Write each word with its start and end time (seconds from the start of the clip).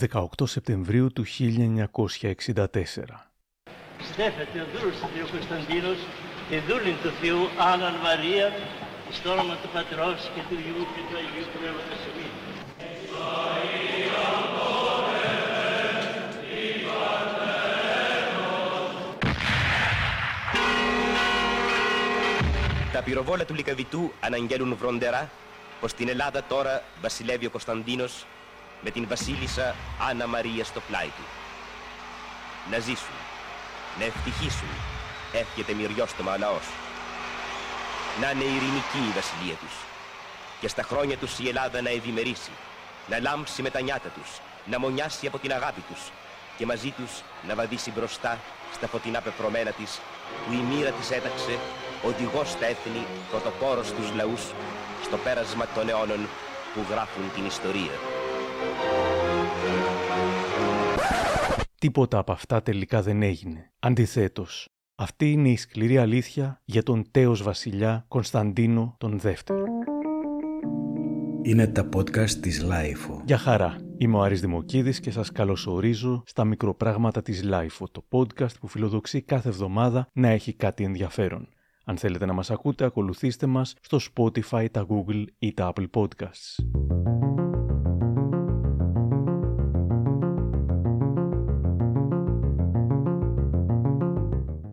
18 0.00 0.24
Σεπτεμβρίου 0.44 1.12
του 1.12 1.24
1964. 1.24 1.36
Στέφεται 4.12 4.60
ο 4.60 4.66
δούλος 4.74 4.96
του 5.00 5.08
Θεού 5.14 5.26
Κωνσταντίνος, 5.30 5.98
τη 6.48 6.58
δούλη 6.58 6.96
του 7.02 7.10
Θεού 7.20 7.48
Άννα 7.58 7.92
Μαρία, 8.02 8.52
στο 9.10 9.30
όνομα 9.32 9.54
του 9.54 9.68
Πατρός 9.72 10.30
και 10.34 10.40
του 10.48 10.54
Υιού 10.54 10.84
και 10.94 11.02
του 11.08 11.16
Αγίου 11.16 11.46
Πνεύματος 11.58 12.00
Εμείς. 12.10 12.32
Τα 22.92 23.02
πυροβόλα 23.02 23.44
του 23.44 23.54
Λικαβητού 23.54 24.12
αναγγέλουν 24.20 24.76
βροντερά 24.76 25.30
πως 25.80 25.90
στην 25.90 26.08
Ελλάδα 26.08 26.42
τώρα 26.44 26.82
βασιλεύει 27.00 27.46
ο 27.46 27.50
Κωνσταντίνος 27.50 28.26
με 28.82 28.90
την 28.90 29.08
βασίλισσα 29.08 29.74
Άννα 30.08 30.26
Μαρία 30.26 30.64
στο 30.64 30.80
πλάι 30.80 31.10
του. 31.16 31.26
Να 32.70 32.78
ζήσουν, 32.78 33.18
να 33.98 34.04
ευτυχήσουν, 34.04 34.72
εύχεται 35.32 35.72
μυριόστομα 35.72 36.32
ο 36.34 36.38
λαός. 36.38 36.66
Να 38.20 38.30
είναι 38.30 38.44
ειρηνική 38.44 39.02
η 39.10 39.12
βασιλεία 39.14 39.54
τους 39.54 39.74
και 40.60 40.68
στα 40.68 40.82
χρόνια 40.82 41.16
τους 41.16 41.38
η 41.38 41.48
Ελλάδα 41.48 41.82
να 41.82 41.90
ευημερήσει, 41.90 42.50
να 43.08 43.20
λάμψει 43.20 43.62
με 43.62 43.70
τα 43.70 43.80
νιάτα 43.80 44.08
τους, 44.08 44.30
να 44.64 44.78
μονιάσει 44.78 45.26
από 45.26 45.38
την 45.38 45.52
αγάπη 45.52 45.80
τους 45.88 46.00
και 46.56 46.66
μαζί 46.66 46.90
τους 46.90 47.12
να 47.48 47.54
βαδίσει 47.54 47.90
μπροστά 47.90 48.38
στα 48.74 48.86
φωτεινά 48.86 49.20
πεπρωμένα 49.20 49.70
της 49.70 50.00
που 50.46 50.52
η 50.52 50.56
μοίρα 50.56 50.90
της 50.90 51.10
έταξε 51.10 51.58
οδηγός 52.04 52.50
στα 52.50 52.66
έθνη, 52.66 53.06
πρωτοπόρος 53.30 53.86
στους 53.86 54.12
λαούς, 54.14 54.42
στο 55.04 55.16
πέρασμα 55.16 55.66
των 55.74 55.88
αιώνων 55.88 56.28
που 56.74 56.80
γράφουν 56.90 57.32
την 57.34 57.46
ιστορία. 57.46 58.11
Τίποτα 61.78 62.18
από 62.18 62.32
αυτά 62.32 62.62
τελικά 62.62 63.02
δεν 63.02 63.22
έγινε. 63.22 63.72
Αντιθέτως, 63.78 64.68
αυτή 64.94 65.32
είναι 65.32 65.48
η 65.48 65.56
σκληρή 65.56 65.98
αλήθεια 65.98 66.60
για 66.64 66.82
τον 66.82 67.04
τέως 67.10 67.42
βασιλιά 67.42 68.04
Κωνσταντίνο 68.08 68.94
τον 68.98 69.18
Δεύτερο. 69.18 69.64
Είναι 71.42 71.66
τα 71.66 71.88
podcast 71.96 72.30
της 72.30 72.62
LiFO. 72.62 73.22
Γεια 73.24 73.38
χαρά. 73.38 73.76
Είμαι 73.98 74.16
ο 74.16 74.22
Άρης 74.22 74.40
Δημοκίδης 74.40 75.00
και 75.00 75.10
σας 75.10 75.32
καλωσορίζω 75.32 76.22
στα 76.26 76.44
μικροπράγματα 76.44 77.22
της 77.22 77.42
LiFO, 77.42 77.88
το 77.88 78.04
podcast 78.10 78.58
που 78.60 78.68
φιλοδοξεί 78.68 79.22
κάθε 79.22 79.48
εβδομάδα 79.48 80.08
να 80.12 80.28
έχει 80.28 80.52
κάτι 80.52 80.84
ενδιαφέρον. 80.84 81.48
Αν 81.84 81.96
θέλετε 81.96 82.26
να 82.26 82.32
μας 82.32 82.50
ακούτε, 82.50 82.84
ακολουθήστε 82.84 83.46
μας 83.46 83.74
στο 83.80 83.98
Spotify, 84.14 84.66
τα 84.70 84.86
Google 84.88 85.24
ή 85.38 85.52
τα 85.52 85.72
Apple 85.74 85.86
Podcasts. 85.90 86.64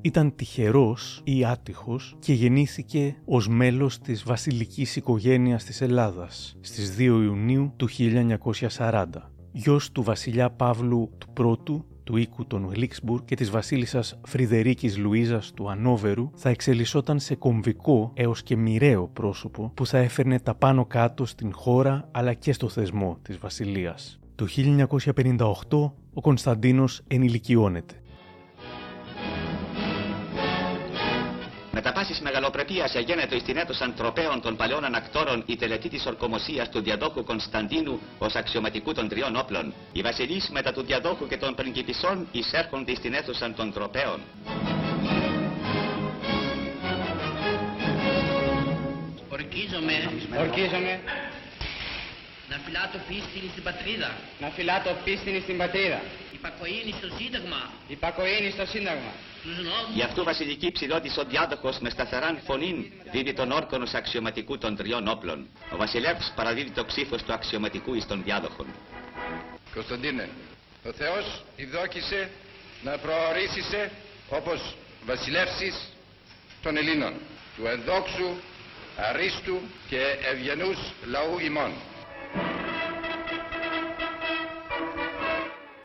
Ήταν 0.02 0.36
τυχερός 0.36 1.22
ή 1.24 1.46
άτυχος 1.46 2.16
και 2.20 2.34
γεννήθηκε 2.34 3.16
ως 3.26 3.48
μέλος 3.48 4.00
της 4.00 4.24
βασιλικής 4.24 4.96
οικογένειας 4.96 5.64
της 5.64 5.82
Ελλάδας 5.82 6.58
στις 6.62 6.96
2 6.98 7.02
Ιουνίου 7.02 7.74
του 7.76 7.88
1940. 8.78 9.06
Γιος 9.52 9.92
του 9.92 10.04
βασιλιά 10.04 10.50
Παύλου 10.50 11.10
του 11.18 11.28
Πρώτου 11.34 11.86
του 12.04 12.18
οίκου 12.18 12.46
των 12.46 12.70
Γλίξμπουργκ 12.74 13.26
και 13.26 13.36
της 13.36 13.50
βασίλισσας 13.50 14.20
Φρυδερίκης 14.26 14.98
Λουίζας 14.98 15.52
του 15.54 15.70
Ανόβερου 15.70 16.32
θα 16.36 16.50
εξελισσόταν 16.50 17.20
σε 17.20 17.36
κομβικό 17.36 18.12
έως 18.14 18.44
και 18.44 18.56
μοιραίο 18.56 19.08
πρόσωπο 19.08 19.72
που 19.74 19.86
θα 19.86 19.98
έφερνε 19.98 20.40
τα 20.40 20.56
πάνω 20.56 20.86
κάτω 20.86 21.26
στην 21.26 21.54
χώρα 21.54 22.10
αλλά 22.12 22.34
και 22.34 22.54
στο 22.54 22.70
θεσμό 22.70 23.18
της 23.22 23.38
βασιλείας. 23.38 24.20
Το 24.36 24.46
1958 24.46 25.92
ο 26.14 26.22
Κωνσταντίνος 26.22 27.02
ενηλικιώνεται. 27.08 27.94
Με 31.72 31.82
τα 31.82 31.92
πάσης 31.92 32.20
μεγαλοπρεπίας 32.20 32.96
εγένετο 32.96 33.36
εις 33.36 33.44
την 33.44 33.58
έτος 33.58 33.78
τροπέων 33.96 34.42
των 34.42 34.56
παλαιών 34.56 34.84
ανακτόρων 34.86 35.44
η 35.46 35.56
τελετή 35.56 35.90
της 35.90 36.06
ορκομοσίας 36.06 36.70
του 36.70 36.82
διαδόχου 36.82 37.24
Κωνσταντίνου 37.24 38.00
ως 38.18 38.36
αξιωματικού 38.36 38.94
των 38.94 39.08
τριών 39.08 39.36
όπλων. 39.36 39.74
Οι 39.92 40.02
βασιλείς 40.02 40.50
μετά 40.50 40.74
του 40.74 40.82
διαδόχου 40.84 41.28
και 41.28 41.38
των 41.38 41.56
πριγκιπισών 41.56 42.28
εισέρχονται 42.32 42.92
εις 42.92 43.00
την 43.00 43.14
αίθουσα 43.14 43.54
των 43.54 43.74
τροπέων. 43.74 44.20
Ορκίζομαι, 49.30 49.94
Ορκίζομαι 50.40 51.00
να 52.50 52.58
φυλάτω 52.66 52.98
πίστην 53.08 53.50
στην 53.52 53.64
πατρίδα, 53.64 54.12
να 54.40 54.50
φυλάτω 54.50 54.90
πίστην 55.04 55.42
στην 55.42 55.58
πατρίδα, 55.58 56.02
υπακοήνη 56.32 56.94
στο 57.00 57.08
Σύνταγμα, 57.18 57.62
υπακοήνη 57.88 58.50
στο 58.52 58.66
Σύνταγμα. 58.66 59.12
τους 59.44 59.58
νόμους, 59.58 59.96
Γι' 59.96 60.04
αυτού 60.04 60.24
βασιλική 60.24 60.72
ψηλότης 60.72 61.18
ο 61.18 61.24
διάδοχος 61.24 61.80
με 61.80 61.90
σταθεράν 61.90 62.40
φωνήν 62.46 62.92
δίδει 63.12 63.34
τον 63.34 63.52
όρκον 63.52 63.82
ως 63.82 63.94
αξιωματικού 63.94 64.58
των 64.58 64.76
τριών 64.76 65.08
όπλων. 65.08 65.48
Ο 65.74 65.78
βασιλεύς 65.78 66.34
παραδίδει 66.36 66.72
το 66.72 66.84
ξύφος 66.86 67.24
του 67.24 67.34
αξιωματικού 67.34 67.94
εις 67.94 68.06
των 68.08 68.24
διάδοχων. 68.24 68.66
Κωνσταντίνε, 69.74 70.30
ο 70.84 70.92
Θεός 70.92 71.44
ειδόκησε 71.56 72.30
να 72.84 72.98
προορίσισε 72.98 73.92
όπως 74.30 74.76
βασιλεύσεις 75.06 75.76
των 76.62 76.78
Ελλήνων, 76.78 77.14
του 77.56 77.66
ενδόξου, 77.68 78.30
αρίστου 78.98 79.62
και 79.90 80.02
ευγενούς 80.32 80.78
λαού 81.06 81.40
ημών. 81.40 81.72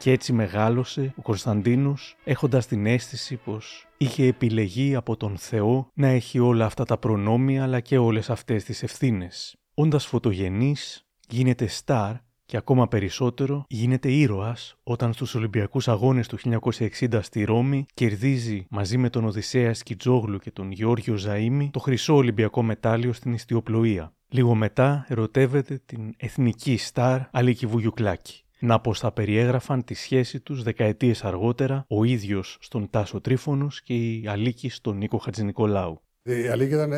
Και 0.04 0.10
έτσι 0.10 0.32
μεγάλωσε 0.32 1.15
ο 1.16 1.22
Κωνσταντίνος 1.22 2.16
έχοντας 2.25 2.66
την 2.66 2.87
αίσθηση 2.87 3.37
πως 3.37 3.87
είχε 3.97 4.26
επιλεγεί 4.26 4.94
από 4.94 5.16
τον 5.16 5.37
Θεό 5.37 5.88
να 5.94 6.09
έχει 6.09 6.38
όλα 6.38 6.65
αυτά 6.65 6.84
τα 6.84 6.98
προνόμια 6.98 7.62
αλλά 7.62 7.81
και 7.81 7.98
όλες 7.98 8.31
αυτές 8.31 8.64
τις 8.64 8.82
ευθύνες. 8.82 9.56
Όντας 9.75 10.06
φωτογενής 10.06 11.06
γίνεται 11.28 11.66
στάρ 11.66 12.14
και 12.44 12.56
ακόμα 12.56 12.88
περισσότερο 12.88 13.64
γίνεται 13.69 14.12
ήρωας 14.12 14.76
όταν 14.82 15.12
στους 15.12 15.34
Ολυμπιακούς 15.34 15.88
Αγώνες 15.88 16.28
του 16.28 16.38
1960 16.38 17.19
στη 17.22 17.44
Ρώμη 17.44 17.87
κερδίζει 17.94 18.66
μαζί 18.70 18.98
με 18.98 19.10
τον 19.10 19.25
Οδυσσέα 19.25 19.75
Σκιτζόγλου 19.75 20.38
και 20.38 20.50
τον 20.50 20.70
Γεώργιο 20.70 21.19
Ζαΐμι 21.26 21.69
το 21.70 21.78
χρυσό 21.78 22.14
Ολυμπιακό 22.14 22.62
μετάλλιο 22.62 23.12
στην 23.12 23.32
ιστιοπλοεία. 23.32 24.12
Λίγο 24.28 24.54
μετά 24.54 25.06
ερωτεύεται 25.09 25.82
την 25.87 26.14
εθνική 26.16 26.76
στάρ 26.76 27.20
Αλίκη 27.31 27.66
Βουγιουκλάκη. 27.66 28.44
Να 28.59 28.81
πως 28.81 28.98
θα 28.98 29.12
περιέγραφαν 29.12 29.84
τη 29.84 29.94
σχέση 29.94 30.41
τους 30.41 30.62
δεκαετίες 30.62 31.25
αργότερα 31.25 31.84
ο 31.88 32.04
ίδιος 32.04 32.59
στον 32.60 32.91
Τάσο 32.91 33.20
Τρίφωνος 33.20 33.82
και 33.82 33.94
η 33.94 34.26
Αλίκη 34.28 34.69
στον 34.69 34.97
Νίκο 34.97 35.19
Χατζηνικολάου. 35.19 36.00
Η 36.22 36.48
Αλίκη 36.48 36.75
ήταν 36.75 36.93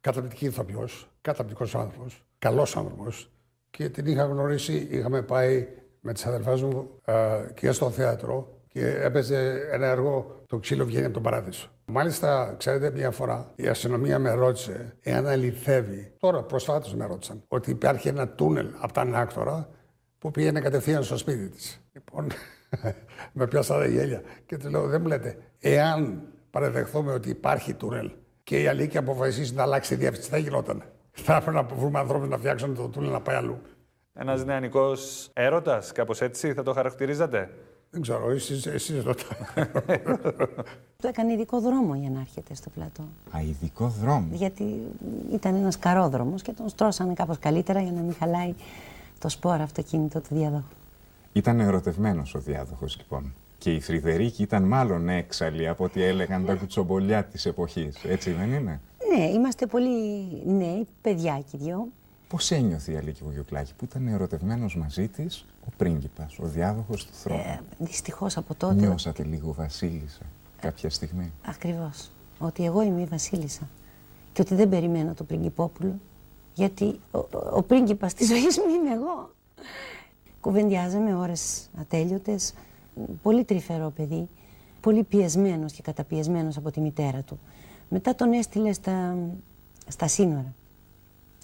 καταπληκτική 0.00 0.44
ηθοποιός, 0.44 1.08
καταπληκτικός 1.20 1.74
άνθρωπος, 1.74 2.22
καλός 2.38 2.76
άνθρωπος 2.76 3.30
και 3.70 3.88
την 3.88 4.06
είχα 4.06 4.24
γνωρίσει. 4.24 4.88
Είχαμε 4.90 5.22
πάει 5.22 5.66
με 6.00 6.12
τις 6.12 6.26
αδερφές 6.26 6.62
μου 6.62 6.90
ε, 7.04 7.14
και 7.54 7.72
στο 7.72 7.90
θέατρο 7.90 8.58
και 8.68 8.86
έπαιζε 8.86 9.68
ένα 9.72 9.86
έργο 9.86 10.42
Το 10.46 10.58
ξύλο 10.58 10.84
βγαίνει 10.84 11.04
από 11.04 11.14
τον 11.14 11.22
παράδεισο. 11.22 11.68
Μάλιστα, 11.84 12.54
ξέρετε, 12.58 12.90
μια 12.90 13.10
φορά 13.10 13.52
η 13.54 13.66
αστυνομία 13.66 14.18
με 14.18 14.30
ρώτησε 14.32 14.96
εάν 15.00 15.26
αληθεύει. 15.26 16.12
Τώρα, 16.18 16.42
προσφάτως 16.42 16.94
με 16.94 17.06
ρώτησαν 17.06 17.42
ότι 17.48 17.70
υπάρχει 17.70 18.08
ένα 18.08 18.28
τούνελ 18.28 18.66
από 18.78 18.92
τα 18.92 19.00
ανάκτορα 19.00 19.68
που 20.24 20.30
πήγαινε 20.30 20.60
κατευθείαν 20.60 21.02
στο 21.02 21.16
σπίτι 21.16 21.48
της. 21.48 21.80
Λοιπόν, 21.92 22.26
με 23.32 23.46
πιάσατε 23.46 23.88
γέλια. 23.88 24.22
Και 24.46 24.56
του 24.56 24.70
λέω: 24.70 24.86
Δεν 24.86 25.00
μου 25.00 25.06
λέτε, 25.06 25.36
εάν 25.60 26.22
παραδεχθούμε 26.50 27.12
ότι 27.12 27.28
υπάρχει 27.28 27.74
τούνελ 27.74 28.10
και 28.42 28.62
η 28.62 28.66
Αλίκη 28.66 28.98
αποφασίσει 28.98 29.54
να 29.54 29.62
αλλάξει 29.62 29.94
διεύθυνση, 29.94 30.30
θα 30.30 30.38
γινόταν. 30.38 30.82
Θα 31.12 31.36
έπρεπε 31.36 31.56
να 31.56 31.62
βρούμε 31.62 31.98
ανθρώπους 31.98 32.28
να 32.28 32.38
φτιάξουν 32.38 32.74
το 32.74 32.88
τούνελ 32.88 33.10
να 33.10 33.20
πάει 33.20 33.36
αλλού. 33.36 33.60
Ένας 34.14 34.44
νεανικός 34.44 35.30
έρωτας, 35.32 35.92
κάπως 35.92 36.20
έτσι 36.20 36.52
θα 36.52 36.62
το 36.62 36.72
χαρακτηρίζατε; 36.72 37.50
Δεν 37.90 38.02
ξέρω, 38.02 38.30
εσείς, 38.30 38.66
εσείς 38.66 39.04
ρωτάτε. 39.04 39.70
Του 41.00 41.06
έκανε 41.06 41.32
ειδικό 41.32 41.60
δρόμο 41.60 41.94
για 41.94 42.10
να 42.10 42.20
έρχεται 42.20 42.54
στο 42.54 42.70
πλατό. 42.70 43.02
Α, 43.36 43.40
ειδικό 43.40 43.86
δρόμο. 43.86 44.28
Γιατί 44.32 44.64
ήταν 45.32 45.54
ένας 45.54 45.78
καρόδρομος 45.78 46.42
και 46.42 46.52
τον 46.52 46.68
στρώσανε 46.68 47.14
κάπως 47.14 47.38
καλύτερα 47.38 47.80
για 47.80 47.92
να 47.92 48.00
μην 48.00 48.14
χαλάει 48.14 48.54
το 49.24 49.30
σπόρο 49.30 49.62
αυτοκίνητο 49.62 50.20
του 50.20 50.34
διαδόχου. 50.34 50.74
Ήταν 51.32 51.60
ερωτευμένος 51.60 52.34
ο 52.34 52.38
διάδοχος 52.38 52.96
λοιπόν. 52.96 53.34
Και 53.58 53.70
η 53.72 53.80
Φρυδερίκη 53.80 54.42
ήταν 54.42 54.62
μάλλον 54.62 55.08
έξαλλη 55.08 55.68
από 55.68 55.84
ό,τι 55.84 56.02
έλεγαν 56.02 56.44
τα 56.44 56.54
κουτσομπολιά 56.54 57.24
της 57.24 57.46
εποχής. 57.46 58.04
Έτσι 58.04 58.30
δεν 58.30 58.52
είναι; 58.52 58.80
Ναι, 59.16 59.24
είμαστε 59.24 59.66
πολύ 59.66 59.88
νέοι, 60.46 60.86
παιδιά 61.02 61.42
και 61.50 61.58
δυο. 61.58 61.88
Πώς 62.28 62.50
ένιωθε 62.50 62.92
η 62.92 62.96
Αλίκη 62.96 63.22
Βουγιουκλάκη 63.24 63.72
που 63.76 63.84
ήταν 63.84 64.08
ερωτευμένος 64.08 64.76
μαζί 64.76 65.08
της 65.08 65.44
ο 65.66 65.68
πρίγκιπας, 65.76 66.38
ο 66.38 66.46
διάδοχος 66.46 67.06
του 67.06 67.12
θρόνου; 67.12 67.40
Ε, 67.40 67.60
δυστυχώς 67.78 68.36
από 68.36 68.54
τότε... 68.54 68.74
Νιώσατε 68.74 69.22
λίγο 69.22 69.52
βασίλισσα 69.52 70.22
κάποια 70.60 70.90
στιγμή; 70.90 71.32
Ακριβώς. 71.46 72.10
Ότι 72.38 72.64
εγώ 72.64 72.82
είμαι 72.82 73.00
η 73.00 73.04
βασίλισσα. 73.06 73.68
Και 74.32 74.40
ότι 74.40 74.54
δεν 74.54 74.68
περιμένω 74.68 75.14
το 75.14 75.24
πριγκυπόπουλο. 75.24 75.98
Γιατί 76.54 77.00
ο, 77.10 77.18
ο, 77.18 77.28
ο 77.52 77.62
πρίγκιπας 77.62 78.14
της 78.14 78.28
ζωής 78.32 78.58
μου 78.58 78.74
είμαι 78.74 78.94
εγώ. 78.94 79.30
Κουβεντιάζαμε 80.40 81.14
ώρες 81.14 81.70
ατέλειωτες. 81.80 82.54
Πολύ 83.22 83.44
τρυφερό 83.44 83.90
παιδί. 83.90 84.28
Πολύ 84.80 85.02
πιεσμένος 85.02 85.72
και 85.72 85.82
καταπιεσμένος 85.82 86.56
από 86.56 86.70
τη 86.70 86.80
μητέρα 86.80 87.22
του. 87.22 87.38
Μετά 87.88 88.14
τον 88.14 88.32
έστειλε 88.32 88.72
στα, 88.72 89.16
στα 89.88 90.08
σύνορα 90.08 90.54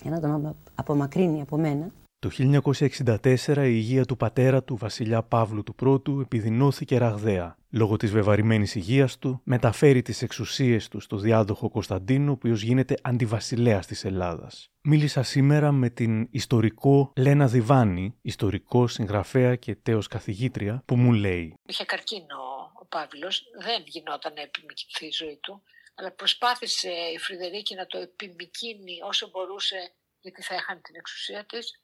για 0.02 0.10
να 0.10 0.20
τον 0.20 0.56
απομακρύνει 0.74 1.40
από 1.40 1.56
μένα. 1.56 1.90
Το 2.20 2.31
1964 2.32 3.56
η 3.56 3.72
υγεία 3.75 4.05
του 4.05 4.17
πατέρα 4.17 4.62
του, 4.62 4.76
βασιλιά 4.76 5.22
Παύλου 5.22 5.62
του 5.62 5.75
Πρώτου, 5.75 6.20
επιδεινώθηκε 6.20 6.99
ραγδαία. 6.99 7.56
Λόγω 7.70 7.96
της 7.96 8.11
βεβαρημένης 8.11 8.75
υγείας 8.75 9.19
του, 9.19 9.40
μεταφέρει 9.44 10.02
τις 10.02 10.22
εξουσίες 10.22 10.88
του 10.88 11.00
στο 11.00 11.17
διάδοχο 11.17 11.70
Κωνσταντίνο, 11.70 12.31
ο 12.31 12.32
οποίος 12.32 12.62
γίνεται 12.62 12.94
αντιβασιλέας 13.02 13.87
της 13.87 14.05
Ελλάδας. 14.05 14.70
Μίλησα 14.82 15.22
σήμερα 15.22 15.72
με 15.72 15.90
την 15.90 16.28
ιστορικό 16.31 17.12
Λένα 17.17 17.46
Διβάνη, 17.46 18.19
ιστορικό 18.23 18.87
συγγραφέα 18.87 19.56
και 19.56 19.75
τέος 19.75 20.06
καθηγήτρια, 20.06 20.82
που 20.87 20.96
μου 20.96 21.12
λέει 21.12 21.55
Είχε 21.66 21.84
καρκίνο 21.84 22.38
ο 22.82 22.87
Παύλος, 22.87 23.43
δεν 23.62 23.82
γινόταν 23.87 24.32
να 24.34 24.43
επιμηκυνθεί 24.43 25.06
η 25.06 25.12
ζωή 25.12 25.38
του, 25.43 25.62
αλλά 25.94 26.12
προσπάθησε 26.12 26.90
η 27.14 27.19
Φρυδερίκη 27.19 27.75
να 27.75 27.87
το 27.87 27.99
επιμηκύνει 27.99 28.94
όσο 29.08 29.28
μπορούσε 29.28 29.93
γιατί 30.20 30.43
θα 30.43 30.55
έχανε 30.55 30.81
την 30.81 30.94
εξουσία 30.96 31.46
της, 31.46 31.81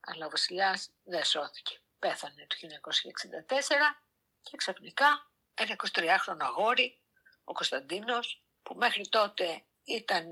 αλλά 0.00 0.26
ο 0.26 0.30
βασιλιάς 0.30 0.90
δεν 1.02 1.24
σώθηκε. 1.24 1.80
Πέθανε 1.98 2.46
το 2.46 2.56
1964 2.56 4.02
και 4.42 4.56
ξαφνικά 4.56 5.30
ένα 5.54 5.76
23χρονο 5.92 6.40
αγόρι, 6.40 7.00
ο 7.44 7.52
Κωνσταντίνος, 7.52 8.42
που 8.62 8.74
μέχρι 8.74 9.08
τότε 9.08 9.64
ήταν 9.84 10.30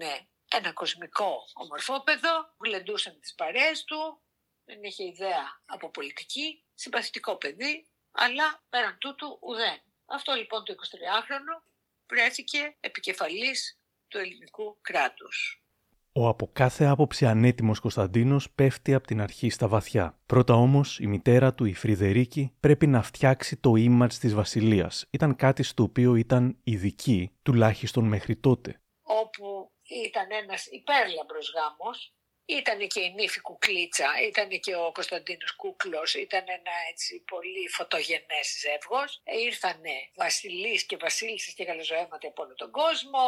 ένα 0.48 0.72
κοσμικό 0.72 1.48
ομορφόπεδο, 1.54 2.54
γλεντούσαν 2.64 3.20
τις 3.20 3.34
παρέες 3.34 3.84
του, 3.84 4.22
δεν 4.64 4.82
είχε 4.82 5.04
ιδέα 5.04 5.60
από 5.66 5.90
πολιτική, 5.90 6.64
συμπαθητικό 6.74 7.36
παιδί, 7.36 7.88
αλλά 8.10 8.62
πέραν 8.68 8.98
τούτου 8.98 9.38
ουδέν. 9.40 9.82
Αυτό 10.06 10.32
λοιπόν 10.32 10.64
το 10.64 10.74
23χρονο 10.74 11.62
βρέθηκε 12.06 12.76
επικεφαλής 12.80 13.80
του 14.08 14.18
ελληνικού 14.18 14.78
κράτους. 14.80 15.64
Ο 16.12 16.28
από 16.28 16.50
κάθε 16.52 16.84
άποψη 16.84 17.26
ανέτοιμος 17.26 17.80
Κωνσταντίνος 17.80 18.50
πέφτει 18.50 18.94
από 18.94 19.06
την 19.06 19.20
αρχή 19.20 19.50
στα 19.50 19.68
βαθιά. 19.68 20.18
Πρώτα 20.26 20.54
όμως 20.54 20.98
η 20.98 21.06
μητέρα 21.06 21.54
του, 21.54 21.64
η 21.64 21.74
Φρυδερίκη, 21.74 22.52
πρέπει 22.60 22.86
να 22.86 23.02
φτιάξει 23.02 23.56
το 23.56 23.72
image 23.76 24.12
της 24.20 24.34
βασιλείας. 24.34 25.06
Ήταν 25.10 25.36
κάτι 25.36 25.62
στο 25.62 25.82
οποίο 25.82 26.14
ήταν 26.14 26.58
ειδική, 26.64 27.30
τουλάχιστον 27.42 28.04
μέχρι 28.04 28.36
τότε. 28.36 28.80
Όπου 29.02 29.72
ήταν 30.06 30.26
ένας 30.42 30.66
υπέρλαμπρος 30.66 31.52
γάμος, 31.56 32.14
ήταν 32.44 32.78
και 32.88 33.00
η 33.00 33.12
νύφη 33.14 33.40
Κουκλίτσα, 33.40 34.08
ήταν 34.28 34.48
και 34.48 34.74
ο 34.76 34.92
Κωνσταντίνος 34.92 35.56
Κούκλος, 35.56 36.14
ήταν 36.14 36.44
ένα 36.46 36.74
έτσι 36.90 37.24
πολύ 37.30 37.68
φωτογενές 37.68 38.46
ζεύγος. 38.60 39.20
Ε, 39.24 39.40
ήρθανε 39.40 39.94
βασιλείς 40.16 40.86
και 40.86 40.96
βασίλισσες 40.96 41.54
και 41.54 41.64
καλοζωέματα 41.64 42.28
από 42.28 42.42
όλο 42.42 42.54
τον 42.54 42.70
κόσμο, 42.70 43.22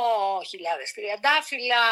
χιλιάδες 0.48 0.92
τριαντάφυλλα, 0.92 1.84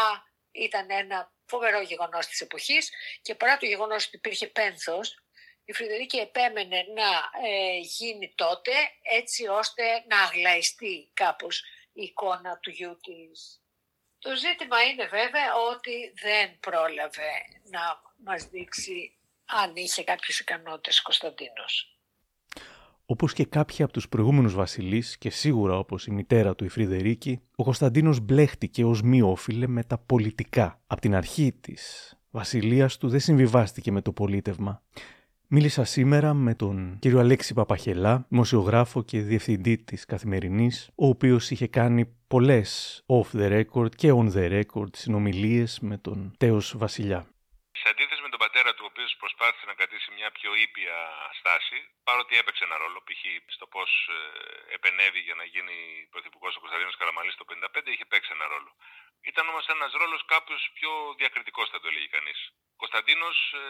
ήταν 0.52 0.90
ένα 0.90 1.32
φοβερό 1.46 1.80
γεγονός 1.80 2.26
της 2.26 2.40
εποχής 2.40 2.90
και 3.22 3.34
παρά 3.34 3.56
το 3.56 3.66
γεγονός 3.66 4.06
ότι 4.06 4.16
υπήρχε 4.16 4.46
πένθος, 4.46 5.24
η 5.64 5.72
Φρυδερίκη 5.72 6.16
επέμενε 6.16 6.84
να 6.94 7.10
ε, 7.48 7.78
γίνει 7.78 8.32
τότε 8.34 8.72
έτσι 9.02 9.46
ώστε 9.46 10.04
να 10.08 10.22
αγλαϊστεί 10.22 11.10
κάπως 11.14 11.64
η 11.92 12.02
εικόνα 12.02 12.58
του 12.58 12.70
γιού 12.70 12.96
της. 12.96 13.62
Το 14.18 14.36
ζήτημα 14.36 14.82
είναι 14.82 15.06
βέβαια 15.06 15.54
ότι 15.54 16.12
δεν 16.14 16.58
πρόλαβε 16.60 17.32
να 17.64 18.02
μας 18.24 18.44
δείξει 18.44 19.18
αν 19.44 19.76
είχε 19.76 20.04
κάποιες 20.04 20.38
ικανότητες 20.38 21.02
Κωνσταντίνος. 21.02 21.89
Όπως 23.10 23.32
και 23.32 23.44
κάποιοι 23.44 23.84
από 23.84 23.92
τους 23.92 24.08
προηγούμενους 24.08 24.54
βασιλείς, 24.54 25.18
και 25.18 25.30
σίγουρα 25.30 25.78
όπως 25.78 26.06
η 26.06 26.10
μητέρα 26.10 26.54
του 26.54 26.64
η 26.64 26.68
Φρυδερίκη, 26.68 27.40
ο 27.56 27.64
Κωνσταντίνος 27.64 28.20
μπλέχτηκε 28.20 28.84
ως 28.84 29.02
μη 29.02 29.22
όφιλε 29.22 29.66
με 29.66 29.84
τα 29.84 29.98
πολιτικά. 29.98 30.80
Από 30.86 31.00
την 31.00 31.14
αρχή 31.14 31.52
της 31.60 32.14
βασιλείας 32.30 32.96
του 32.98 33.08
δεν 33.08 33.20
συμβιβάστηκε 33.20 33.92
με 33.92 34.02
το 34.02 34.12
πολίτευμα. 34.12 34.82
Μίλησα 35.46 35.84
σήμερα 35.84 36.34
με 36.34 36.54
τον 36.54 36.96
κύριο 36.98 37.18
Αλέξη 37.18 37.54
Παπαχελά, 37.54 38.26
δημοσιογράφο 38.28 39.02
και 39.02 39.20
διευθυντή 39.20 39.78
της 39.78 40.04
Καθημερινής, 40.04 40.90
ο 40.94 41.06
οποίος 41.06 41.50
είχε 41.50 41.66
κάνει 41.66 42.14
πολλές 42.26 43.02
off 43.06 43.38
the 43.40 43.64
record 43.64 43.94
και 43.96 44.12
on 44.12 44.32
the 44.32 44.62
record 44.62 44.90
συνομιλίες 44.92 45.78
με 45.80 45.98
τον 45.98 46.32
τέος 46.38 46.74
βασιλιά. 46.76 47.26
Σε 47.72 47.88
αντίθεση 47.92 48.22
με 48.22 48.28
τον 48.28 48.38
πατέρα 49.18 49.50
του, 49.50 49.66
ο 49.66 49.66
οποίο 49.66 49.66
προσπάθησε 49.66 49.66
να 49.66 49.74
κρατήσει 49.74 50.10
μια 50.10 50.30
πιο 50.30 50.54
ήπια 50.54 50.96
στάση, 51.38 51.78
παρότι 52.04 52.38
έπαιξε 52.38 52.64
ένα 52.64 52.76
ρόλο, 52.76 53.02
π.χ. 53.06 53.22
στο 53.46 53.66
πώς 53.66 53.90
ε, 54.08 54.74
επενέβη 54.74 55.20
για 55.20 55.34
να 55.34 55.44
γίνει 55.44 56.08
πρωθυπουργός 56.10 56.56
ο 56.56 56.60
Κωνσταντίνος 56.60 56.96
Καραμαλής 56.96 57.34
το 57.36 57.44
1955, 57.48 57.86
είχε 57.86 58.04
παίξει 58.04 58.30
ένα 58.32 58.46
ρόλο. 58.46 58.70
Ήταν 59.22 59.48
όμως 59.48 59.66
ένας 59.66 59.92
ρόλος 59.92 60.24
κάποιο 60.24 60.56
πιο 60.72 61.14
διακριτικός, 61.18 61.68
θα 61.70 61.80
το 61.80 61.88
έλεγε 61.88 62.06
κανείς. 62.06 62.52
Ο 62.74 62.76
Κωνσταντίνος 62.76 63.52
ε, 63.52 63.64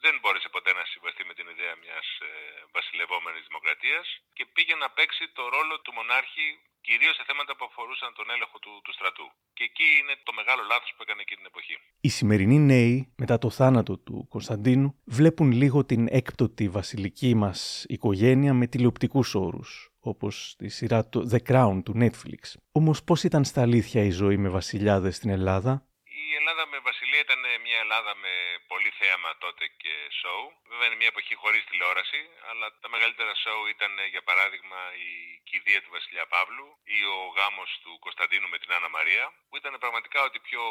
δεν 0.00 0.18
μπόρεσε 0.18 0.48
ποτέ 0.48 0.72
να 0.72 0.84
συμβαστεί 0.84 1.24
με 1.24 1.34
την 1.34 1.48
ιδέα 1.48 1.76
μιας 1.76 2.06
ε, 2.20 2.28
βασιλευόμενης 2.72 3.46
δημοκρατίας 3.46 4.06
και 4.32 4.46
πήγε 4.46 4.74
να 4.74 4.90
παίξει 4.90 5.28
το 5.28 5.48
ρόλο 5.48 5.80
του 5.80 5.92
μονάρχη 5.92 6.48
κυρίως 6.86 7.14
σε 7.18 7.24
θέματα 7.28 7.52
που 7.56 7.64
αφορούσαν 7.70 8.10
τον 8.18 8.26
έλεγχο 8.34 8.58
του, 8.64 8.72
του 8.84 8.92
στρατού. 8.96 9.26
Και 9.56 9.64
εκεί 9.70 9.88
είναι 10.00 10.14
το 10.26 10.32
μεγάλο 10.38 10.62
λάθος 10.70 10.90
που 10.94 11.02
έκανε 11.06 11.20
εκείνη 11.24 11.40
την 11.42 11.50
εποχή. 11.52 11.76
Οι 12.00 12.10
σημερινοί 12.18 12.58
νέοι, 12.58 13.12
μετά 13.22 13.36
το 13.38 13.50
θάνατο 13.50 13.98
του 13.98 14.26
Κωνσταντίνου, 14.28 14.88
βλέπουν 15.04 15.48
λίγο 15.52 15.78
την 15.84 16.02
έκπτωτη 16.10 16.68
βασιλική 16.68 17.34
μας 17.34 17.84
οικογένεια 17.88 18.52
με 18.54 18.66
τηλεοπτικούς 18.66 19.34
όρους, 19.34 19.90
όπως 20.00 20.54
τη 20.58 20.68
σειρά 20.68 21.08
The 21.32 21.38
Crown 21.48 21.80
του 21.84 21.94
Netflix. 21.96 22.42
Όμως 22.72 23.04
πώς 23.04 23.24
ήταν 23.24 23.44
στα 23.44 23.60
αλήθεια 23.60 24.02
η 24.02 24.10
ζωή 24.10 24.36
με 24.36 24.48
βασιλιάδες 24.48 25.16
στην 25.16 25.30
Ελλάδα; 25.30 25.84
Η 26.32 26.34
Ελλάδα 26.40 26.64
με 26.72 26.78
βασιλεία 26.88 27.22
ήταν 27.26 27.40
μια 27.66 27.78
Ελλάδα 27.84 28.12
με 28.24 28.32
πολύ 28.72 28.90
θέαμα 29.00 29.30
τότε 29.44 29.64
και 29.82 29.94
σοου. 30.20 30.46
Βέβαια 30.70 30.86
είναι 30.88 31.00
μια 31.02 31.10
εποχή 31.14 31.34
χωρίς 31.42 31.62
τηλεόραση, 31.70 32.20
αλλά 32.48 32.66
τα 32.82 32.88
μεγαλύτερα 32.94 33.32
σοου 33.42 33.64
ήταν 33.74 33.92
για 34.14 34.22
παράδειγμα 34.28 34.80
η 35.08 35.10
κηδεία 35.48 35.80
του 35.82 35.90
Βασιλιά 35.96 36.26
Παύλου 36.32 36.68
ή 36.96 36.98
ο 37.14 37.18
γάμος 37.36 37.70
του 37.82 37.92
Κωνσταντίνου 38.04 38.48
με 38.52 38.58
την 38.62 38.70
Άννα 38.76 38.90
Μαρία, 38.96 39.24
που 39.48 39.56
ήταν 39.60 39.72
πραγματικά 39.82 40.20
ότι 40.28 40.38
πιο 40.48 40.62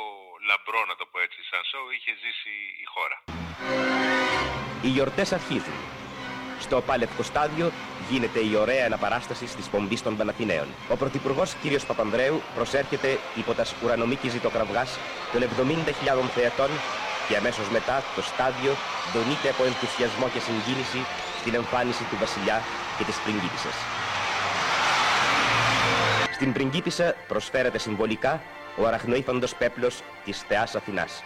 λαμπρό 0.50 0.82
να 0.92 0.96
το 1.00 1.06
πω 1.12 1.18
έτσι 1.28 1.40
σαν 1.50 1.64
σοου 1.70 1.90
είχε 1.96 2.12
ζήσει 2.24 2.56
η 2.84 2.86
χώρα. 2.94 3.18
Οι 4.86 4.90
γιορτές 4.96 5.30
αρχίζουν. 5.40 5.78
Στο 6.60 6.82
Πάλευκο 6.82 7.24
Στάδιο 7.24 7.72
γίνεται 8.10 8.40
η 8.40 8.56
ωραία 8.56 8.86
αναπαράσταση 8.86 9.46
της 9.46 9.68
πομπής 9.68 10.04
των 10.04 10.18
Παναθηναίων. 10.18 10.68
Ο 10.90 10.96
Πρωθυπουργός 10.96 11.54
κ. 11.54 11.86
Παπανδρέου 11.88 12.42
προσέρχεται 12.56 13.20
υπό 13.36 13.54
τας 13.54 13.76
ουρανομίκης 13.84 14.32
ζητοκραυγάς 14.32 14.98
των 15.34 15.42
70.000 15.42 15.48
θεατών 16.36 16.70
και 17.28 17.38
αμέσως 17.38 17.70
μετά 17.70 18.04
το 18.16 18.22
στάδιο 18.22 18.72
δονείται 19.14 19.50
από 19.50 19.64
ενθουσιασμό 19.64 20.28
και 20.34 20.40
συγκίνηση 20.40 21.02
στην 21.40 21.54
εμφάνιση 21.54 22.04
του 22.10 22.18
βασιλιά 22.20 22.62
και 22.98 23.04
της 23.04 23.18
πριγκίπισσας. 23.24 23.76
Στην 26.36 26.54
πριγκίπισσα 26.54 27.16
προσφέρεται 27.28 27.78
συμβολικά 27.78 28.42
ο 28.78 28.86
αραχνοήφαντος 28.88 29.56
πέπλος 29.56 30.02
της 30.26 30.44
θεάς 30.48 30.76
Αθηνάς. 30.76 31.24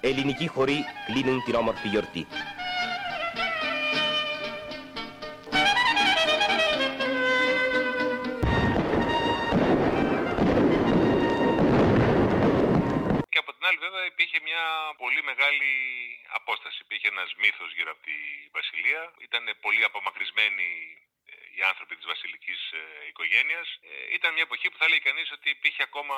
Ελληνικοί 0.00 0.46
χωροί 0.46 0.84
κλείνουν 1.06 1.42
την 1.44 1.54
όμορφη 1.54 1.88
γιορτή. 1.88 2.26
Βέβαια 13.88 14.10
υπήρχε 14.14 14.38
μια 14.48 14.64
πολύ 15.02 15.20
μεγάλη 15.30 15.72
απόσταση. 16.38 16.78
Υπήρχε 16.86 17.08
ένας 17.14 17.30
μύθος 17.42 17.70
γύρω 17.76 17.90
από 17.94 18.02
τη 18.08 18.18
Βασιλεία. 18.58 19.02
Ήταν 19.26 19.44
πολύ 19.64 19.82
απομακρυσμένοι 19.88 20.68
ε, 21.30 21.32
οι 21.56 21.60
άνθρωποι 21.70 21.94
της 21.98 22.06
βασιλικής 22.12 22.60
ε, 22.80 22.82
οικογένειας. 23.10 23.66
Ε, 23.88 24.16
ήταν 24.16 24.30
μια 24.36 24.44
εποχή 24.48 24.66
που 24.70 24.78
θα 24.82 24.86
λέει 24.90 25.02
κανείς 25.08 25.28
ότι 25.36 25.46
υπήρχε 25.56 25.82
ακόμα 25.88 26.16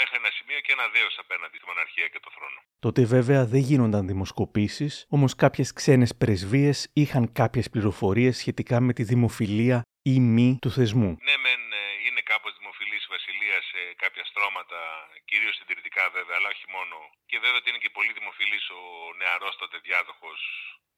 μέχρι 0.00 0.16
ένα 0.22 0.30
σημείο 0.38 0.58
και 0.64 0.72
ένα 0.76 0.86
δέος 0.96 1.14
απέναντι 1.24 1.56
στη 1.58 1.66
μοναρχία 1.70 2.06
και 2.12 2.20
το 2.24 2.30
θρόνο. 2.36 2.58
Τότε 2.86 3.00
βέβαια 3.16 3.42
δεν 3.52 3.62
γίνονταν 3.70 4.02
δημοσκοπήσεις, 4.12 4.92
όμως 5.16 5.32
κάποιες 5.42 5.68
ξένες 5.78 6.12
πρεσβείες 6.22 6.78
είχαν 7.02 7.24
κάποιες 7.40 7.66
πληροφορίες 7.72 8.34
σχετικά 8.42 8.76
με 8.86 8.92
τη 8.98 9.02
δημοφιλία 9.12 9.78
ή 10.12 10.14
μη 10.20 10.58
του 10.62 10.70
θεσμού. 10.76 11.10
Ναι, 11.28 11.36
μεν 11.44 11.62
ε, 11.82 11.84
είναι 12.06 12.20
κάπως 12.32 12.52
δημοφιλής 12.58 13.02
η 13.04 13.10
Βασιλεία 13.16 13.58
σε 13.70 13.80
κάποια 14.02 14.24
στρώματα, 14.30 14.80
κυρίως 15.28 15.54
συντηρητικά 15.56 16.04
βέβαια, 16.16 16.36
αλλά 16.38 16.48
όχι 16.54 16.66
μόνο. 16.76 16.96
Και 17.30 17.38
βέβαια 17.42 17.58
ότι 17.60 17.68
είναι 17.70 17.82
και 17.84 17.90
πολύ 17.96 18.12
δημοφιλής 18.18 18.64
ο 18.78 18.80
νεαρός 19.20 19.56
τότε 19.56 19.76
διάδοχος 19.86 20.38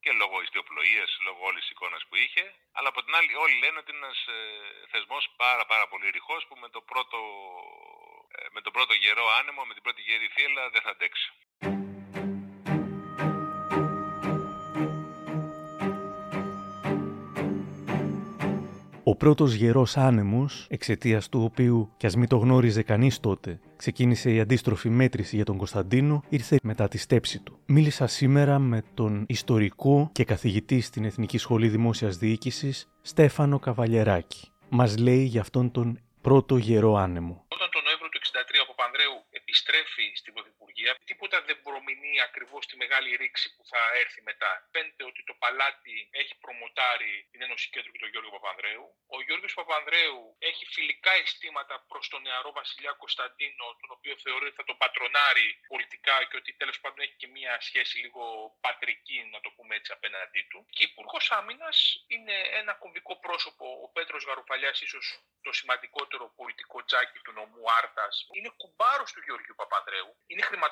και 0.03 0.13
λόγω 0.21 0.43
ιστιοπλοείας, 0.43 1.11
λόγω 1.27 1.43
όλης 1.51 1.63
της 1.63 1.71
εικόνας 1.71 2.03
που 2.09 2.17
είχε. 2.25 2.45
Αλλά 2.77 2.89
από 2.93 3.01
την 3.05 3.15
άλλη 3.19 3.35
όλοι 3.45 3.57
λένε 3.63 3.79
ότι 3.79 3.91
είναι 3.93 4.05
ένας 4.07 4.21
ε, 4.27 4.39
θεσμός 4.93 5.25
πάρα 5.37 5.65
πάρα 5.73 5.87
πολύ 5.89 6.07
ρηχός 6.17 6.47
που 6.49 6.57
με, 6.63 6.69
το 6.69 6.81
πρώτο, 6.91 7.19
ε, 8.37 8.47
με 8.55 8.61
τον 8.61 8.73
πρώτο 8.73 8.93
γερό 9.03 9.25
άνεμο, 9.39 9.65
με 9.65 9.75
την 9.75 9.83
πρώτη 9.83 10.01
γερή 10.03 10.29
θύελα 10.35 10.71
δεν 10.71 10.83
θα 10.83 10.91
αντέξει. 10.91 11.29
Ο 19.05 19.17
πρώτος 19.17 19.53
γερός 19.53 19.97
άνεμος, 19.97 20.67
εξαιτίας 20.71 21.29
του 21.29 21.43
οποίου, 21.43 21.93
κι 21.97 22.07
ας 22.07 22.17
μην 22.17 22.29
το 22.29 22.37
γνώριζε 22.37 22.83
κανείς 22.83 23.21
τότε, 23.21 23.61
ξεκίνησε 23.77 24.31
η 24.31 24.41
αντίστροφη 24.41 24.89
μέτρηση 24.89 25.37
για 25.37 25.45
τον 25.45 25.57
Κωνσταντίνο, 25.57 26.23
ήρθε 26.29 26.59
μετά 26.63 26.89
τη 26.89 26.99
στέψη 26.99 27.39
του. 27.41 27.59
Μίλησα 27.67 28.07
σήμερα 28.07 28.59
με 28.59 28.83
τον 28.95 29.25
ιστορικό 29.29 30.11
και 30.13 30.25
καθηγητή 30.25 30.81
στην 30.81 31.05
Εθνική 31.05 31.39
Σχολή 31.39 31.69
Δημόσιας 31.69 32.17
Διοίκησης, 32.17 32.89
Στέφανο 33.03 33.59
Καβαλιεράκη. 33.59 34.51
Μας 34.69 34.99
λέει 34.99 35.25
για 35.25 35.41
αυτόν 35.41 35.71
τον 35.71 35.99
πρώτο 36.21 36.57
γερό 36.57 36.95
άνεμο. 36.95 37.45
Όταν 37.49 37.69
τον 37.75 37.83
Νοέμβριο 37.87 38.09
του 38.13 38.19
63 38.19 38.61
ο 38.65 38.67
Παπανδρέου 38.71 39.17
επιστρέφει 39.31 40.07
στην 40.21 40.33
Πρωθυπουργία, 40.35 40.62
τίποτα 41.05 41.43
δεν 41.43 41.63
προμηνεί 41.63 42.21
ακριβώς 42.21 42.67
τη 42.67 42.77
μεγάλη 42.77 43.17
ρήξη 43.17 43.47
που 43.55 43.63
θα 43.71 43.81
έρθει 44.03 44.21
μετά. 44.23 44.69
Φαίνεται 44.73 45.05
ότι 45.05 45.25
το 45.25 45.35
παλάτι 45.43 46.09
έχει 46.11 46.35
προμοτάρει 46.45 47.29
την 47.31 47.43
Ένωση 47.43 47.71
Κέντρου 47.71 47.93
και 47.93 47.99
τον 47.99 48.09
Γιώργο 48.09 48.31
Παπανδρέου. 48.37 48.87
Ο 49.07 49.23
Γιώργος 49.23 49.55
Παπανδρέου 49.55 50.37
έχει 50.39 50.65
φιλικά 50.75 51.13
αισθήματα 51.13 51.85
προς 51.89 52.09
τον 52.09 52.23
νεαρό 52.23 52.53
βασιλιά 52.53 52.93
Κωνσταντίνο, 52.93 53.67
τον 53.81 53.91
οποίο 53.97 54.15
θεωρεί 54.25 54.47
ότι 54.47 54.57
θα 54.61 54.65
τον 54.65 54.77
πατρονάρει 54.77 55.49
πολιτικά 55.69 56.25
και 56.29 56.37
ότι 56.37 56.51
τέλος 56.53 56.81
πάντων 56.81 57.01
έχει 57.05 57.17
και 57.23 57.29
μια 57.37 57.61
σχέση 57.61 57.99
λίγο 57.99 58.23
πατρική, 58.61 59.19
να 59.33 59.41
το 59.41 59.51
πούμε 59.57 59.75
έτσι, 59.77 59.93
απέναντί 59.93 60.43
του. 60.51 60.67
Και 60.71 60.83
Υπουργός 60.85 61.31
Άμυνας 61.31 62.05
είναι 62.07 62.37
ένα 62.61 62.73
κομβικό 62.75 63.17
πρόσωπο. 63.17 63.67
Ο 63.85 63.89
Πέτρος 63.89 64.25
Γαρουφαλιάς, 64.25 64.81
ίσως 64.81 65.07
το 65.43 65.53
σημαντικότερο 65.53 66.33
πολιτικό 66.37 66.85
τζάκι 66.85 67.19
του 67.25 67.33
νομού 67.33 67.63
Άρτας. 67.79 68.15
Είναι 68.33 68.51
κουμπάρος 68.57 69.13
του 69.13 69.21
Γεωργίου 69.27 69.55
Παπανδρέου. 69.55 70.17
Είναι 70.27 70.43
χρηματοδότης 70.43 70.72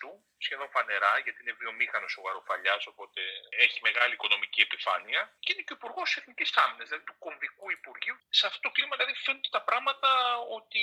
του, 0.00 0.10
σχεδόν 0.38 0.68
φανερά, 0.74 1.18
γιατί 1.24 1.38
είναι 1.42 1.52
βιομήχανος 1.52 2.16
ο 2.18 2.20
Γαρουφαλιάς, 2.26 2.86
οπότε 2.86 3.20
έχει 3.64 3.78
μεγάλη 3.82 4.12
οικονομική 4.12 4.60
επιφάνεια. 4.60 5.20
Και 5.40 5.52
είναι 5.52 5.62
και 5.62 5.72
ο 5.72 5.76
Υπουργός 5.80 6.16
Εθνικής 6.16 6.56
Άμυνας, 6.56 6.88
δηλαδή 6.88 7.04
του 7.04 7.18
κομβικού 7.18 7.70
Υπουργείου. 7.70 8.16
Σε 8.28 8.46
αυτό 8.46 8.60
το 8.60 8.70
κλίμα 8.70 8.96
δηλαδή 8.96 9.14
φαίνονται 9.24 9.48
τα 9.56 9.62
πράγματα 9.68 10.10
ότι 10.58 10.82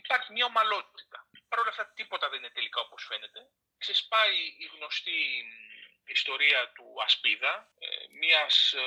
υπάρχει 0.00 0.32
μια 0.32 0.44
ομαλότητα. 0.44 1.18
Παρ' 1.48 1.58
όλα 1.58 1.70
αυτά 1.70 1.84
τίποτα 1.98 2.28
δεν 2.28 2.38
είναι 2.38 2.54
τελικά 2.58 2.80
όπως 2.80 3.04
φαίνεται. 3.08 3.40
Ξεσπάει 3.78 4.36
η 4.64 4.66
γνωστή 4.74 5.20
ιστορία 6.06 6.72
του 6.74 6.86
Ασπίδα, 7.04 7.54
ε, 7.78 7.86
μιας 8.20 8.72
ε, 8.72 8.80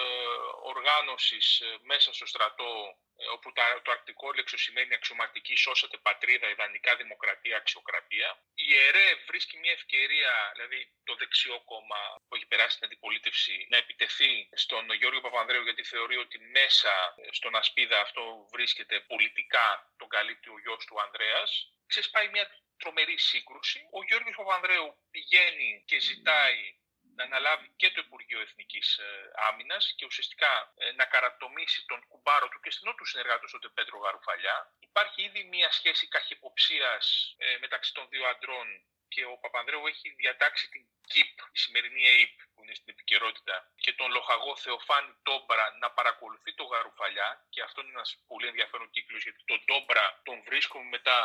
οργάνωσης 0.63 1.59
ε, 1.59 1.77
μέσα 1.81 2.13
στο 2.13 2.25
στρατό 2.25 2.97
όπου 3.35 3.51
το 3.83 3.91
αρκτικό 3.91 4.31
λέξο 4.31 4.57
σημαίνει 4.57 4.93
αξιωματική, 4.93 5.55
σώσατε 5.55 5.97
πατρίδα, 5.97 6.49
ιδανικά 6.49 6.95
δημοκρατία, 6.95 7.57
αξιοκρατία. 7.57 8.37
Η 8.53 8.75
ΕΡΕ 8.75 9.07
βρίσκει 9.27 9.57
μια 9.57 9.71
ευκαιρία, 9.71 10.51
δηλαδή 10.53 10.91
το 11.03 11.15
δεξιό 11.15 11.61
κόμμα 11.65 12.01
που 12.27 12.35
έχει 12.35 12.45
περάσει 12.45 12.77
την 12.77 12.85
αντιπολίτευση, 12.85 13.67
να 13.69 13.77
επιτεθεί 13.77 14.49
στον 14.53 14.93
Γιώργο 14.93 15.21
Παπανδρέου 15.21 15.63
γιατί 15.63 15.83
θεωρεί 15.83 16.17
ότι 16.17 16.39
μέσα 16.39 17.15
στον 17.31 17.55
Ασπίδα 17.55 18.01
αυτό 18.01 18.47
βρίσκεται 18.51 18.99
πολιτικά 18.99 19.93
τον 19.97 20.07
καλύπτει 20.07 20.49
ο 20.49 20.59
γιος 20.59 20.85
του 20.85 21.01
Ανδρέας. 21.01 21.73
Ξεσπάει 21.87 22.27
μια 22.27 22.45
τρομερή 22.77 23.17
σύγκρουση. 23.17 23.79
Ο 23.91 24.03
Γιώργος 24.03 24.35
Παπανδρέου 24.35 24.97
πηγαίνει 25.11 25.83
και 25.85 25.99
ζητάει 25.99 26.78
να 27.19 27.25
αναλάβει 27.29 27.67
και 27.81 27.89
το 27.93 27.99
Υπουργείο 28.05 28.39
Εθνικής 28.47 28.87
ε, 28.97 29.07
Άμυνας 29.47 29.93
και 29.97 30.05
ουσιαστικά 30.05 30.51
ε, 30.77 30.91
να 30.99 31.05
καρατομήσει 31.13 31.79
τον 31.91 31.99
κουμπάρο 32.07 32.47
του 32.49 32.59
και 32.63 32.71
στενό 32.71 32.93
του 32.95 33.05
συνεργάτες, 33.05 33.51
τον 33.51 33.73
Πέτρο 33.77 33.97
Γαρουφαλιά. 34.03 34.57
Υπάρχει 34.89 35.19
ήδη 35.27 35.41
μια 35.43 35.69
σχέση 35.71 36.07
καχυποψίας 36.07 37.35
ε, 37.37 37.57
μεταξύ 37.63 37.91
των 37.93 38.03
δύο 38.11 38.25
αντρών 38.33 38.67
και 39.13 39.25
ο 39.25 39.37
Παπανδρέου 39.43 39.87
έχει 39.87 40.07
διατάξει 40.21 40.69
την 40.73 40.83
ΚΙΠ, 41.11 41.33
η 41.55 41.59
σημερινή 41.65 42.03
ΕΙΠ 42.19 42.35
που 42.53 42.63
είναι 42.63 42.75
στην 42.79 42.89
επικαιρότητα, 42.95 43.55
και 43.83 43.93
τον 43.93 44.11
λοχαγό 44.11 44.55
Θεοφάνη 44.55 45.13
Τόμπρα 45.23 45.65
να 45.81 45.91
παρακολουθεί 45.91 46.53
το 46.53 46.63
Γαρουφαλιά. 46.63 47.29
Και 47.49 47.61
αυτό 47.61 47.81
είναι 47.81 47.89
ένας 47.99 48.23
πολύ 48.27 48.47
ενδιαφέρον 48.47 48.89
κύκλος 48.89 49.23
γιατί 49.23 49.41
τον 49.45 49.59
Τόμπρα 49.65 50.21
τον 50.23 50.43
βρίσκουμε 50.47 50.83
μετά 50.95 51.17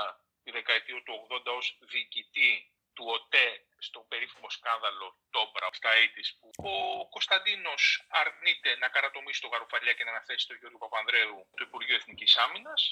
τη 0.45 0.51
δεκαετία 0.51 1.03
του 1.03 1.27
80 1.31 1.57
ως 1.59 1.79
διοικητή 1.81 2.74
του 2.95 3.05
ΟΤΕ 3.17 3.49
στο 3.79 4.01
περίφημο 4.11 4.51
σκάνδαλο 4.51 5.07
Τόμπρα 5.31 5.69
στα 5.73 5.91
AIDS 6.01 6.29
που 6.39 6.51
ο 6.75 7.09
Κωνσταντίνος 7.09 7.83
αρνείται 8.09 8.77
να 8.77 8.89
καρατομήσει 8.89 9.41
το 9.41 9.49
Γαρουφαλιά 9.49 9.93
και 9.93 10.05
να 10.05 10.11
αναθέσει 10.11 10.47
τον 10.47 10.57
Γιώργο 10.57 10.79
Παπανδρέου 10.79 11.37
το 11.57 11.65
Υπουργείο 11.69 11.95
Εθνικής 11.95 12.37
Άμυνας, 12.37 12.83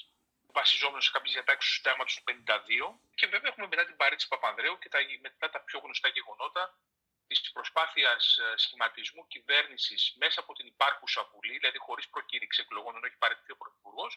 βασιζόμενος 0.59 1.04
σε 1.04 1.11
κάποιες 1.11 1.32
διατάξεις 1.32 1.71
του 1.71 1.76
συντάγματο 1.76 2.11
του 2.16 2.25
52. 2.25 3.00
Και 3.18 3.26
βέβαια 3.26 3.49
έχουμε 3.50 3.66
μετά 3.66 3.85
την 3.87 3.97
παρέτηση 3.97 4.28
Παπανδρέου 4.28 4.78
και 4.78 4.88
τα, 4.88 4.99
μετά 5.21 5.50
τα 5.50 5.61
πιο 5.61 5.78
γνωστά 5.85 6.09
γεγονότα 6.09 6.62
της 7.26 7.52
προσπάθειας 7.52 8.37
ε, 8.38 8.56
σχηματισμού 8.56 9.26
κυβέρνησης 9.26 10.14
μέσα 10.23 10.40
από 10.40 10.52
την 10.52 10.66
υπάρχουσα 10.66 11.28
Βουλή, 11.32 11.59
δηλαδή 11.59 11.78
χωρίς 11.78 12.09
προκήρυξη 12.09 12.61
εκλογών, 12.64 12.97
ενώ 12.97 13.06
έχει 13.06 13.16
παραιτηθεί 13.16 13.52
ο 13.52 13.56
Πρωθυπουργός, 13.56 14.12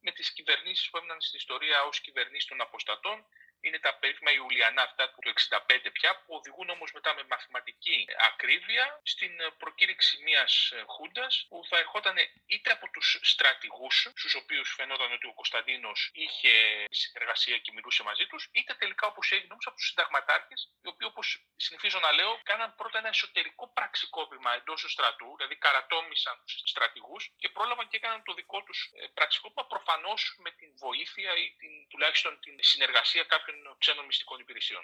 με 0.00 0.10
τις 0.12 0.32
κυβερνήσεις 0.32 0.90
που 0.90 0.96
έμειναν 0.96 1.20
στην 1.20 1.38
ιστορία 1.38 1.82
ως 1.82 2.00
κυβερνήσεις 2.00 2.48
των 2.48 2.60
αποστατών 2.60 3.26
είναι 3.66 3.78
τα 3.78 3.94
περίφημα 4.00 4.30
Ιουλιανά 4.32 4.82
αυτά 4.82 5.04
του 5.10 5.20
65 5.24 5.90
πια, 5.92 6.10
που 6.22 6.34
οδηγούν 6.38 6.68
όμως 6.70 6.92
μετά 6.92 7.14
με 7.14 7.22
μαθηματική 7.30 8.06
ακρίβεια 8.28 9.00
στην 9.02 9.32
προκήρυξη 9.58 10.22
μιας 10.22 10.72
χούντας 10.86 11.46
που 11.48 11.64
θα 11.68 11.78
ερχόταν 11.78 12.16
είτε 12.46 12.70
από 12.72 12.86
τους 12.90 13.18
στρατηγούς, 13.22 13.96
στους 14.16 14.34
οποίους 14.34 14.68
φαινόταν 14.78 15.12
ότι 15.12 15.26
ο 15.26 15.34
Κωνσταντίνος 15.34 16.10
είχε 16.12 16.54
συνεργασία 16.90 17.58
και 17.58 17.72
μιλούσε 17.72 18.02
μαζί 18.02 18.26
τους, 18.26 18.48
είτε 18.52 18.74
τελικά 18.74 19.06
όπως 19.06 19.32
έγινε 19.32 19.52
όμως 19.52 19.66
από 19.66 19.76
τους 19.76 19.86
συνταγματάρχες, 19.86 20.60
οι 20.82 20.88
οποίοι 20.88 21.08
όπως 21.10 21.26
συνηθίζω 21.56 21.98
να 21.98 22.12
λέω, 22.12 22.40
κάναν 22.42 22.74
πρώτα 22.74 22.98
ένα 22.98 23.08
εσωτερικό 23.08 23.64
πραξικόπημα 23.78 24.54
εντός 24.54 24.80
του 24.82 24.90
στρατού, 24.90 25.28
δηλαδή 25.36 25.56
καρατόμησαν 25.56 26.36
τους 26.44 26.70
στρατηγούς 26.70 27.22
και 27.38 27.48
πρόλαβαν 27.48 27.88
και 27.88 27.96
έκαναν 27.96 28.22
το 28.22 28.32
δικό 28.34 28.62
τους 28.62 28.78
ε, 28.92 29.06
πραξικόπημα 29.14 29.66
προφανώς 29.66 30.36
με 30.44 30.50
την 30.50 30.70
βοήθεια 30.84 31.30
ή 31.42 31.46
την, 31.60 31.72
τουλάχιστον 31.88 32.40
την 32.40 32.54
συνεργασία 32.60 33.24
κάποιων 33.24 33.55
ξένων 33.78 34.04
μυστικών 34.04 34.38
υπηρεσιών. 34.40 34.82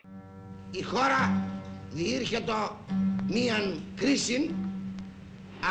Η 0.70 0.82
χώρα 0.82 1.20
διήρχεται 1.90 2.52
μίαν 3.26 3.92
κρίση 3.96 4.54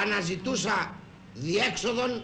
αναζητούσα 0.01 0.96
διέξοδον 1.34 2.24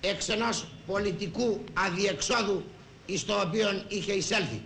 εξ 0.00 0.28
ενός 0.28 0.68
πολιτικού 0.86 1.64
αδιεξόδου 1.74 2.64
εις 3.06 3.24
το 3.24 3.40
οποίο 3.40 3.84
είχε 3.88 4.12
εισέλθει. 4.12 4.62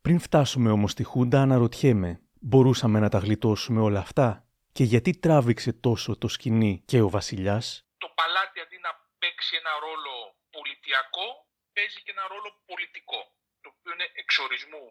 Πριν 0.00 0.20
φτάσουμε 0.20 0.70
όμως 0.70 0.90
στη 0.90 1.02
Χούντα 1.02 1.42
αναρωτιέμαι, 1.42 2.20
μπορούσαμε 2.40 2.98
να 2.98 3.08
τα 3.08 3.18
γλιτώσουμε 3.18 3.80
όλα 3.80 3.98
αυτά; 4.00 4.46
Και 4.72 4.84
γιατί 4.84 5.18
τράβηξε 5.18 5.72
τόσο 5.72 6.16
το 6.18 6.28
σκηνή 6.28 6.82
και 6.84 7.00
ο 7.00 7.08
βασιλιάς; 7.08 7.86
Το 7.98 8.08
παλάτι 8.14 8.60
αντί 8.60 8.78
να 8.82 8.90
παίξει 9.18 9.56
ένα 9.60 9.70
ρόλο 9.84 10.14
πολιτιακό 10.50 11.47
παίζει 11.78 11.98
και 12.04 12.12
ένα 12.16 12.24
ρόλο 12.32 12.48
πολιτικό, 12.70 13.20
το 13.62 13.68
οποίο 13.72 13.92
είναι 13.94 14.08
εξορισμού 14.22 14.84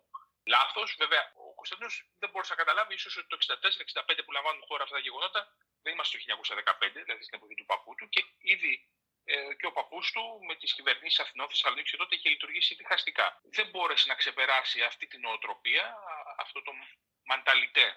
λάθος. 0.54 0.90
Βέβαια, 1.04 1.24
ο 1.48 1.54
Κωνσταντίνος 1.60 1.96
δεν 2.22 2.30
μπορούσε 2.30 2.52
να 2.54 2.60
καταλάβεις 2.62 2.96
ίσως 3.00 3.16
ότι 3.20 3.28
το 3.32 3.38
64-65 3.38 4.24
που 4.26 4.32
λαμβάνουν 4.38 4.64
χώρα 4.70 4.84
αυτά 4.84 4.96
τα 5.00 5.04
γεγονότα 5.08 5.42
δεν 5.84 5.92
είμαστε 5.94 6.14
το 6.18 6.24
1915, 6.24 7.02
δηλαδή 7.08 7.24
στην 7.28 7.38
εποχή 7.40 7.56
του 7.60 7.66
παππού 7.72 7.92
του, 7.98 8.06
και 8.14 8.22
ήδη 8.54 8.74
ε, 9.24 9.54
και 9.60 9.68
ο 9.72 9.74
παππούς 9.78 10.06
του 10.12 10.24
με 10.48 10.56
τις 10.56 10.74
κυβερνήσεις 10.78 11.20
Αθηνών, 11.20 11.48
Θεσσαλονίκης 11.50 11.92
και 11.92 11.98
τότε 11.98 12.16
είχε 12.16 12.30
λειτουργήσει 12.30 12.76
διχαστικά. 12.76 13.28
Δεν 13.58 13.68
μπόρεσε 13.70 14.08
να 14.08 14.16
ξεπεράσει 14.22 14.80
αυτή 14.84 15.06
την 15.08 15.20
νοοτροπία, 15.20 15.86
αυτό 16.38 16.62
το 16.62 16.72
μανταλιτέ 17.30 17.88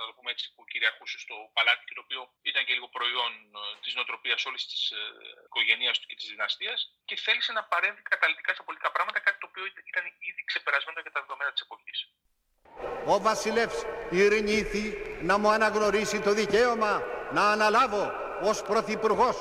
να 0.00 0.06
το 0.08 0.12
πούμε 0.16 0.30
έτσι, 0.34 0.44
που 0.54 0.62
κυριαρχούσε 0.72 1.16
στο 1.24 1.36
παλάτι 1.56 1.82
και 1.88 1.94
το 1.98 2.02
οποίο 2.06 2.20
ήταν 2.50 2.62
και 2.66 2.74
λίγο 2.76 2.88
προϊόν 2.96 3.32
ε, 3.56 3.60
της 3.82 3.92
νοοτροπίας 3.98 4.40
όλης 4.48 4.62
της 4.70 4.80
ε, 4.98 5.00
οικογένειας 5.48 5.94
του 5.98 6.06
και 6.10 6.16
της 6.20 6.28
δυναστείας 6.34 6.78
και 7.08 7.16
θέλησε 7.24 7.52
να 7.58 7.62
παρέμβει 7.72 8.02
καταλητικά 8.12 8.50
σε 8.56 8.62
πολιτικά 8.66 8.90
πράγματα, 8.96 9.18
κάτι 9.26 9.38
το 9.42 9.46
οποίο 9.50 9.64
ήταν 9.92 10.04
ήδη 10.28 10.42
ξεπερασμένο 10.50 10.98
για 11.04 11.12
τα 11.14 11.20
δεδομένα 11.24 11.50
της 11.54 11.62
εποχής. 11.66 11.98
Ο 13.12 13.14
βασιλεύς 13.28 13.78
ειρηνήθη 14.18 14.84
να 15.28 15.34
μου 15.40 15.50
αναγνωρίσει 15.56 16.18
το 16.26 16.30
δικαίωμα 16.40 16.92
να 17.36 17.42
αναλάβω 17.54 18.04
ως 18.50 18.62
πρωθυπουργός 18.62 19.36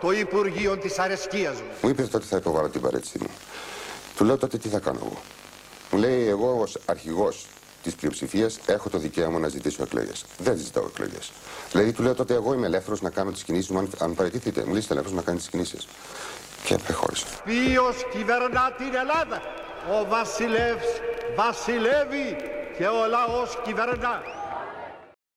το 0.00 0.10
Υπουργείο 0.10 0.78
της 0.78 0.98
Αρεσκίας 0.98 1.60
μου. 1.62 1.72
Μου 1.82 1.88
είπες 1.88 2.08
τότε 2.10 2.26
θα 2.26 2.36
υποβάλω 2.36 2.68
την 2.70 2.80
παρέτησή 2.80 3.18
μου. 3.18 3.30
Του 4.16 4.24
λέω 4.24 4.38
τότε 4.38 4.58
τι 4.58 4.68
θα 4.68 4.80
κάνω 4.80 4.98
εγώ. 5.04 5.22
Μου 5.90 5.98
λέει 5.98 6.26
εγώ 6.28 6.60
ως 6.60 6.78
αρχηγός 6.86 7.46
της 7.84 7.94
πλειοψηφίας 7.94 8.58
έχω 8.66 8.88
το 8.88 8.98
δικαίωμα 8.98 9.38
να 9.38 9.48
ζητήσω 9.48 9.82
εκλογές. 9.82 10.24
Δεν 10.38 10.56
ζητάω 10.56 10.86
εκλογές. 10.86 11.32
Δηλαδή 11.70 11.92
του 11.92 12.02
λέω 12.02 12.14
τότε 12.14 12.34
εγώ 12.34 12.54
είμαι 12.54 12.66
ελεύθερος 12.66 13.00
να 13.00 13.10
κάνω 13.10 13.30
τις 13.30 13.44
κινήσεις 13.44 13.70
μου 13.70 13.78
αν, 13.78 13.90
αν 13.98 14.14
παραιτηθείτε. 14.14 14.60
Μου 14.60 14.72
λέει 14.72 14.84
ελεύθερος 14.88 15.12
να 15.12 15.22
κάνει 15.22 15.38
τις 15.38 15.48
κινήσεις. 15.48 15.86
Και 16.64 16.74
απεχώρησα. 16.74 17.26
Ποιος 17.44 17.96
κυβερνά 18.12 18.72
την 18.72 18.94
Ελλάδα; 19.02 19.42
Ο 20.00 20.08
βασιλεύς 20.08 20.86
βασιλεύει 21.36 22.36
και 22.78 22.86
ο 22.86 23.06
λαός 23.08 23.58
κυβερνά. 23.64 24.22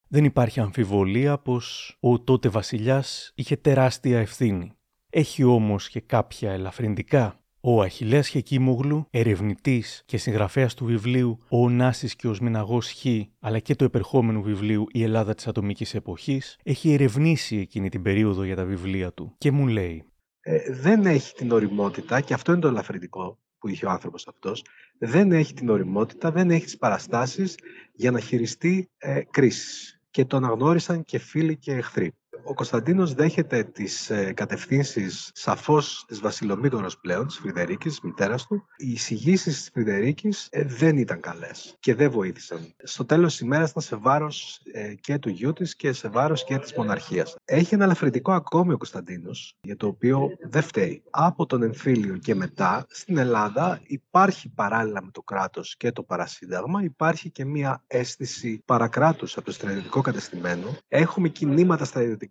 Δεν 0.08 0.24
υπάρχει 0.24 0.60
αμφιβολία 0.60 1.38
πως 1.38 1.98
ο 2.00 2.20
τότε 2.20 2.50
βασιλιάς 2.50 3.32
είχε 3.36 3.56
τεράστια 3.56 4.20
ευθύνη. 4.20 4.72
Έχει 5.10 5.44
όμως 5.44 5.90
και 5.90 6.00
κάποια 6.00 6.52
ελαφρυντικά. 6.52 7.40
Ο 7.62 7.82
Αχιλέας 7.82 8.28
Χεκίμογλου, 8.28 9.08
ερευνητής 9.10 10.04
και 10.06 10.18
συγγραφέας 10.18 10.74
του 10.74 10.86
βιβλίου 10.86 11.40
«Ο 11.50 11.64
Ωνάσης 11.64 12.16
και 12.16 12.28
ο 12.28 12.34
Σμιναγός 12.34 12.92
Χ» 12.92 13.06
αλλά 13.40 13.60
και 13.60 13.76
του 13.76 13.84
επερχόμενου 13.84 14.42
βιβλίου 14.42 14.86
«Η 14.92 15.04
Ελλάδα 15.04 15.34
της 15.34 15.48
ατομικής 15.48 15.94
εποχής» 15.96 16.58
έχει 16.64 16.94
ερευνήσει 16.94 17.58
εκείνη 17.58 17.90
την 17.90 18.02
περίοδο 18.02 18.44
για 18.44 18.56
τα 18.56 18.66
βιβλία 18.66 19.14
του 19.14 19.36
και 19.38 19.52
μου 19.52 19.68
λέει 19.68 20.04
ε, 20.40 20.74
δεν 20.74 21.06
έχει 21.06 21.34
την 21.34 21.52
οριμότητα 21.52 22.22
και 22.22 22.34
αυτό 22.34 22.52
είναι 22.52 22.62
το 22.62 22.68
ελαφρυντικό 22.68 23.40
που 23.58 23.68
είχε 23.68 23.86
ο 23.86 23.90
άνθρωπος 23.90 24.28
αυτός 24.28 24.64
δεν 25.00 25.32
έχει 25.32 25.54
την 25.54 25.70
οριμότητα, 25.70 26.32
δεν 26.32 26.52
έχει 26.52 26.64
τις 26.64 26.78
παραστάσεις 26.78 27.56
για 27.94 28.12
να 28.12 28.20
χειριστεί 28.20 28.90
ε, 28.98 29.22
κρίσεις 29.32 30.02
και 30.10 30.26
το 30.26 30.38
αναγνώρισαν 30.38 31.04
και 31.04 31.18
φίλοι 31.20 31.58
και 31.58 31.74
εχθροί. 31.74 32.14
Ο 32.50 32.54
Κωνσταντίνος 32.54 33.14
δέχεται 33.14 33.64
τις 33.64 34.10
ε, 34.10 34.34
κατευθύνσεις 34.34 35.32
σαφώς 35.34 36.06
της 36.08 36.20
Βασιλομήτωρος 36.20 37.00
πλέον, 37.00 37.28
της 37.28 37.38
Φρυδερίκης, 37.38 37.92
της 37.92 38.02
μητέρας 38.02 38.46
του. 38.48 38.66
Οι 38.78 38.92
εισηγήσεις 38.92 39.58
της 39.58 39.70
Φρυδερίκης 39.74 40.48
ε, 40.52 40.64
δεν 40.64 40.98
ήταν 40.98 41.20
καλές 41.20 41.76
και 41.80 41.96
δεν 41.96 42.12
βοήθησαν. 42.12 42.74
Στο 42.84 43.06
τέλος 43.06 43.32
της 43.32 43.40
ημέρας 43.40 43.70
ήταν 43.70 43.84
σε 43.84 43.96
βάρος 43.96 44.62
ε, 44.72 44.94
και 44.94 45.18
του 45.18 45.30
γιού 45.30 45.54
της 45.54 45.76
και 45.76 45.92
σε 45.92 46.08
βάρος 46.10 46.44
και 46.44 46.58
της 46.58 46.74
μοναρχίας. 46.78 47.36
Έχει 47.46 47.74
ένα 47.74 47.84
ελαφρυντικό 47.84 48.32
ακόμη 48.32 48.74
ο 48.74 48.78
Κωνσταντίνος, 48.78 49.58
για 49.62 49.76
το 49.76 49.88
οποίο 49.88 50.30
δεν 50.50 50.62
φταίει. 50.62 51.04
Από 51.10 51.46
τον 51.46 51.64
εμφύλιο 51.64 52.18
και 52.18 52.36
μετά, 52.36 52.86
στην 52.90 53.18
Ελλάδα 53.18 53.80
υπάρχει 53.84 54.50
παράλληλα 54.50 55.04
με 55.04 55.10
το 55.12 55.22
κράτος 55.22 55.76
και 55.78 55.92
το 55.92 56.04
παρασύνταγμα, 56.04 56.84
υπάρχει 56.84 57.30
και 57.32 57.46
μια 57.46 57.84
αίσθηση 57.88 58.62
παρακράτους 58.66 59.38
από 59.38 59.46
το 59.46 59.52
στρατιωτικό 59.52 60.02
κατεστημένο. 60.02 60.78
Έχουμε 60.88 61.28
κινήματα 61.28 61.86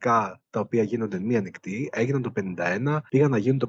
στρατιωτικά 0.06 0.40
τα 0.50 0.60
οποία 0.60 0.82
γίνονται 0.82 1.18
μία 1.18 1.40
νυχτή, 1.40 1.88
έγιναν 1.92 2.22
το 2.22 2.32
51, 2.36 2.98
πήγαν 3.08 3.30
να 3.30 3.38
γίνουν 3.38 3.58
το 3.58 3.68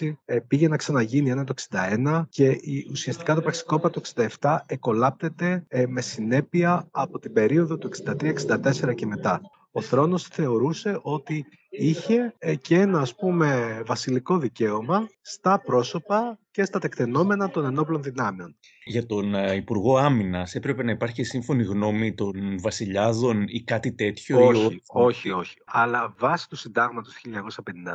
56, 0.00 0.12
ε, 0.24 0.38
πήγε 0.38 0.68
να 0.68 0.76
ξαναγίνει 0.76 1.30
ένα 1.30 1.44
το 1.44 1.54
61 1.70 2.22
και 2.28 2.56
ουσιαστικά 2.90 3.34
το 3.34 3.40
πραξικόπα 3.40 3.90
το 3.90 4.00
67 4.40 4.58
εκολάπτεται 4.66 5.64
ε, 5.68 5.86
με 5.86 6.00
συνέπεια 6.00 6.88
από 6.90 7.18
την 7.18 7.32
περίοδο 7.32 7.78
του 7.78 7.90
63-64 8.06 8.94
και 8.94 9.06
μετά. 9.06 9.40
Ο 9.78 9.80
θρόνος 9.80 10.22
θεωρούσε 10.22 10.98
ότι 11.02 11.46
είχε 11.70 12.34
ε, 12.38 12.54
και 12.54 12.78
ένα 12.78 13.00
ας 13.00 13.14
πούμε 13.14 13.82
βασιλικό 13.86 14.38
δικαίωμα 14.38 15.08
στα 15.20 15.60
πρόσωπα 15.60 16.38
και 16.50 16.64
στα 16.64 16.78
τεκτενόμενα 16.78 17.50
των 17.50 17.64
ενόπλων 17.64 18.02
δυνάμεων. 18.02 18.56
Για 18.84 19.06
τον 19.06 19.34
ε, 19.34 19.54
Υπουργό 19.54 19.96
Άμυνας 19.98 20.54
έπρεπε 20.54 20.82
να 20.82 20.90
υπάρχει 20.90 21.22
σύμφωνη 21.22 21.62
γνώμη 21.62 22.14
των 22.14 22.60
βασιλιάδων 22.60 23.44
ή 23.48 23.62
κάτι 23.62 23.92
τέτοιο. 23.92 24.46
Όχι, 24.46 24.74
ή 24.74 24.82
όχι, 24.86 25.30
όχι. 25.30 25.56
Αλλά 25.64 26.14
βάσει 26.18 26.48
του 26.48 26.56
συντάγματος 26.56 27.14
1952, 27.24 27.94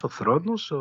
ο 0.00 0.08
θρόνος 0.08 0.72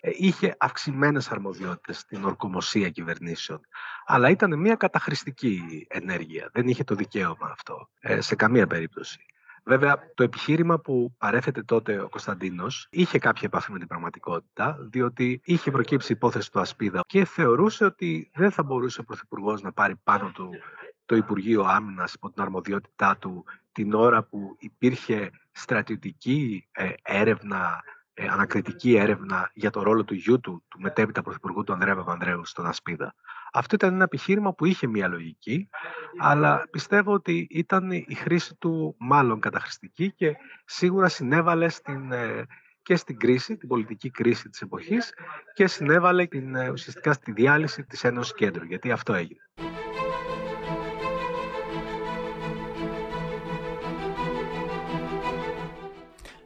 ε, 0.00 0.10
είχε 0.18 0.54
αυξημένες 0.58 1.28
αρμοδιότητες 1.28 1.98
στην 1.98 2.24
ορκομοσία 2.24 2.88
κυβερνήσεων. 2.88 3.60
Αλλά 4.06 4.30
ήταν 4.30 4.58
μια 4.58 4.74
καταχρηστική 4.74 5.86
ενέργεια. 5.88 6.50
Δεν 6.52 6.68
είχε 6.68 6.84
το 6.84 6.94
δικαίωμα 6.94 7.50
αυτό 7.52 7.88
σε 8.18 8.34
καμία 8.34 8.66
περίπτωση. 8.66 9.26
Βέβαια, 9.64 10.12
το 10.14 10.22
επιχείρημα 10.22 10.78
που 10.78 11.14
παρέθετε 11.18 11.62
τότε 11.62 12.00
ο 12.00 12.08
Κωνσταντίνος 12.08 12.86
είχε 12.90 13.18
κάποια 13.18 13.42
επαφή 13.46 13.72
με 13.72 13.78
την 13.78 13.88
πραγματικότητα, 13.88 14.76
διότι 14.80 15.40
είχε 15.44 15.70
προκύψει 15.70 16.12
η 16.12 16.14
υπόθεση 16.16 16.50
του 16.50 16.60
Ασπίδα 16.60 17.00
και 17.06 17.24
θεωρούσε 17.24 17.84
ότι 17.84 18.30
δεν 18.34 18.50
θα 18.50 18.62
μπορούσε 18.62 19.00
ο 19.00 19.04
Πρωθυπουργός 19.04 19.62
να 19.62 19.72
πάρει 19.72 19.96
πάνω 20.04 20.30
του 20.34 20.50
το 21.06 21.16
Υπουργείο 21.16 21.62
Άμυνας 21.62 22.14
υπό 22.14 22.30
την 22.30 22.42
αρμοδιότητά 22.42 23.16
του 23.16 23.44
την 23.72 23.94
ώρα 23.94 24.22
που 24.22 24.56
υπήρχε 24.58 25.30
στρατιωτική 25.52 26.68
ε, 26.72 26.90
έρευνα, 27.02 27.82
ε, 28.14 28.26
ανακριτική 28.28 28.96
έρευνα 28.96 29.50
για 29.54 29.70
το 29.70 29.82
ρόλο 29.82 30.04
του 30.04 30.14
γιού 30.14 30.40
του, 30.40 30.64
του 30.68 30.80
μετέπειτα 30.80 31.22
Πρωθυπουργού 31.22 31.64
του 31.64 31.72
Ανδρέα 31.72 31.96
Παπανδρέου 31.96 32.44
στον 32.44 32.66
Ασπίδα. 32.66 33.14
Αυτό 33.54 33.74
ήταν 33.74 33.94
ένα 33.94 34.04
επιχείρημα 34.04 34.54
που 34.54 34.64
είχε 34.64 34.86
μία 34.86 35.08
λογική, 35.08 35.68
αλλά 36.18 36.68
πιστεύω 36.70 37.12
ότι 37.12 37.46
ήταν 37.50 37.90
η 37.90 38.14
χρήση 38.14 38.54
του 38.54 38.96
μάλλον 38.98 39.40
καταχρηστική 39.40 40.12
και 40.12 40.36
σίγουρα 40.64 41.08
συνέβαλε 41.08 41.68
στην, 41.68 42.12
ε, 42.12 42.46
και 42.82 42.96
στην 42.96 43.18
κρίση, 43.18 43.56
την 43.56 43.68
πολιτική 43.68 44.10
κρίση 44.10 44.48
της 44.48 44.60
εποχής 44.60 45.12
και 45.54 45.66
συνέβαλε 45.66 46.26
την, 46.26 46.54
ε, 46.54 46.70
ουσιαστικά 46.70 47.12
στη 47.12 47.32
διάλυση 47.32 47.84
της 47.84 48.04
Ένωσης 48.04 48.34
Κέντρου, 48.34 48.64
γιατί 48.64 48.90
αυτό 48.90 49.14
έγινε. 49.14 49.40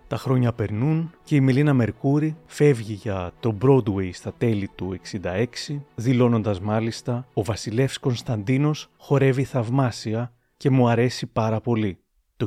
Τα 0.08 0.16
χρόνια 0.16 0.52
περνούν 0.52 1.14
και 1.24 1.36
η 1.36 1.40
Μελίνα 1.40 1.74
Μερκούρη 1.74 2.36
φεύγει 2.46 2.92
για 2.92 3.32
το 3.40 3.56
Broadway 3.62 4.10
στα 4.12 4.32
τέλη 4.38 4.70
του 4.74 4.98
66, 5.12 5.46
δηλώνοντας 5.94 6.60
μάλιστα 6.60 7.26
«Ο 7.34 7.42
βασιλεύς 7.42 7.98
Κωνσταντίνος 7.98 8.88
χορεύει 8.96 9.44
θαυμάσια 9.44 10.32
και 10.56 10.70
μου 10.70 10.88
αρέσει 10.88 11.26
πάρα 11.26 11.60
πολύ». 11.60 11.98
Το 12.36 12.46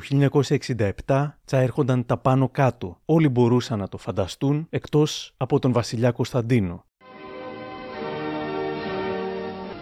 1967 1.06 1.38
έρχονταν 1.50 2.06
τα 2.06 2.17
πάνω 2.17 2.50
κάτω. 2.50 2.98
Όλοι 3.06 3.30
μπορούσαν 3.30 3.80
να 3.80 3.88
το 3.88 3.98
φανταστούν 3.98 4.67
εκτός 4.69 5.34
από 5.38 5.60
τον 5.60 5.72
βασιλιά 5.72 6.12
Κωνσταντίνο. 6.12 6.84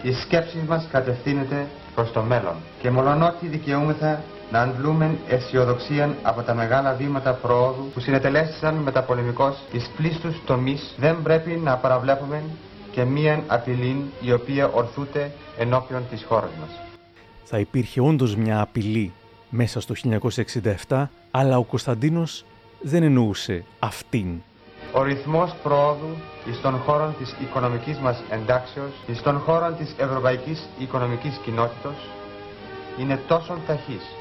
Η 0.04 0.12
σκέψη 0.12 0.58
μας 0.68 0.88
κατευθύνεται 0.92 1.68
προς 1.96 2.12
το 2.12 2.22
μέλλον 2.22 2.56
και 2.82 2.90
μολονότι 2.90 3.48
δικαιούμεθα 3.48 4.24
να 4.52 4.62
αντλούμε 4.62 5.18
αισιοδοξία 5.28 6.16
από 6.24 6.42
τα 6.42 6.54
μεγάλα 6.54 6.94
βήματα 6.94 7.34
προόδου 7.34 7.90
που 7.94 8.00
συνετελέστησαν 8.00 8.76
μεταπολεμικώς 8.76 9.58
εις 9.72 9.90
πλήστους 9.98 10.42
τομείς 10.46 10.94
δεν 10.98 11.22
πρέπει 11.24 11.50
να 11.50 11.78
παραβλέπουμε 11.78 12.44
και 12.92 13.04
μία 13.04 13.44
απειλή 13.48 14.12
η 14.22 14.32
οποία 14.32 14.68
ορθούται 14.68 15.32
ενώπιον 15.58 16.04
της 16.10 16.26
χώρας 16.28 16.50
μας. 16.60 16.70
Θα 17.44 17.60
υπήρχε 17.60 18.02
όντως 18.02 18.36
μια 18.36 18.62
απειλή 18.62 19.14
μέσα 19.50 19.80
στο 19.80 19.94
1967, 20.88 21.10
αλλά 21.32 21.58
ο 21.58 21.64
Κωνσταντίνος 21.64 22.46
δεν 22.82 23.04
εννοούσε 23.04 23.64
αυτήν. 23.80 24.42
Ο 24.94 25.04
ρυθμός 25.04 25.56
προόδου 25.64 26.16
εις 26.50 26.62
των 26.62 26.78
χώρων 26.78 27.16
της 27.20 27.36
οικονομικής 27.42 27.98
μας 27.98 28.24
εντάξεως, 28.30 28.92
εις 29.08 29.22
των 29.22 29.40
χώρων 29.40 29.78
της 29.78 29.96
ευρωπαϊκής 29.98 30.70
οικονομικής 30.80 31.40
κοινότητος, 31.44 31.96
είναι 33.00 33.20
τόσο 33.28 33.58
ταχύς 33.68 34.17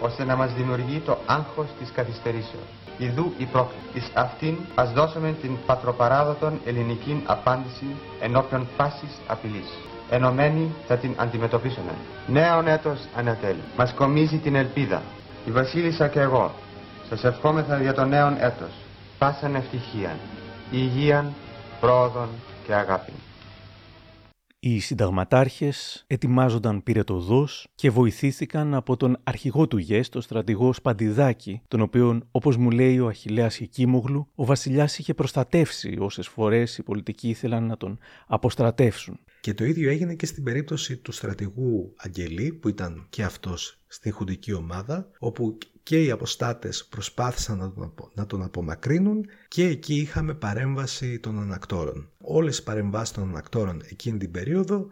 ώστε 0.00 0.24
να 0.24 0.36
μας 0.36 0.52
δημιουργεί 0.52 0.98
το 0.98 1.18
άγχος 1.26 1.66
της 1.78 1.90
καθυστερήσεως. 1.94 2.68
Ιδού 2.98 3.32
η 3.38 3.44
πρόκληση. 3.44 3.82
Εις 3.94 4.10
αυτήν 4.14 4.56
ας 4.74 4.92
δώσουμε 4.92 5.34
την 5.42 5.56
πατροπαράδοτον 5.66 6.60
ελληνική 6.64 7.22
απάντηση 7.26 7.86
ενώπιον 8.20 8.68
πάσης 8.76 9.20
απειλής. 9.26 9.68
Ενωμένοι 10.10 10.74
θα 10.86 10.96
την 10.96 11.14
αντιμετωπίσουμε. 11.16 11.92
Νέον 12.26 12.68
έτος 12.68 12.98
ανατέλει. 13.16 13.62
Μας 13.76 13.92
κομίζει 13.92 14.36
την 14.36 14.54
ελπίδα. 14.54 15.02
Η 15.46 15.50
Βασίλισσα 15.50 16.08
και 16.08 16.20
εγώ 16.20 16.54
σας 17.08 17.24
ευχόμεθα 17.24 17.80
για 17.80 17.94
το 17.94 18.04
νέον 18.04 18.36
έτος. 18.38 18.70
Πάσαν 19.18 19.54
ευτυχία, 19.54 20.16
υγείαν, 20.70 21.32
πρόοδον 21.80 22.28
και 22.66 22.74
αγάπη. 22.74 23.12
Οι 24.68 24.78
συνταγματάρχες 24.78 26.04
ετοιμάζονταν 26.06 26.82
πυρετοδός 26.82 27.68
και 27.74 27.90
βοηθήθηκαν 27.90 28.74
από 28.74 28.96
τον 28.96 29.16
αρχηγό 29.22 29.66
του 29.66 29.76
ΓΕΣ, 29.76 30.08
τον 30.08 30.22
στρατηγό 30.22 30.72
Σπαντιδάκη, 30.72 31.62
τον 31.68 31.80
οποίον, 31.80 32.28
όπως 32.30 32.56
μου 32.56 32.70
λέει 32.70 32.98
ο 32.98 33.06
Αχιλέας 33.06 33.56
Χικίμογλου, 33.56 34.28
ο 34.34 34.44
βασιλιάς 34.44 34.98
είχε 34.98 35.14
προστατεύσει 35.14 35.96
όσες 36.00 36.28
φορές 36.28 36.78
οι 36.78 36.82
πολιτικοί 36.82 37.28
ήθελαν 37.28 37.66
να 37.66 37.76
τον 37.76 37.98
αποστρατεύσουν. 38.26 39.18
Και 39.40 39.54
το 39.54 39.64
ίδιο 39.64 39.90
έγινε 39.90 40.14
και 40.14 40.26
στην 40.26 40.42
περίπτωση 40.42 40.96
του 40.96 41.12
στρατηγού 41.12 41.92
Αγγελή, 41.96 42.52
που 42.52 42.68
ήταν 42.68 43.06
και 43.10 43.22
αυτός 43.22 43.78
στην 43.86 44.12
χουντική 44.12 44.52
ομάδα, 44.52 45.10
όπου 45.18 45.58
και 45.86 46.02
οι 46.02 46.10
αποστάτες 46.10 46.86
προσπάθησαν 46.90 47.58
να 47.58 47.72
τον, 47.72 47.94
να 48.14 48.26
τον 48.26 48.42
απομακρύνουν 48.42 49.26
και 49.48 49.66
εκεί 49.66 49.94
είχαμε 49.94 50.34
παρέμβαση 50.34 51.18
των 51.18 51.40
ανακτόρων. 51.40 52.10
Όλες 52.20 52.58
οι 52.58 52.62
παρεμβάσεις 52.62 53.14
των 53.14 53.28
ανακτόρων 53.28 53.82
εκείνη 53.90 54.18
την 54.18 54.30
περίοδο 54.30 54.86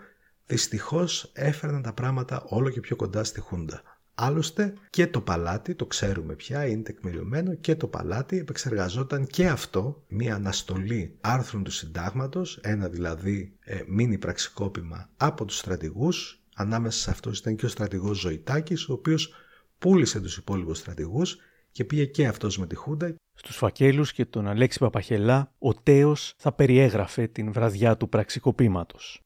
δυστυχώς 0.46 1.30
έφερναν 1.32 1.82
τα 1.82 1.92
πράγματα 1.92 2.44
όλο 2.48 2.70
και 2.70 2.80
πιο 2.80 2.96
κοντά 2.96 3.24
στη 3.24 3.40
Χούντα. 3.40 3.82
Άλλωστε 4.14 4.74
και 4.90 5.06
το 5.06 5.20
παλάτι, 5.20 5.74
το 5.74 5.86
ξέρουμε 5.86 6.34
πια, 6.34 6.66
είναι 6.66 6.82
τεκμηριωμένο 6.82 7.54
και 7.54 7.74
το 7.74 7.86
παλάτι 7.86 8.38
επεξεργαζόταν 8.38 9.26
και 9.26 9.48
αυτό 9.48 10.02
μια 10.08 10.34
αναστολή 10.34 11.16
άρθρων 11.20 11.62
του 11.62 11.70
συντάγματος, 11.70 12.58
ένα 12.62 12.88
δηλαδή 12.88 13.56
ε, 13.60 13.80
μίνι 13.86 14.18
πραξικόπημα 14.18 15.08
από 15.16 15.44
τους 15.44 15.58
στρατηγούς, 15.58 16.42
ανάμεσα 16.54 16.98
σε 16.98 17.10
αυτούς 17.10 17.38
ήταν 17.38 17.56
και 17.56 17.66
ο 17.66 17.68
στρατηγός 17.68 18.18
Ζωητάκης, 18.18 18.88
ο 18.88 18.92
οποίος 18.92 19.34
πούλησε 19.78 20.20
τους 20.20 20.36
υπόλοιπους 20.36 20.78
στρατηγούς 20.78 21.38
και 21.70 21.84
πήγε 21.84 22.04
και 22.04 22.26
αυτός 22.26 22.58
με 22.58 22.66
τη 22.66 22.74
Χούντα. 22.74 23.14
Στους 23.34 23.56
φακέλους 23.56 24.12
και 24.12 24.24
τον 24.24 24.48
Αλέξη 24.48 24.78
Παπαχελά, 24.78 25.52
ο 25.58 25.74
Τέος 25.74 26.34
θα 26.36 26.52
περιέγραφε 26.52 27.26
την 27.26 27.52
βραδιά 27.52 27.96
του 27.96 28.08
πραξικοπήματος. 28.08 29.22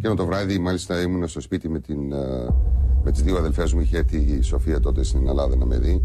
Και 0.00 0.08
το 0.08 0.26
βράδυ 0.26 0.58
μάλιστα 0.58 1.02
ήμουν 1.02 1.28
στο 1.28 1.40
σπίτι 1.40 1.68
με, 1.68 1.80
την, 1.80 2.12
ε, 2.12 2.48
με 3.04 3.12
τις 3.12 3.22
δύο 3.22 3.36
αδελφές 3.36 3.72
μου, 3.72 3.80
είχε 3.80 3.96
έρθει 3.98 4.16
η 4.16 4.42
Σοφία 4.42 4.80
τότε 4.80 5.02
στην 5.02 5.28
Ελλάδα 5.28 5.56
να 5.56 5.66
με 5.66 5.78
δει. 5.78 6.02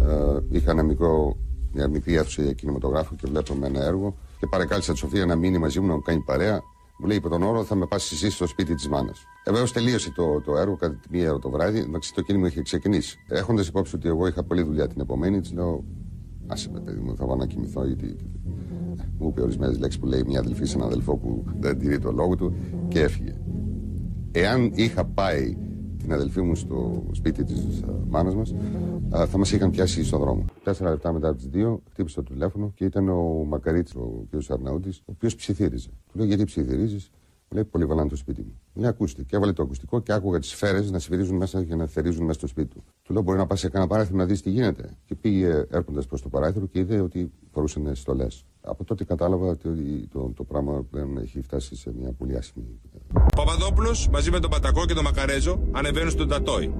Ε, 0.00 0.56
είχα 0.56 0.70
ένα 0.70 0.82
μικρό, 0.82 1.36
μια 1.72 1.88
μικρή 1.88 2.14
αίθουσα 2.14 2.42
για 2.42 2.52
κινηματογράφο 2.52 3.14
και 3.14 3.26
βλέπαμε 3.26 3.66
ένα 3.66 3.84
έργο 3.84 4.16
και 4.38 4.46
παρακάλεσα 4.50 4.92
τη 4.92 4.98
Σοφία 4.98 5.26
να 5.26 5.36
μείνει 5.36 5.58
μαζί 5.58 5.80
μου 5.80 5.86
να 5.86 5.94
μου 5.94 6.02
κάνει 6.02 6.20
παρέα. 6.20 6.60
Μου 7.00 7.06
λέει 7.06 7.16
υπό 7.16 7.28
τον 7.28 7.42
όρο 7.42 7.64
θα 7.64 7.74
με 7.74 7.86
πας 7.86 8.12
εσύ 8.12 8.30
στο 8.30 8.46
σπίτι 8.46 8.74
της 8.74 8.88
μάνας. 8.88 9.24
Ε, 9.44 9.50
Βεβαίω 9.50 9.70
τελείωσε 9.70 10.10
το, 10.10 10.40
το 10.40 10.56
έργο 10.56 10.76
κατά 10.76 10.94
τη 10.94 11.08
μία 11.10 11.30
ώρα 11.30 11.38
το 11.38 11.50
βράδυ. 11.50 11.78
Εντάξει, 11.78 12.14
το 12.14 12.22
κίνημα 12.22 12.46
είχε 12.46 12.62
ξεκινήσει. 12.62 13.18
Έχοντας 13.28 13.68
υπόψη 13.68 13.96
ότι 13.96 14.08
εγώ 14.08 14.26
είχα 14.26 14.42
πολλή 14.42 14.62
δουλειά 14.62 14.86
την 14.86 15.00
επομένη, 15.00 15.40
της 15.40 15.52
λέω 15.52 15.84
Άσε 16.46 16.70
με 16.72 16.80
παιδί 16.80 17.00
μου, 17.00 17.16
θα 17.16 17.26
πάω 17.26 17.36
να 17.36 17.46
κοιμηθώ 17.46 17.86
γιατί. 17.86 18.16
Ε, 19.00 19.02
Μου 19.18 19.28
είπε 19.28 19.42
ορισμένες 19.42 19.78
λέξεις 19.78 20.00
που 20.00 20.06
λέει 20.06 20.22
μια 20.26 20.38
αδελφή 20.38 20.64
σε 20.64 20.76
έναν 20.76 20.86
αδελφό 20.86 21.16
που 21.16 21.44
δεν 21.60 21.78
τηρεί 21.78 21.98
το 21.98 22.12
λόγο 22.12 22.36
του 22.36 22.54
και 22.88 23.00
έφυγε. 23.00 23.34
Εάν 24.32 24.70
είχα 24.74 25.04
πάει 25.04 25.56
την 26.02 26.12
αδελφή 26.12 26.40
μου 26.40 26.54
στο 26.54 27.02
σπίτι 27.12 27.44
της 27.44 27.84
μάνας 28.08 28.34
μας, 28.34 28.54
θα 29.28 29.38
μας 29.38 29.52
είχαν 29.52 29.70
πιάσει 29.70 30.04
στον 30.04 30.20
δρόμο. 30.20 30.44
Τέσσερα 30.64 30.90
λεπτά 30.90 31.12
μετά 31.12 31.34
τις 31.34 31.46
δύο 31.46 31.82
χτύπησε 31.90 32.22
το 32.22 32.32
τηλέφωνο 32.32 32.72
και 32.74 32.84
ήταν 32.84 33.08
ο 33.08 33.44
Μακαρίτη, 33.48 33.98
ο 33.98 34.26
κ. 34.30 34.50
Αρναούτης, 34.50 34.98
ο 34.98 35.12
οποίος 35.12 35.34
ψιθύριζε. 35.34 35.88
Του 35.88 36.18
λέω 36.18 36.26
γιατί 36.26 36.44
ψιθυρίζεις, 36.44 37.10
μου 37.12 37.19
λέει 37.54 37.64
πολύ 37.64 37.84
βαλάνε 37.84 38.08
το 38.08 38.16
σπίτι 38.16 38.40
μου. 38.40 38.60
Μια 38.72 38.88
ακούστε. 38.88 39.22
Και 39.22 39.36
έβαλε 39.36 39.52
το 39.52 39.62
ακουστικό 39.62 40.00
και 40.00 40.12
άκουγα 40.12 40.38
τις 40.38 40.48
σφαίρες 40.48 40.90
να 40.90 40.98
σφυρίζουν 40.98 41.36
μέσα 41.36 41.64
και 41.64 41.74
να 41.74 41.86
θερίζουν 41.86 42.24
μέσα 42.24 42.38
στο 42.38 42.46
σπίτι 42.46 42.68
του. 42.74 42.84
Του 43.02 43.12
λέω: 43.12 43.22
Μπορεί 43.22 43.38
να 43.38 43.46
πας 43.46 43.60
σε 43.60 43.68
κανένα 43.68 43.90
παράθυρο 43.90 44.16
να 44.16 44.24
δεις 44.24 44.42
τι 44.42 44.50
γίνεται. 44.50 44.96
Και 45.04 45.14
πήγε 45.14 45.64
έρχοντας 45.70 46.06
προς 46.06 46.22
το 46.22 46.28
παράθυρο 46.28 46.66
και 46.66 46.78
είδε 46.78 47.00
ότι 47.00 47.32
φορούσαν 47.52 47.94
στολές. 47.94 48.44
Από 48.60 48.84
τότε 48.84 49.04
κατάλαβα 49.04 49.46
ότι 49.46 49.68
το, 50.12 50.32
το 50.36 50.44
πράγμα 50.44 50.82
πλέον 50.90 51.16
έχει 51.18 51.40
φτάσει 51.42 51.76
σε 51.76 51.92
μια 51.98 52.12
πολύ 52.12 52.36
άσχημη. 52.36 52.80
Ο 53.14 53.34
Παπαδόπουλος 53.36 54.08
μαζί 54.08 54.30
με 54.30 54.38
τον 54.38 54.50
Πατακό 54.50 54.86
και 54.86 54.94
τον 54.94 55.04
Μακαρέζο 55.04 55.62
ανεβαίνουν 55.72 56.10
στον 56.10 56.28
Τατόι. 56.28 56.74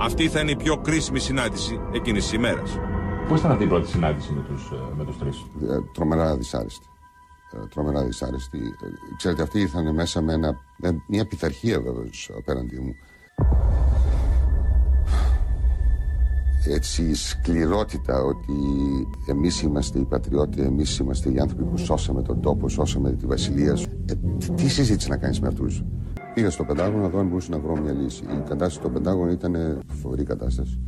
Αυτή 0.00 0.28
θα 0.28 0.40
είναι 0.40 0.50
η 0.50 0.56
πιο 0.56 0.76
κρίσιμη 0.76 1.18
συνάντηση 1.18 1.80
εκείνης 1.92 2.22
της 2.22 2.32
ημέρας. 2.32 2.78
Πώς 3.28 3.38
ήταν 3.38 3.50
αυτή 3.50 3.64
η 3.64 3.66
πρώτη 3.66 3.88
συνάντηση 3.88 4.32
με 4.32 4.42
τους 4.48 4.70
με 4.96 5.04
τους 5.04 5.18
τρεις, 5.18 5.36
Ε, 5.70 5.78
τρομερά 5.94 6.36
δυσάρεστη. 6.36 6.86
Ε, 7.62 7.66
τρομερά 7.70 8.04
δυσάρεστη. 8.04 8.58
Ε, 8.58 9.14
ξέρετε, 9.16 9.42
αυτοί 9.42 9.60
ήρθαν 9.60 9.94
μέσα 9.94 10.20
με, 10.22 10.32
ένα, 10.32 10.56
με 10.78 11.02
μια 11.08 11.26
πειθαρχία 11.26 11.80
βέβαια 11.80 12.02
απέναντί 12.38 12.80
μου. 12.80 12.94
Έτσι 16.68 17.02
η 17.02 17.14
σκληρότητα 17.14 18.22
ότι 18.22 18.52
εμείς 19.26 19.62
είμαστε 19.62 19.98
οι 19.98 20.04
πατριώτες, 20.04 20.64
εμείς 20.66 20.98
είμαστε 20.98 21.30
οι 21.30 21.38
άνθρωποι 21.38 21.64
που 21.64 21.76
σώσαμε 21.76 22.22
τον 22.22 22.40
τόπο, 22.40 22.68
σώσαμε 22.68 23.12
τη 23.12 23.26
βασιλεία 23.26 23.76
σου. 23.76 23.88
Ε, 24.06 24.14
τι- 24.38 24.50
τι 24.50 24.68
συζήτηση 24.68 25.08
να 25.08 25.16
κάνεις 25.16 25.40
με 25.40 25.48
αυτούς; 25.48 25.84
Πήγα 26.34 26.50
στο 26.50 26.64
Πεντάγωνο 26.64 27.02
να 27.02 27.08
δω 27.08 27.18
αν 27.18 27.26
μπορούσα 27.28 27.50
να 27.50 27.58
βρω 27.58 27.76
μια 27.80 27.92
λύση. 27.92 28.22
Η 28.24 28.26
κατάσταση 28.36 28.76
στο 28.76 28.88
Πεντάγωνο 28.90 29.30
ήταν 29.30 29.80
φοβερή 29.86 30.24
κατάσταση. 30.24 30.80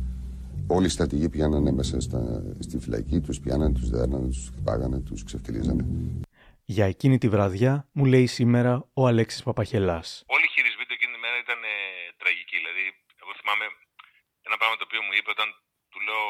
Όλοι 0.67 0.85
οι 0.85 0.89
στρατηγοί 0.89 1.29
πηγαίνανε 1.29 1.71
μέσα 1.71 1.99
στα, 1.99 2.43
στη 2.59 2.77
φυλακή, 2.77 3.19
τους 3.19 3.39
πιάνανε, 3.39 3.73
τους 3.73 3.89
δέρνανε, 3.89 4.27
τους 4.27 4.49
χτυπάγανε, 4.53 4.97
τους 4.99 5.23
ξεφτυλίζανε. 5.23 5.85
Για 6.75 6.85
εκείνη 6.93 7.17
τη 7.23 7.27
βραδιά 7.35 7.73
μου 7.97 8.05
λέει 8.13 8.27
σήμερα 8.39 8.73
ο 8.99 9.01
Αλέξης 9.09 9.41
Παπαχελάς. 9.47 10.07
Όλοι 10.35 10.45
οι 10.47 10.53
χειρισμοί 10.55 10.85
του 10.85 10.95
εκείνη 10.97 11.11
τη 11.15 11.19
μέρα 11.25 11.37
ήταν 11.45 11.59
ε, 11.63 11.75
τραγικοί. 12.21 12.57
Δηλαδή, 12.61 12.85
εγώ 13.21 13.31
θυμάμαι 13.39 13.65
ένα 14.47 14.57
πράγμα 14.59 14.75
το 14.79 14.85
οποίο 14.87 15.01
μου 15.05 15.13
είπε 15.17 15.29
όταν 15.35 15.47
του 15.91 15.99
λέω 16.07 16.25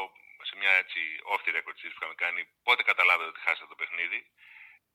σε 0.49 0.53
μια 0.59 0.73
έτσι 0.81 0.99
off 1.31 1.41
the 1.45 1.51
record 1.57 1.75
συζήτηση 1.77 1.95
που 1.95 2.01
είχαμε 2.01 2.17
κάνει 2.25 2.41
πότε 2.65 2.81
καταλάβετε 2.91 3.29
ότι 3.33 3.41
χάσατε 3.45 3.69
το 3.73 3.77
παιχνίδι 3.81 4.19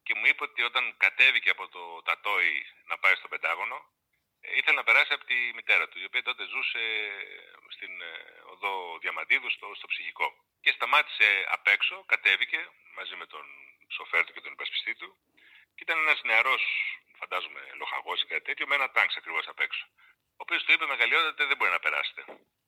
και 0.04 0.12
μου 0.18 0.26
είπε 0.30 0.42
ότι 0.48 0.60
όταν 0.70 0.84
κατέβηκε 1.04 1.50
από 1.56 1.64
το 1.74 1.82
τατόι 2.08 2.56
να 2.90 2.96
πάει 3.02 3.14
στο 3.20 3.28
Πεντάγωνο 3.32 3.78
ε, 4.44 4.48
ήθελε 4.58 4.76
να 4.80 4.86
περάσει 4.88 5.12
από 5.16 5.24
τη 5.30 5.38
μητέρα 5.58 5.84
του, 5.88 5.98
η 6.04 6.06
οποία 6.08 6.22
τότε 6.28 6.42
ζούσε 6.54 6.82
στην 7.74 7.92
ε, 8.10 8.12
οδό 8.52 8.74
Διαμαντίδου 9.02 9.50
στο, 9.56 9.66
στο 9.78 9.86
ψυχικό. 9.92 10.26
Και 10.64 10.72
σταμάτησε 10.76 11.28
απ' 11.56 11.68
έξω, 11.76 11.94
κατέβηκε 12.12 12.60
μαζί 12.98 13.14
με 13.20 13.26
τον 13.32 13.44
σοφέρ 13.96 14.22
του 14.24 14.32
και 14.34 14.44
τον 14.44 14.52
υπασπιστή 14.56 14.94
του 15.00 15.10
και 15.74 15.82
ήταν 15.86 15.96
ένας 16.04 16.18
νεαρός, 16.28 16.62
φαντάζομαι, 17.20 17.60
λοχαγός 17.80 18.18
ή 18.22 18.26
κάτι 18.32 18.44
τέτοιο, 18.48 18.64
με 18.68 18.74
ένα 18.78 18.88
τάγκς 18.96 19.16
ακριβώς 19.20 19.44
απ' 19.52 19.62
έξω. 19.66 19.84
Ο 20.38 20.42
οποίος 20.44 20.60
του 20.64 20.72
είπε 20.74 20.86
μεγαλειότατα 20.94 21.42
δεν 21.50 21.56
μπορεί 21.58 21.72
να 21.78 21.82
περάσετε. 21.86 22.20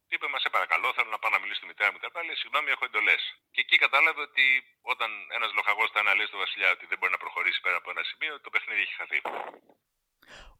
Του 0.06 0.14
είπε, 0.16 0.26
μα 0.32 0.38
σε 0.44 0.48
παρακαλώ, 0.56 0.88
θέλω 0.96 1.10
να 1.14 1.20
πάω 1.20 1.32
να 1.36 1.40
μιλήσω 1.42 1.60
στη 1.60 1.68
μητέρα 1.70 1.90
μου. 1.92 1.98
Τα 2.02 2.22
λέει, 2.26 2.38
συγγνώμη, 2.42 2.68
έχω 2.74 2.84
εντολές. 2.88 3.22
Και 3.54 3.60
εκεί 3.64 3.76
κατάλαβε 3.84 4.20
ότι 4.28 4.46
όταν 4.92 5.10
ένας 5.36 5.50
λοχαγός 5.58 5.88
θα 5.94 6.00
αναλύσει 6.04 6.30
τον 6.34 6.40
Βασιλιά 6.44 6.68
ότι 6.76 6.84
δεν 6.90 6.96
μπορεί 6.98 7.12
να 7.16 7.22
προχωρήσει 7.24 7.58
πέρα 7.64 7.76
από 7.82 7.88
ένα 7.94 8.02
σημείο, 8.10 8.32
το 8.44 8.50
παιχνίδι 8.52 8.80
έχει 8.86 8.94
χαθεί. 9.00 9.20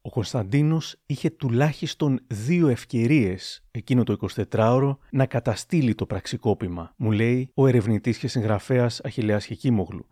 Ο 0.01 0.09
Κωνσταντίνος 0.09 0.85
είχε 1.05 1.29
τουλάχιστον 1.29 2.25
δύο 2.27 2.67
ευκαιρίες 2.67 3.63
εκείνο 3.71 4.03
το 4.03 4.13
24ωρο 4.51 4.97
να 5.11 5.25
καταστήλει 5.25 5.95
το 5.95 6.05
πραξικόπημα, 6.05 6.93
μου 6.97 7.11
λέει 7.11 7.51
ο 7.55 7.67
ερευνητής 7.67 8.17
και 8.17 8.27
συγγραφέας 8.27 9.01
Αχιλέας 9.03 9.45
Χεκίμογλου. 9.45 10.07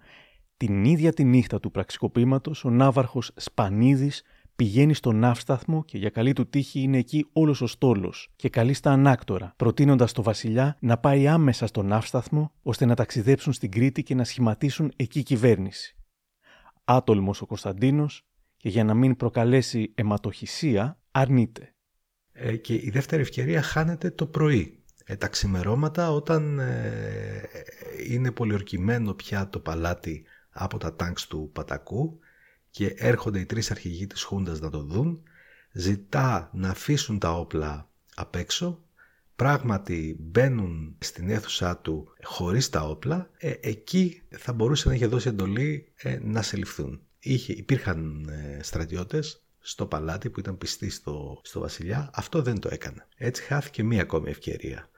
Την 0.57 0.85
ίδια 0.85 1.13
τη 1.13 1.23
νύχτα 1.23 1.59
του 1.59 1.71
πραξικοπήματος, 1.71 2.65
ο 2.65 2.69
ναύαρχος 2.69 3.31
Σπανίδης 3.35 4.23
πηγαίνει 4.55 4.93
στον 4.93 5.15
ναύσταθμο 5.15 5.83
και 5.85 5.97
για 5.97 6.09
καλή 6.09 6.33
του 6.33 6.49
τύχη 6.49 6.79
είναι 6.79 6.97
εκεί 6.97 7.27
όλος 7.33 7.61
ο 7.61 7.67
στόλος 7.67 8.29
και 8.35 8.49
καλεί 8.49 8.73
στα 8.73 8.91
ανάκτορα, 8.91 9.53
προτείνοντας 9.57 10.11
το 10.11 10.23
βασιλιά 10.23 10.77
να 10.79 10.97
πάει 10.97 11.27
άμεσα 11.27 11.67
στον 11.67 11.85
ναύσταθμο 11.85 12.51
ώστε 12.61 12.85
να 12.85 12.95
ταξιδέψουν 12.95 13.53
στην 13.53 13.71
Κρήτη 13.71 14.03
και 14.03 14.15
να 14.15 14.23
σχηματίσουν 14.23 14.91
εκεί 14.95 15.23
κυβέρνηση. 15.23 15.95
Άτολμος 16.83 17.41
ο 17.41 17.45
Κωνσταντίνος 17.45 18.25
και 18.57 18.69
για 18.69 18.83
να 18.83 18.93
μην 18.93 19.15
προκαλέσει 19.15 19.91
αιματοχυσία 19.95 20.99
αρνείται. 21.11 21.73
Ε, 22.31 22.55
και 22.55 22.73
η 22.73 22.89
δεύτερη 22.93 23.21
ευκαιρία 23.21 23.61
χάνεται 23.61 24.11
το 24.11 24.25
πρωί. 24.25 24.83
Ε, 25.05 25.15
τα 25.15 25.27
ξημερώματα 25.27 26.11
όταν 26.11 26.59
ε, 26.59 27.41
είναι 28.09 28.31
πολιορκημένο 28.31 29.13
πια 29.13 29.49
το 29.49 29.59
παλάτι 29.59 30.25
από 30.57 30.77
τα 30.77 30.95
τάγκς 30.95 31.27
του 31.27 31.49
Πατακού 31.53 32.19
και 32.69 32.93
έρχονται 32.97 33.39
οι 33.39 33.45
τρεις 33.45 33.71
αρχηγοί 33.71 34.07
της 34.07 34.23
Χούντας 34.23 34.59
να 34.59 34.69
το 34.69 34.83
δουν, 34.83 35.23
ζητά 35.71 36.49
να 36.53 36.69
αφήσουν 36.69 37.19
τα 37.19 37.31
όπλα 37.31 37.89
απ' 38.15 38.35
έξω, 38.35 38.83
πράγματι 39.35 40.17
μπαίνουν 40.19 40.95
στην 40.99 41.29
αίθουσά 41.29 41.77
του 41.77 42.07
χωρίς 42.23 42.69
τα 42.69 42.81
όπλα, 42.81 43.29
ε, 43.37 43.53
εκεί 43.61 44.21
θα 44.29 44.53
μπορούσε 44.53 44.87
να 44.87 44.95
είχε 44.95 45.07
δώσει 45.07 45.27
εντολή 45.27 45.91
ε, 45.95 46.19
να 46.21 46.41
συλληφθούν. 46.41 47.01
Είχε, 47.19 47.53
υπήρχαν 47.53 48.29
ε, 48.29 48.63
στρατιώτες 48.63 49.43
στο 49.59 49.85
παλάτι 49.85 50.29
που 50.29 50.39
ήταν 50.39 50.57
πιστοί 50.57 50.89
στο, 50.89 51.41
στο 51.43 51.59
βασιλιά, 51.59 52.09
αυτό 52.13 52.41
δεν 52.41 52.59
το 52.59 52.69
έκανε. 52.71 53.07
Έτσι 53.17 53.43
χάθηκε 53.43 53.83
μία 53.83 54.01
ακόμη 54.01 54.29
ευκαιρία. 54.29 54.89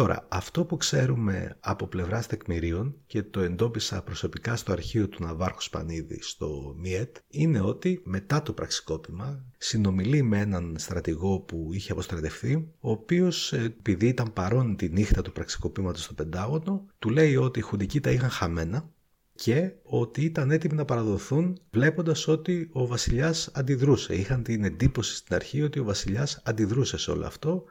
Τώρα, 0.00 0.26
αυτό 0.28 0.64
που 0.64 0.76
ξέρουμε 0.76 1.56
από 1.60 1.86
πλευράς 1.86 2.26
τεκμηρίων 2.26 2.94
και 3.06 3.22
το 3.22 3.40
εντόπισα 3.40 4.02
προσωπικά 4.02 4.56
στο 4.56 4.72
αρχείο 4.72 5.08
του 5.08 5.24
Ναβάρχου 5.24 5.62
Σπανίδη 5.62 6.22
στο 6.22 6.74
ΜΙΕΤ 6.78 7.16
είναι 7.28 7.60
ότι 7.60 8.02
μετά 8.04 8.42
το 8.42 8.52
πραξικόπημα 8.52 9.44
συνομιλεί 9.58 10.22
με 10.22 10.38
έναν 10.38 10.74
στρατηγό 10.78 11.40
που 11.40 11.68
είχε 11.72 11.92
αποστρατευτεί 11.92 12.72
ο 12.80 12.90
οποίος 12.90 13.52
ε, 13.52 13.62
επειδή 13.62 14.06
ήταν 14.06 14.32
παρόν 14.32 14.76
τη 14.76 14.88
νύχτα 14.88 15.22
του 15.22 15.32
πραξικοπήματος 15.32 16.02
στο 16.02 16.14
Πεντάγωνο 16.14 16.86
του 16.98 17.10
λέει 17.10 17.36
ότι 17.36 17.58
οι 17.58 17.62
χουντικοί 17.62 18.00
τα 18.00 18.10
είχαν 18.10 18.30
χαμένα 18.30 18.90
και 19.34 19.72
ότι 19.82 20.24
ήταν 20.24 20.50
έτοιμοι 20.50 20.74
να 20.74 20.84
παραδοθούν 20.84 21.60
βλέποντας 21.70 22.28
ότι 22.28 22.68
ο 22.72 22.86
βασιλιάς 22.86 23.50
αντιδρούσε. 23.54 24.14
Είχαν 24.14 24.42
την 24.42 24.64
εντύπωση 24.64 25.14
στην 25.14 25.34
αρχή 25.34 25.62
ότι 25.62 25.78
ο 25.78 25.84
βασιλιάς 25.84 26.42
αντιδρούσε 26.44 26.98
σε 26.98 27.10
όλο 27.10 27.26
αυτό 27.26 27.64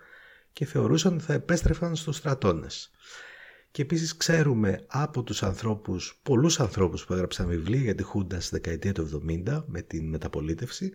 και 0.54 0.66
θεωρούσαν 0.66 1.14
ότι 1.14 1.24
θα 1.24 1.34
επέστρεφαν 1.34 1.96
στους 1.96 2.16
στρατώνες. 2.16 2.92
Και 3.72 3.82
επίσης 3.82 4.18
ξέρουμε 4.18 4.86
από 4.88 5.24
τους 5.24 5.44
ανθρώπους, 5.44 6.20
πολλούς 6.24 6.60
ανθρώπους 6.60 7.06
που 7.06 7.14
έγραψαν 7.14 7.48
βιβλία 7.48 7.82
για 7.82 7.96
τη 7.96 8.04
Χούντα 8.04 8.40
στη 8.40 8.56
δεκαετία 8.56 8.94
του 8.94 9.24
70 9.28 9.64
με 9.68 9.82
την 9.82 10.10
μεταπολίτευση, 10.10 10.92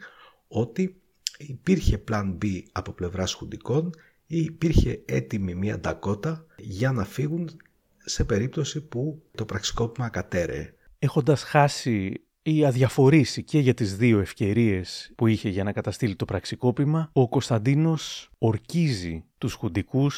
ότι 0.48 1.00
υπήρχε 1.38 2.04
plan 2.10 2.36
B 2.42 2.62
από 2.72 2.92
πλευράς 2.92 3.32
χουντικών 3.32 3.94
ή 4.26 4.38
υπήρχε 4.38 5.02
έτοιμη 5.04 5.54
μια 5.54 5.78
ντακότα 5.78 6.46
για 6.56 6.92
να 6.92 7.04
φύγουν 7.04 7.60
σε 8.04 8.24
περίπτωση 8.24 8.80
που 8.80 9.22
το 9.34 9.44
πραξικόπημα 9.44 10.08
κατέρεε. 10.08 10.74
Έχοντας 10.98 11.42
χάσει 11.42 12.24
ή 12.52 12.64
αδιαφορήσει 12.64 13.40
και 13.50 13.58
για 13.58 13.74
τις 13.74 13.90
δύο 13.96 14.18
ευκαιρίες 14.26 15.12
που 15.16 15.26
είχε 15.26 15.48
για 15.56 15.64
να 15.64 15.72
καταστήλει 15.72 16.16
το 16.16 16.24
πραξικόπημα, 16.24 17.00
ο 17.12 17.28
Κωνσταντίνος 17.34 18.04
ορκίζει 18.38 19.16
τους 19.40 19.52
χουντικούς 19.58 20.14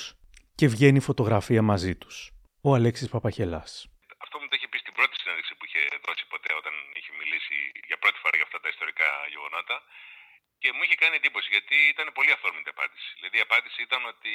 και 0.58 0.66
βγαίνει 0.74 1.00
φωτογραφία 1.08 1.62
μαζί 1.62 1.94
τους. 2.02 2.16
Ο 2.68 2.68
Αλέξης 2.74 3.08
Παπαχελάς. 3.08 3.72
Αυτό 4.24 4.34
μου 4.40 4.46
το 4.50 4.54
είχε 4.58 4.68
πει 4.72 4.78
στην 4.84 4.94
πρώτη 4.98 5.14
συνέντευξη 5.20 5.52
που 5.56 5.64
είχε 5.68 5.80
δώσει 6.06 6.24
ποτέ 6.32 6.50
όταν 6.60 6.74
είχε 6.98 7.12
μιλήσει 7.20 7.56
για 7.88 7.98
πρώτη 8.02 8.18
φορά 8.22 8.34
για 8.38 8.46
αυτά 8.48 8.58
τα 8.62 8.68
ιστορικά 8.74 9.08
γεγονότα. 9.32 9.76
Και 10.96 11.04
μου 11.04 11.08
είχε 11.08 11.12
κάνει 11.12 11.16
εντύπωση 11.22 11.48
γιατί 11.56 11.76
ήταν 11.94 12.06
πολύ 12.18 12.30
αυθόρμητη 12.36 12.70
απάντηση. 12.74 13.08
Δηλαδή 13.18 13.36
η 13.40 13.44
απάντηση 13.48 13.78
ήταν 13.88 14.00
ότι 14.12 14.32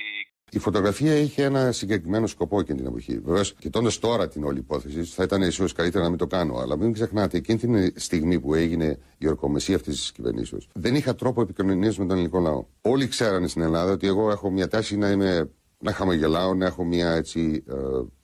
Η 0.58 0.60
φωτογραφία 0.67 1.15
είχε 1.26 1.41
ένα 1.52 1.63
συγκεκριμένο 1.80 2.28
σκοπό 2.36 2.56
εκείνη 2.60 2.78
την 2.82 2.88
εποχή. 2.91 3.15
Βεβαίως, 3.28 3.47
κοιτώντας 3.63 3.95
τώρα 4.06 4.24
την 4.34 4.41
όλη 4.50 4.60
υπόθεση, 4.65 5.00
θα 5.17 5.24
ήταν 5.28 5.39
ίσως 5.41 5.74
καλύτερα 5.80 6.04
να 6.04 6.10
μην 6.10 6.19
το 6.24 6.28
κάνω. 6.36 6.54
Αλλά 6.62 6.74
μην 6.78 6.89
ξεχνάτε, 6.97 7.38
εκείνη 7.38 7.58
την 7.63 7.74
στιγμή 8.08 8.39
που 8.39 8.54
έγινε 8.54 8.88
η 9.17 9.28
ορκομεσία 9.28 9.76
αυτής 9.80 9.95
της 10.00 10.12
κυβερνήσεως, 10.12 10.63
δεν 10.74 10.93
είχα 10.95 11.12
τρόπο 11.15 11.41
επικοινωνίας 11.41 11.97
με 11.97 12.06
τον 12.06 12.13
ελληνικό 12.15 12.39
λαό. 12.39 12.62
Όλοι 12.82 13.06
ξέρανε 13.08 13.47
στην 13.47 13.62
Ελλάδα 13.62 13.91
ότι 13.91 14.08
εγώ 14.08 14.32
έχω 14.32 14.50
μια 14.50 14.67
τάση 14.67 14.97
να 14.97 15.10
είμαι 15.10 15.52
να 15.82 15.91
χαμογελάω, 15.91 16.54
να 16.54 16.65
έχω 16.65 16.84
μια 16.84 17.12
έτσι 17.12 17.63
ε, 17.70 17.74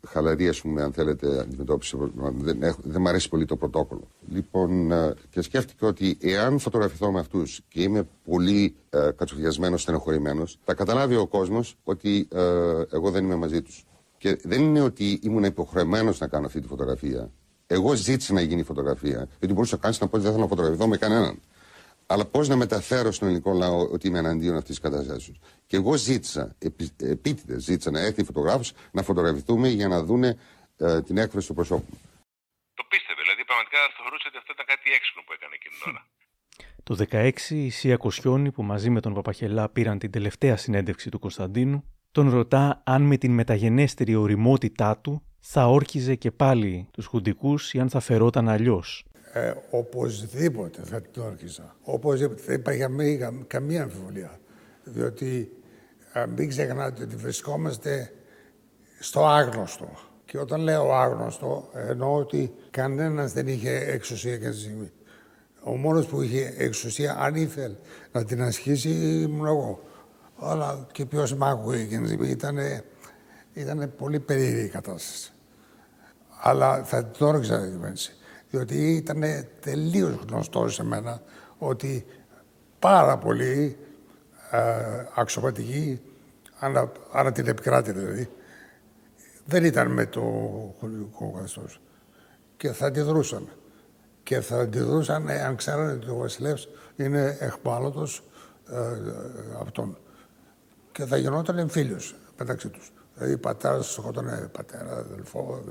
χαλαρή, 0.08 0.48
ας 0.48 0.62
πούμε, 0.62 0.82
αν 0.82 0.94
θέλετε, 0.94 1.40
αντιμετώπιση. 1.40 1.98
Δεν, 2.38 2.64
έχω, 2.64 2.80
δεν 2.84 3.02
μου 3.02 3.10
αρέσει 3.10 3.30
πολύ 3.30 3.46
το 3.46 3.56
πρωτόκολλο. 3.56 4.08
Λοιπόν, 4.32 4.92
ε, 4.92 5.14
και 5.30 5.42
σκέφτηκα 5.42 5.88
ότι 5.88 6.18
εάν 6.22 6.60
φωτογραφηθώ 6.60 7.12
με 7.12 7.20
αυτούς 7.20 7.62
και 7.68 7.82
είμαι 7.82 8.08
πολύ 8.26 8.76
ε, 8.90 9.10
κατσουδιασμένο, 9.16 9.78
στενοχωρημένος, 9.78 10.60
θα 10.64 10.74
καταλάβει 10.74 11.16
ο 11.16 11.28
κόσμος 11.28 11.78
ότι 11.84 12.28
ε, 12.32 12.42
εγώ 12.92 13.12
δεν 13.12 13.24
είμαι 13.24 13.36
μαζί 13.36 13.62
τους. 13.62 13.86
Και 14.18 14.40
δεν 14.44 14.62
είναι 14.62 14.82
ότι 14.82 15.20
ήμουν 15.24 15.44
υποχρεωμένος 15.44 16.20
να 16.20 16.28
κάνω 16.28 16.46
αυτή 16.46 16.62
τη 16.62 16.68
φωτογραφία. 16.68 17.32
Εγώ 17.68 17.94
ζήτησα 17.94 18.34
να 18.34 18.42
γίνει 18.42 18.64
φωτογραφία, 18.64 19.28
γιατί 19.40 19.54
μπορούσα 19.54 19.80
να 19.82 19.90
να 19.90 19.98
πω 19.98 20.16
ότι 20.16 20.20
δεν 20.20 20.32
θέλω 20.32 20.44
να 20.44 20.48
φωτογραφηθώ 20.48 20.88
με 20.88 20.98
κανέναν. 20.98 21.40
Αλλά 22.10 22.26
πώς 22.26 22.48
να 22.48 22.56
μεταφέρω 22.56 23.12
στον 23.12 23.28
ελληνικό 23.28 23.54
λαό 23.54 23.80
ότι 23.92 24.08
είμαι 24.08 24.20
εναντίον 24.20 24.56
αυτής 24.56 24.80
της 24.80 24.90
κατάσταση. 24.90 25.40
Και 25.66 25.76
εγώ 25.76 25.96
ζήτησα, 25.96 26.56
επί, 26.60 26.90
επίτηδες 27.02 27.64
ζήτησα 27.64 27.92
να 27.92 28.00
έρθει 28.00 28.24
φωτογράφος 28.24 28.74
να 28.92 29.04
φωτογραφηθούμε 29.04 29.68
για 29.68 29.88
να 29.88 30.04
δούνε 30.04 30.38
ε, 30.78 31.02
την 31.02 31.18
έκφραση 31.18 31.48
του 31.48 31.54
προσώπου 31.54 31.86
μου. 31.90 32.00
Το 32.74 32.84
πίστευε, 32.90 33.22
δηλαδή 33.22 33.46
πραγματικά 33.46 33.80
θεωρούσε 33.98 34.26
ότι 34.28 34.38
αυτό 34.38 34.52
ήταν 34.54 34.66
κάτι 34.66 34.92
έξυπνο 34.98 35.22
που 35.26 35.34
έκανε 35.34 35.54
εκείνη 35.60 35.76
την 35.80 35.92
ώρα. 35.92 36.06
Το 36.84 36.94
16 37.50 37.66
η 37.66 37.70
Σία 37.70 37.98
Κοσιόνη 37.98 38.52
που 38.52 38.64
μαζί 38.64 38.90
με 38.90 39.00
τον 39.00 39.14
Παπαχελά 39.14 39.70
πήραν 39.70 40.00
την 40.00 40.12
τελευταία 40.12 40.58
συνέντευξη 40.58 41.10
του 41.10 41.20
Κωνσταντίνου 41.20 41.84
τον 42.12 42.30
ρωτά 42.30 42.82
αν 42.86 43.02
με 43.02 43.18
την 43.18 43.32
μεταγενέστερη 43.32 44.16
οριμότητά 44.16 44.98
του 44.98 45.22
θα 45.40 45.68
όρκιζε 45.68 46.16
και 46.16 46.32
πάλι 46.32 46.88
τους 46.92 47.06
χουντικούς 47.06 47.74
ή 47.74 47.80
αν 47.80 47.90
θα 47.90 48.00
φερόταν 48.00 48.50
αλλιώς. 48.50 49.06
Ε, 49.32 49.54
οπωσδήποτε 49.70 50.82
θα 50.84 51.02
την 51.02 51.22
όρκιζα. 51.22 51.76
Οπωσδήποτε. 51.84 52.42
Δεν 52.46 52.56
υπάρχει 52.56 53.20
καμία 53.48 53.84
αμφιβολία. 53.84 54.40
Διότι 54.84 55.52
α, 56.14 56.28
μην 56.28 56.50
ξεχνάτε 56.50 57.04
ότι 57.04 57.16
βρισκόμαστε 57.16 58.14
στο 59.00 59.26
άγνωστο. 59.26 59.90
Και 60.26 60.38
όταν 60.38 60.62
λέω 60.62 60.94
άγνωστο, 60.94 61.70
εννοώ 61.74 62.16
ότι 62.16 62.54
κανένας 62.72 63.34
δεν 63.34 63.48
είχε 63.48 63.72
εξουσία 63.72 64.34
εκείνη 64.34 64.52
τη 64.52 64.58
στιγμή. 64.58 64.92
Ο 65.64 65.76
μόνος 65.76 66.06
που 66.06 66.22
είχε 66.22 66.54
εξουσία, 66.58 67.18
αν 67.20 67.36
ήθελε 67.36 67.76
να 68.12 68.24
την 68.24 68.42
ασχίσει, 68.42 68.90
ήμουν 69.22 69.46
εγώ. 69.46 69.84
Αλλά 70.40 70.88
και 70.92 71.06
ποιος 71.06 71.34
μ' 71.34 71.44
άκουγε 71.44 71.82
εκείνη 71.82 72.02
τη 72.02 72.08
στιγμή. 72.08 72.30
Ήτανε, 72.30 72.84
ήτανε 73.54 73.88
πολύ 73.88 74.20
περίεργη 74.20 74.66
η 74.66 74.70
κατάσταση. 74.70 75.32
Αλλά 76.42 76.84
θα 76.84 77.06
την 77.06 77.26
όρκιζα 77.26 77.62
την 77.62 77.72
κυβέρνηση 77.72 78.17
διότι 78.50 78.96
ήταν 78.96 79.24
τελείως 79.60 80.20
γνωστό 80.30 80.70
σε 80.70 80.84
μένα 80.84 81.22
ότι 81.58 82.06
πάρα 82.80 83.18
πολλοί 83.18 83.78
ε, 84.52 84.60
αξιωματικοί, 85.16 86.02
ανα, 86.60 86.92
ανα 87.12 87.32
την 87.32 87.48
επικράτη 87.48 87.92
δηλαδή, 87.92 88.30
δεν 89.46 89.64
ήταν 89.64 89.92
με 89.92 90.06
το 90.06 90.22
χωρικό 90.80 91.32
καθεστώς 91.32 91.82
και 92.58 92.72
θα 92.72 92.86
αντιδρούσαν. 92.86 93.48
Και 94.24 94.42
θα 94.42 94.60
αντιδρούσαν 94.60 95.30
αν 95.30 95.56
ξέρανε 95.56 95.92
ότι 95.92 96.10
ο 96.10 96.16
Βασιλεύς 96.16 96.68
είναι 96.96 97.38
εχμάλωτος 97.40 98.24
ε, 98.70 98.78
αυτόν. 99.62 99.98
Και 100.92 101.06
θα 101.06 101.18
γινόταν 101.18 101.58
εμφύλιος 101.58 102.16
μεταξύ 102.38 102.70
τους. 102.70 102.92
Δηλαδή 103.14 103.38
πατέρας 103.38 103.92
σκότωνε 103.92 104.50
πατέρα, 104.52 104.98
αδελφό, 104.98 105.64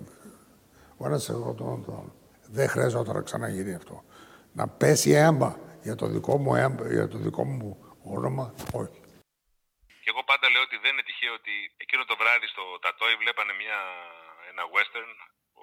ο 0.96 1.06
ένας 1.06 1.22
σκότωνε 1.22 1.82
τον 1.84 1.94
άλλο. 1.94 2.14
Δεν 2.48 2.68
χρειαζόταν 2.68 3.14
να 3.14 3.22
ξαναγίνει 3.22 3.74
αυτό. 3.74 4.04
Να 4.52 4.68
πέσει 4.68 5.10
αίμα 5.10 5.50
για 5.82 5.94
το 5.94 6.06
δικό 6.06 6.34
μου, 6.38 6.54
αίμα, 6.54 6.92
για 6.98 7.08
το 7.08 7.18
δικό 7.18 7.44
μου 7.44 7.96
όνομα, 8.16 8.54
όχι. 8.72 9.00
Και 10.02 10.10
εγώ 10.12 10.22
πάντα 10.30 10.46
λέω 10.52 10.62
ότι 10.68 10.76
δεν 10.82 10.92
είναι 10.92 11.06
τυχαίο 11.08 11.32
ότι 11.40 11.54
εκείνο 11.84 12.02
το 12.10 12.16
βράδυ 12.20 12.46
στο 12.54 12.64
Τατόι 12.82 13.14
βλέπανε 13.22 13.52
μια, 13.62 13.78
ένα 14.50 14.62
western 14.74 15.12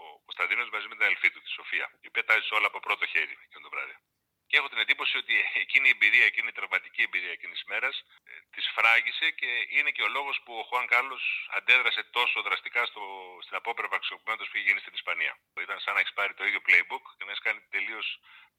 ο 0.02 0.04
Κωνσταντίνος 0.28 0.68
μαζί 0.74 0.88
με 0.90 0.96
την 0.98 1.06
αδελφή 1.08 1.30
του, 1.34 1.42
τη 1.46 1.50
Σοφία, 1.58 1.88
η 2.06 2.08
οποία 2.12 2.24
τάζει 2.30 2.50
όλα 2.58 2.68
από 2.72 2.80
πρώτο 2.86 3.04
χέρι 3.14 3.36
εκείνο 3.46 3.62
το 3.66 3.72
βράδυ. 3.74 3.96
Και 4.54 4.62
έχω 4.62 4.72
την 4.74 4.84
εντύπωση 4.86 5.16
ότι 5.24 5.36
εκείνη 5.66 5.86
η 5.90 5.94
εμπειρία, 5.96 6.26
εκείνη 6.32 6.48
η 6.54 6.56
τραυματική 6.58 7.02
εμπειρία 7.08 7.34
εκείνης 7.38 7.58
τη 7.62 7.66
μέρας, 7.74 7.96
ε, 8.30 8.32
της 8.54 8.66
φράγησε 8.76 9.28
και 9.40 9.50
είναι 9.78 9.92
και 9.96 10.04
ο 10.08 10.10
λόγος 10.18 10.36
που 10.44 10.52
ο 10.62 10.64
Χουάν 10.68 10.86
Κάρλος 10.92 11.24
αντέδρασε 11.58 12.02
τόσο 12.18 12.38
δραστικά 12.48 12.82
στο, 12.92 13.04
στην 13.46 13.56
απόπρευα 13.60 13.96
αξιοποιήματο 14.00 14.44
που 14.48 14.54
είχε 14.56 14.66
γίνει 14.68 14.80
στην 14.86 14.94
Ισπανία. 15.00 15.34
Ήταν 15.66 15.78
σαν 15.84 15.94
να 15.96 16.00
έχεις 16.02 16.14
πάρει 16.20 16.34
το 16.40 16.44
ίδιο 16.50 16.62
playbook 16.68 17.04
και 17.18 17.24
να 17.26 17.32
έχεις 17.34 17.44
κάνει 17.48 17.60
τελείως 17.76 18.08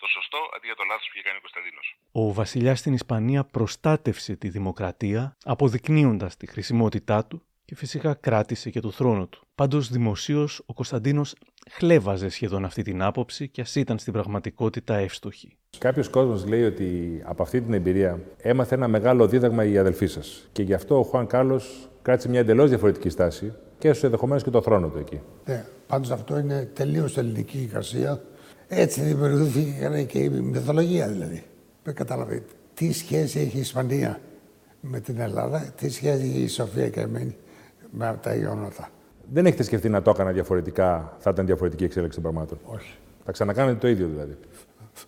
το 0.00 0.07
σωστό 0.16 0.40
αντί 0.54 0.66
για 0.70 0.78
το 0.80 0.85
λάθος 0.90 1.07
που 1.09 1.14
είχε 1.14 1.24
κάνει 1.28 1.38
ο 1.42 1.44
Κωνσταντίνος. 1.46 1.87
Ο 2.22 2.24
βασιλιάς 2.40 2.78
στην 2.83 2.94
Ισπανία 3.00 3.42
προστάτευσε 3.57 4.33
τη 4.42 4.48
δημοκρατία, 4.57 5.22
αποδεικνύοντας 5.54 6.33
τη 6.40 6.46
χρησιμότητά 6.52 7.18
του 7.28 7.38
και 7.68 7.74
φυσικά 7.83 8.11
κράτησε 8.26 8.68
και 8.74 8.83
το 8.87 8.90
θρόνο 8.98 9.24
του. 9.33 9.40
Πάντως 9.61 9.83
δημοσίως 9.96 10.50
ο 10.70 10.72
Κωνσταντίνος 10.78 11.28
χλέβαζε 11.76 12.28
σχεδόν 12.37 12.62
αυτή 12.68 12.83
την 12.88 12.98
άποψη 13.11 13.42
και 13.54 13.61
ας 13.66 13.72
ήταν 13.83 13.96
στην 14.02 14.12
πραγματικότητα 14.16 14.94
εύστοχη. 15.09 15.50
Κάποιος 15.78 16.08
κόσμος 16.08 16.46
λέει 16.46 16.64
ότι 16.64 17.20
από 17.24 17.42
αυτή 17.42 17.60
την 17.60 17.74
εμπειρία 17.74 18.18
έμαθε 18.40 18.74
ένα 18.74 18.88
μεγάλο 18.88 19.28
δίδαγμα 19.28 19.64
η 19.64 19.78
αδελφή 19.78 20.06
σας. 20.06 20.48
Και 20.52 20.62
γι' 20.62 20.74
αυτό 20.74 20.98
ο 20.98 21.02
Χουάν 21.02 21.26
Κάρλος 21.26 21.88
κράτησε 22.02 22.28
μια 22.28 22.40
εντελώς 22.40 22.68
διαφορετική 22.68 23.08
στάση 23.08 23.52
και 23.78 23.88
έσωσε 23.88 24.06
ενδεχομένως 24.06 24.42
και 24.42 24.50
το 24.50 24.62
θρόνο 24.62 24.88
του 24.88 24.98
εκεί. 24.98 25.20
Ναι, 25.46 25.64
πάντως 25.87 26.10
αυτό 26.10 26.38
είναι 26.38 26.68
τελείως 26.72 27.18
ελληνική 27.18 27.58
εικασία. 27.58 28.22
Έτσι 28.68 29.00
δημιουργήθηκε 29.00 30.04
και 30.08 30.18
η 30.18 30.28
μυθολογία 30.28 31.08
δηλαδή. 31.08 31.42
Δεν 31.82 31.94
κατάλαβε 31.94 32.42
τι 32.74 32.92
σχέση 32.92 33.40
έχει 33.40 33.56
η 33.56 33.60
Ισπανία 33.60 34.20
με 34.80 35.00
την 35.00 35.20
Ελλάδα, 35.20 35.72
τι 35.76 35.90
σχέση 35.90 36.24
έχει 36.24 36.42
η 36.42 36.48
Σοφία 36.48 36.88
και 36.88 37.00
εμένα 37.00 37.32
με 37.90 38.18
τα 38.22 38.34
γεγονότα. 38.34 38.88
Δεν 39.32 39.46
έχετε 39.46 39.62
σκεφτεί 39.62 39.88
να 39.88 40.02
το 40.02 40.10
έκανα 40.10 40.32
διαφορετικά, 40.32 41.16
θα 41.18 41.30
ήταν 41.30 41.46
διαφορετική 41.46 41.82
η 41.82 41.87
εξέλιξη 41.87 42.20
των 42.20 42.32
πραγμάτων; 42.32 42.58
Όχι. 42.64 42.94
Θα 43.24 43.32
ξανακάνετε 43.32 43.78
το 43.78 43.88
ίδιο 43.88 44.06
δηλαδή. 44.06 44.37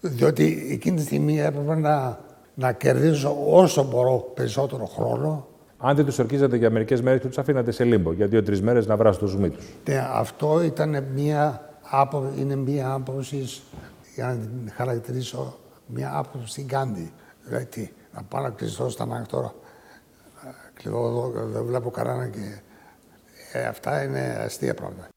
Διότι 0.00 0.66
εκείνη 0.70 0.96
τη 0.96 1.02
στιγμή 1.02 1.40
έπρεπε 1.40 1.74
να, 1.74 2.18
να 2.54 2.72
κερδίσω 2.72 3.36
όσο 3.46 3.84
μπορώ 3.84 4.32
περισσότερο 4.34 4.86
χρόνο. 4.86 5.48
Αν 5.78 5.96
δεν 5.96 6.04
τους 6.04 6.18
ορκίζατε 6.18 6.56
για 6.56 6.70
μερικές 6.70 7.02
μέρες 7.02 7.20
και 7.20 7.26
τους 7.26 7.38
αφήνατε 7.38 7.70
σε 7.70 7.84
λίμπο 7.84 8.12
για 8.12 8.26
δύο-τρει 8.26 8.60
μέρες 8.60 8.86
να 8.86 8.96
βράσουν 8.96 9.20
το 9.20 9.26
ζουμί 9.26 9.50
τους. 9.50 9.66
Ναι, 9.88 10.06
αυτό 10.12 10.62
ήταν 10.62 11.04
μια 11.14 11.70
άποψη, 11.82 12.40
είναι 12.40 12.56
μια 12.56 12.92
άποψη, 12.92 13.62
για 14.14 14.26
να 14.26 14.34
την 14.34 14.72
χαρακτηρίσω, 14.74 15.56
μια 15.86 16.16
άποψη 16.16 16.62
γκάντι. 16.62 17.12
Δηλαδή, 17.44 17.92
να 18.14 18.22
πάω 18.22 18.42
να 18.42 18.50
κλειστώ 18.50 18.88
στα 18.88 19.26
τώρα. 19.28 19.54
Κλειδώ 20.74 21.06
εδώ, 21.06 21.32
δεν 21.46 21.64
βλέπω 21.64 21.90
κανέναν 21.90 22.30
και 22.30 22.60
ε, 23.52 23.66
αυτά 23.66 24.02
είναι 24.02 24.38
αστεία 24.44 24.74
πράγματα. 24.74 25.08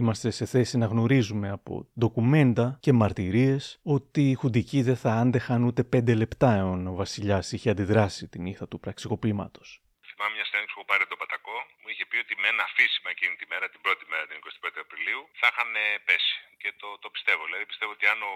Είμαστε 0.00 0.30
σε 0.30 0.44
θέση 0.54 0.74
να 0.78 0.86
γνωρίζουμε 0.86 1.48
από 1.58 1.72
ντοκουμέντα 1.98 2.66
και 2.84 2.92
μαρτυρίες 2.92 3.62
ότι 3.96 4.20
οι 4.30 4.34
χουντικοί 4.40 4.80
δεν 4.88 4.98
θα 5.02 5.10
άντεχαν 5.22 5.60
ούτε 5.68 5.82
πέντε 5.92 6.14
λεπτά 6.22 6.50
εάν 6.60 6.86
ο 6.92 6.94
βασιλιάς 7.02 7.44
είχε 7.52 7.68
αντιδράσει 7.70 8.22
τη 8.32 8.38
νύχτα 8.46 8.66
του 8.68 8.80
πραξικοπήματος. 8.84 9.68
Θυμάμαι 10.08 10.34
μια 10.36 10.46
συνέντευξη 10.48 10.76
που 10.80 10.86
πάρε 10.90 11.04
τον 11.10 11.18
Πατακό, 11.22 11.56
μου 11.80 11.88
είχε 11.92 12.04
πει 12.10 12.16
ότι 12.24 12.34
με 12.42 12.48
ένα 12.52 12.62
αφήσιμα 12.68 13.08
εκείνη 13.14 13.34
τη 13.40 13.44
μέρα, 13.52 13.64
την 13.72 13.80
πρώτη 13.84 14.04
μέρα, 14.12 14.24
την 14.28 14.36
25η 14.44 14.80
Απριλίου, 14.86 15.22
θα 15.40 15.46
είχαν 15.50 15.70
πέσει. 16.08 16.36
Και 16.62 16.70
το, 16.80 16.88
το 17.02 17.08
πιστεύω. 17.14 17.42
Δηλαδή 17.48 17.64
πιστεύω 17.72 17.92
ότι 17.96 18.06
αν 18.12 18.18
ο, 18.32 18.34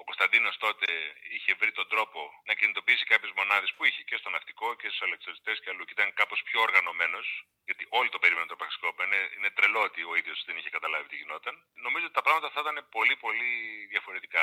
ο 0.00 0.04
Κωνσταντίνος 0.08 0.54
τότε 0.64 0.86
είχε 1.34 1.52
βρει 1.60 1.72
τον 1.80 1.86
τρόπο 1.92 2.20
να 2.48 2.52
κινητοποιήσει 2.58 3.04
κάποιες 3.12 3.32
μονάδες 3.38 3.70
που 3.74 3.82
είχε 3.88 4.02
και 4.08 4.16
στο 4.20 4.28
ναυτικό 4.34 4.66
και 4.80 4.88
στους 4.90 5.02
αλεξαριστέ 5.06 5.52
και 5.62 5.68
αλλού 5.72 5.82
και 5.86 5.94
ήταν 5.98 6.08
κάπως 6.20 6.38
πιο 6.48 6.58
οργανωμένος, 6.66 7.26
γιατί 7.68 7.84
όλοι 7.98 8.08
το 8.14 8.18
περίμεναν 8.22 8.48
το 8.54 8.58
πραξικόπημα, 8.62 9.04
είναι, 9.08 9.20
είναι 9.36 9.50
τρελό 9.56 9.80
ότι 9.88 10.00
ο 10.10 10.12
ίδιος 10.20 10.38
δεν 10.46 10.54
είχε 10.58 10.70
καταλάβει 10.76 11.06
τι 11.10 11.16
γινόταν. 11.20 11.54
Νομίζω 11.86 12.04
ότι 12.08 12.16
τα 12.18 12.24
πράγματα 12.26 12.48
θα 12.54 12.60
ήταν 12.64 12.76
πολύ 12.96 13.14
πολύ 13.24 13.50
διαφορετικά. 13.92 14.40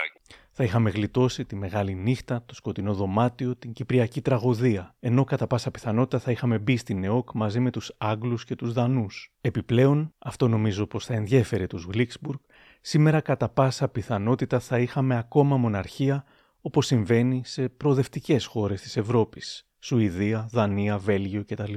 Θα 0.57 0.63
είχαμε 0.67 0.89
γλιτώσει 0.97 1.41
τη 1.49 1.55
μεγάλη 1.65 1.93
νύχτα, 2.07 2.35
το 2.49 2.53
σκοτεινό 2.61 2.93
δωμάτιο, 3.01 3.49
την 3.61 3.71
κυπριακή 3.77 4.21
τραγωδία, 4.27 4.83
ενώ 5.09 5.23
κατά 5.31 5.45
πάσα 5.51 5.69
πιθανότητα 5.75 6.19
θα 6.19 6.31
είχαμε 6.31 6.55
μπει 6.63 6.75
στην 6.83 6.97
ΕΟΚ 7.03 7.27
μαζί 7.33 7.59
με 7.65 7.71
τους 7.71 7.87
Άγγλους 7.97 8.41
και 8.47 8.55
τους 8.55 8.73
Δανούς. 8.73 9.15
Επιπλέον, 9.41 9.99
αυτό 10.19 10.47
νομίζω 10.47 10.83
πως 10.87 11.05
θα 11.05 11.13
ενδιέφερε 11.13 11.67
τους 11.67 11.83
Γλίξμπουργκ, 11.83 12.39
σήμερα 12.81 13.21
κατά 13.21 13.49
πάσα 13.49 13.87
πιθανότητα 13.87 14.59
θα 14.59 14.79
είχαμε 14.79 15.17
ακόμα 15.17 15.57
μοναρχία 15.57 16.23
όπως 16.61 16.85
συμβαίνει 16.85 17.41
σε 17.45 17.69
προοδευτικές 17.69 18.45
χώρες 18.45 18.81
της 18.81 18.97
Ευρώπης, 18.97 19.67
Σουηδία, 19.79 20.47
Δανία, 20.51 20.97
Βέλγιο 20.97 21.43
κτλ. 21.47 21.73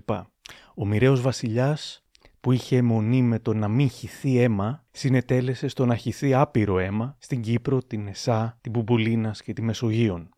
Ο 0.74 0.86
μοιραίος 0.86 1.20
βασιλιάς 1.20 2.04
που 2.40 2.52
είχε 2.52 2.76
αιμονή 2.76 3.22
με 3.22 3.38
το 3.38 3.54
να 3.54 3.68
μην 3.68 3.88
χυθεί 3.88 4.38
αίμα, 4.38 4.84
συνετέλεσε 4.90 5.68
στο 5.68 5.86
να 5.86 5.96
χυθεί 5.96 6.34
άπειρο 6.34 6.78
αίμα 6.78 7.16
στην 7.18 7.40
Κύπρο, 7.40 7.82
την 7.82 8.06
Εσά, 8.06 8.58
την 8.60 8.72
Πουμπουλίνας 8.72 9.42
και 9.42 9.52
τη 9.52 9.62
Μεσογείων. 9.62 10.28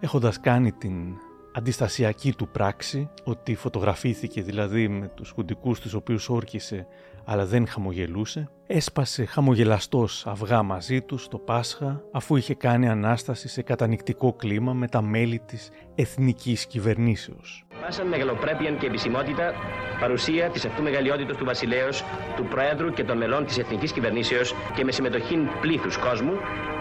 Έχοντας 0.00 0.40
κάνει 0.40 0.72
την 0.72 1.16
αντιστασιακή 1.58 2.32
του 2.32 2.48
πράξη, 2.48 3.10
ότι 3.24 3.54
φωτογραφήθηκε 3.54 4.42
δηλαδή 4.42 4.88
με 4.88 5.08
τους 5.08 5.30
χουντικούς 5.30 5.80
τους 5.80 5.94
οποίους 5.94 6.28
όρκησε 6.28 6.86
αλλά 7.30 7.46
δεν 7.46 7.68
χαμογελούσε, 7.68 8.48
έσπασε 8.66 9.24
χαμογελαστός 9.24 10.26
αυγά 10.26 10.62
μαζί 10.62 11.02
του 11.02 11.18
στο 11.18 11.38
Πάσχα 11.38 12.02
αφού 12.12 12.36
είχε 12.36 12.54
κάνει 12.54 12.88
Ανάσταση 12.88 13.48
σε 13.48 13.62
κατανικτικό 13.62 14.32
κλίμα 14.32 14.72
με 14.72 14.88
τα 14.88 15.02
μέλη 15.02 15.38
της 15.46 15.70
εθνικής 15.94 16.66
κυβερνήσεως. 16.66 17.64
Πάσαν 17.80 18.06
μεγαλοπρέπεια 18.06 18.70
και 18.70 18.86
επισημότητα 18.86 19.52
παρουσία 20.00 20.50
της 20.50 20.64
αυτού 20.64 20.82
μεγαλειότητος 20.82 21.36
του 21.36 21.44
βασιλέως, 21.44 22.04
του 22.36 22.44
Προέδρου 22.44 22.90
και 22.90 23.04
των 23.04 23.16
μελών 23.16 23.44
της 23.44 23.58
εθνικής 23.58 23.92
κυβερνήσεως 23.92 24.54
και 24.74 24.84
με 24.84 24.92
συμμετοχή 24.92 25.36
πλήθους 25.60 25.96
κόσμου, 25.96 26.32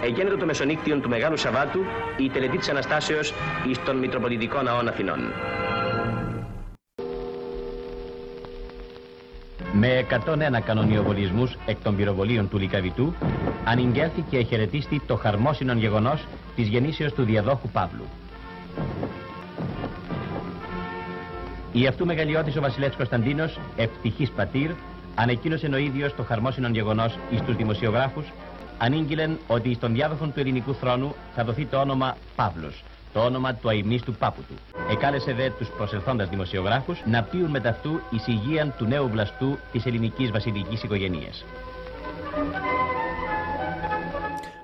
εγένετο 0.03 0.37
το 0.37 0.45
μεσονύκτιον 0.45 1.01
του 1.01 1.09
Μεγάλου 1.09 1.37
Σαββάτου 1.37 1.79
η 2.17 2.29
τελετή 2.29 2.57
της 2.57 2.69
Αναστάσεως 2.69 3.33
εις 3.69 3.83
των 3.83 3.97
Μητροπολιτικών 3.97 4.63
Ναών 4.63 4.87
Αθηνών. 4.87 5.19
Με 9.73 10.05
101 10.09 10.61
κανονιοβολισμούς 10.65 11.57
εκ 11.65 11.77
των 11.83 11.95
πυροβολίων 11.95 12.49
του 12.49 12.57
Λικαβητού, 12.57 13.13
ανηγγέλθη 13.65 14.21
και 14.29 14.43
χαιρετίστη 14.43 15.01
το 15.07 15.15
χαρμόσυνον 15.15 15.77
γεγονός 15.77 16.25
της 16.55 16.67
γεννήσεως 16.67 17.13
του 17.13 17.23
διαδόχου 17.23 17.69
Παύλου. 17.69 18.05
Η 21.71 21.87
αυτού 21.87 22.05
μεγαλειώτης 22.05 22.55
ο 22.55 22.61
βασιλεύς 22.61 22.95
Κωνσταντίνος, 22.95 23.59
ευτυχής 23.75 24.29
πατήρ, 24.29 24.71
ανεκοίνωσε 25.15 25.67
ο 25.67 25.77
ίδιος 25.77 26.15
το 26.15 26.23
χαρμόσυνον 26.23 26.73
γεγονός 26.73 27.17
εις 27.31 27.41
τους 27.41 27.55
δημοσιογράφους, 27.55 28.25
ανήγγειλεν 28.77 29.37
ότι 29.47 29.73
στον 29.73 29.93
διάδοχο 29.93 30.25
του 30.25 30.39
ελληνικού 30.39 30.73
θρόνου 30.73 31.15
θα 31.35 31.43
δοθεί 31.43 31.65
το 31.65 31.77
όνομα 31.77 32.17
Παύλος, 32.35 32.83
το 33.17 33.23
όνομα 33.23 33.53
του 33.53 33.69
αημίστου 33.69 34.13
πάπου 34.13 34.41
του. 34.47 34.53
Εκάλεσε 34.91 35.33
δε 35.33 35.49
τους 35.49 35.69
προσελθόντας 35.69 36.29
δημοσιογράφους 36.29 37.01
να 37.05 37.23
πείουν 37.23 37.49
με 37.49 37.59
ταυτού 37.59 37.99
εις 38.09 38.27
υγείαν 38.27 38.73
του 38.77 38.85
νέου 38.85 39.09
βλαστού 39.09 39.57
της 39.71 39.85
ελληνικής 39.85 40.31
βασιλικής 40.31 40.83
οικογένειας. 40.83 41.45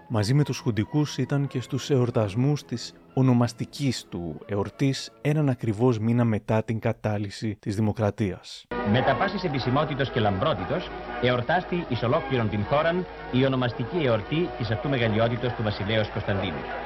Μαζί 0.07 0.33
με 0.33 0.43
τους 0.43 0.59
χουντικούς 0.59 1.17
ήταν 1.17 1.47
και 1.47 1.61
στους 1.61 1.89
εορτασμούς 1.89 2.63
της 2.63 2.93
ονομαστικής 3.13 4.05
του 4.09 4.39
εορτής 4.45 5.11
έναν 5.21 5.49
ακριβώς 5.49 5.99
μήνα 5.99 6.23
μετά 6.23 6.63
την 6.63 6.79
κατάλυση 6.79 7.57
της 7.59 7.75
δημοκρατίας. 7.75 8.65
Με 8.91 9.01
τα 9.01 9.15
πάσης 9.15 9.43
επισημότητος 9.43 10.09
και 10.09 10.19
λαμπρότητος 10.19 10.89
εορτάστη 11.21 11.85
εις 11.89 12.03
ολόκληρον 12.03 12.49
την 12.49 12.63
χώραν 12.63 13.05
η 13.31 13.45
ονομαστική 13.45 13.97
εορτή 14.03 14.49
της 14.57 14.71
αυτού 14.71 14.89
μεγαλειότητος 14.89 15.53
του 15.53 15.63
βασιλέως 15.63 16.09
Κωνσταντίνου. 16.09 16.82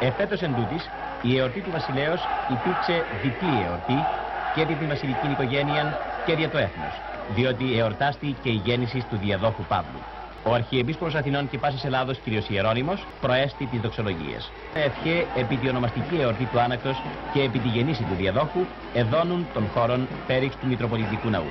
Εφέτος 0.00 0.42
εν 0.42 0.54
τούτης, 0.54 0.90
η 1.22 1.38
εορτή 1.38 1.60
του 1.60 1.70
βασιλέως 1.70 2.20
υπήρξε 2.48 3.04
διπλή 3.22 3.62
εορτή 3.66 3.98
και 4.54 4.62
για 4.62 4.76
την 4.76 4.88
βασιλική 4.88 5.26
οικογένεια 5.30 5.98
και 6.26 6.32
για 6.32 6.50
το 6.50 6.58
έθνος, 6.58 7.00
διότι 7.34 7.78
εορτάστη 7.78 8.36
και 8.42 8.50
η 8.50 8.60
γέννηση 8.64 9.06
του 9.10 9.16
διαδόχου 9.16 9.62
Παύλου. 9.68 10.00
Ο 10.46 10.54
Αρχιεπίσκοπος 10.54 11.14
Αθηνών 11.14 11.50
και 11.50 11.58
Πάσης 11.58 11.84
Ελλάδος 11.84 12.18
κ. 12.24 12.50
Ιερώνυμος 12.50 13.06
προέστη 13.20 13.66
τις 13.66 13.80
δοξολογίες. 13.80 14.52
Ευχέ 14.74 15.26
επί 15.40 15.56
τη 15.56 15.68
ονομαστική 15.68 16.16
εορτή 16.20 16.44
του 16.44 16.60
άνακτος 16.60 17.02
και 17.32 17.42
επί 17.42 17.58
τη 17.58 17.68
γεννήση 17.68 18.02
του 18.02 18.14
διαδόχου 18.14 18.60
εδώνουν 18.94 19.46
των 19.54 19.68
χώρων 19.74 20.08
πέριξ 20.26 20.56
του 20.56 20.66
Μητροπολιτικού 20.66 21.28
Ναού. 21.28 21.50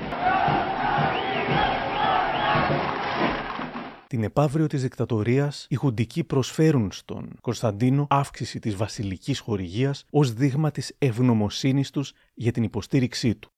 Την 4.14 4.24
επαύριο 4.24 4.68
της 4.68 4.82
δικτατορίας, 4.82 5.66
οι 5.70 5.76
Χουντικοί 5.76 6.24
προσφέρουν 6.24 6.92
στον 6.92 7.38
Κωνσταντίνο 7.42 8.08
αύξηση 8.10 8.60
της 8.60 8.76
βασιλικής 8.76 9.40
χορηγίας 9.40 10.06
ως 10.10 10.34
δείγμα 10.34 10.72
της 10.72 10.96
ευγνωμοσύνης 10.98 11.90
τους 11.90 12.14
για 12.34 12.52
την 12.52 12.64
υποστήριξή 12.64 13.36
του. 13.36 13.52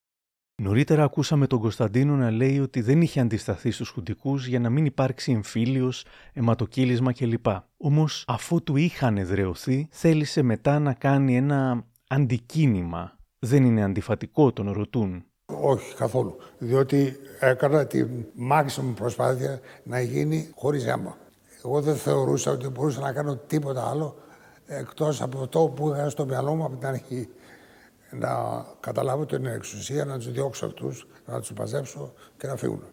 Νωρίτερα 0.61 1.03
ακούσαμε 1.03 1.47
τον 1.47 1.59
Κωνσταντίνο 1.59 2.15
να 2.15 2.31
λέει 2.31 2.59
ότι 2.59 2.81
δεν 2.81 3.01
είχε 3.01 3.19
αντισταθεί 3.19 3.71
στους 3.71 3.89
Χουντικούς 3.89 4.47
για 4.47 4.59
να 4.59 4.69
μην 4.69 4.85
υπάρξει 4.85 5.31
εμφύλιος, 5.31 6.05
αιματοκύλισμα 6.33 7.13
κλπ. 7.13 7.45
Όμως 7.77 8.23
αφού 8.27 8.63
του 8.63 8.75
είχαν 8.75 9.17
εδρεωθεί, 9.17 9.87
θέλησε 9.91 10.41
μετά 10.41 10.79
να 10.79 10.93
κάνει 10.93 11.35
ένα 11.35 11.85
αντικίνημα. 12.07 13.17
Δεν 13.39 13.63
είναι 13.63 13.83
αντιφατικό, 13.83 14.53
τον 14.53 14.71
ρωτούν. 14.71 15.25
Όχι 15.45 15.95
καθόλου. 15.95 16.37
Διότι 16.57 17.15
έκανα 17.39 17.85
τη 17.85 18.05
μάξιμη 18.33 18.93
προσπάθεια 18.93 19.59
να 19.83 20.01
γίνει 20.01 20.49
χωρίς 20.55 20.85
αίμα. 20.85 21.17
Εγώ 21.63 21.81
δεν 21.81 21.95
θεωρούσα 21.95 22.51
ότι 22.51 22.67
μπορούσα 22.67 22.99
να 22.99 23.13
κάνω 23.13 23.35
τίποτα 23.35 23.89
άλλο 23.89 24.15
εκτός 24.65 25.21
από 25.21 25.39
αυτό 25.39 25.73
που 25.75 25.89
είχα 25.89 26.09
στο 26.09 26.25
μυαλό 26.25 26.55
μου 26.55 26.63
από 26.63 26.75
την 26.75 26.87
αρχή. 26.87 27.29
Να 28.11 28.65
καταλάβω 28.79 29.25
την 29.25 29.45
εξουσία, 29.45 30.05
να 30.05 30.17
τους 30.17 30.31
διώξω 30.31 30.65
αυτούς, 30.65 31.07
να 31.25 31.39
τους 31.39 31.51
μαζέψω 31.53 32.13
και 32.37 32.47
να 32.47 32.55
φύγουν. 32.55 32.83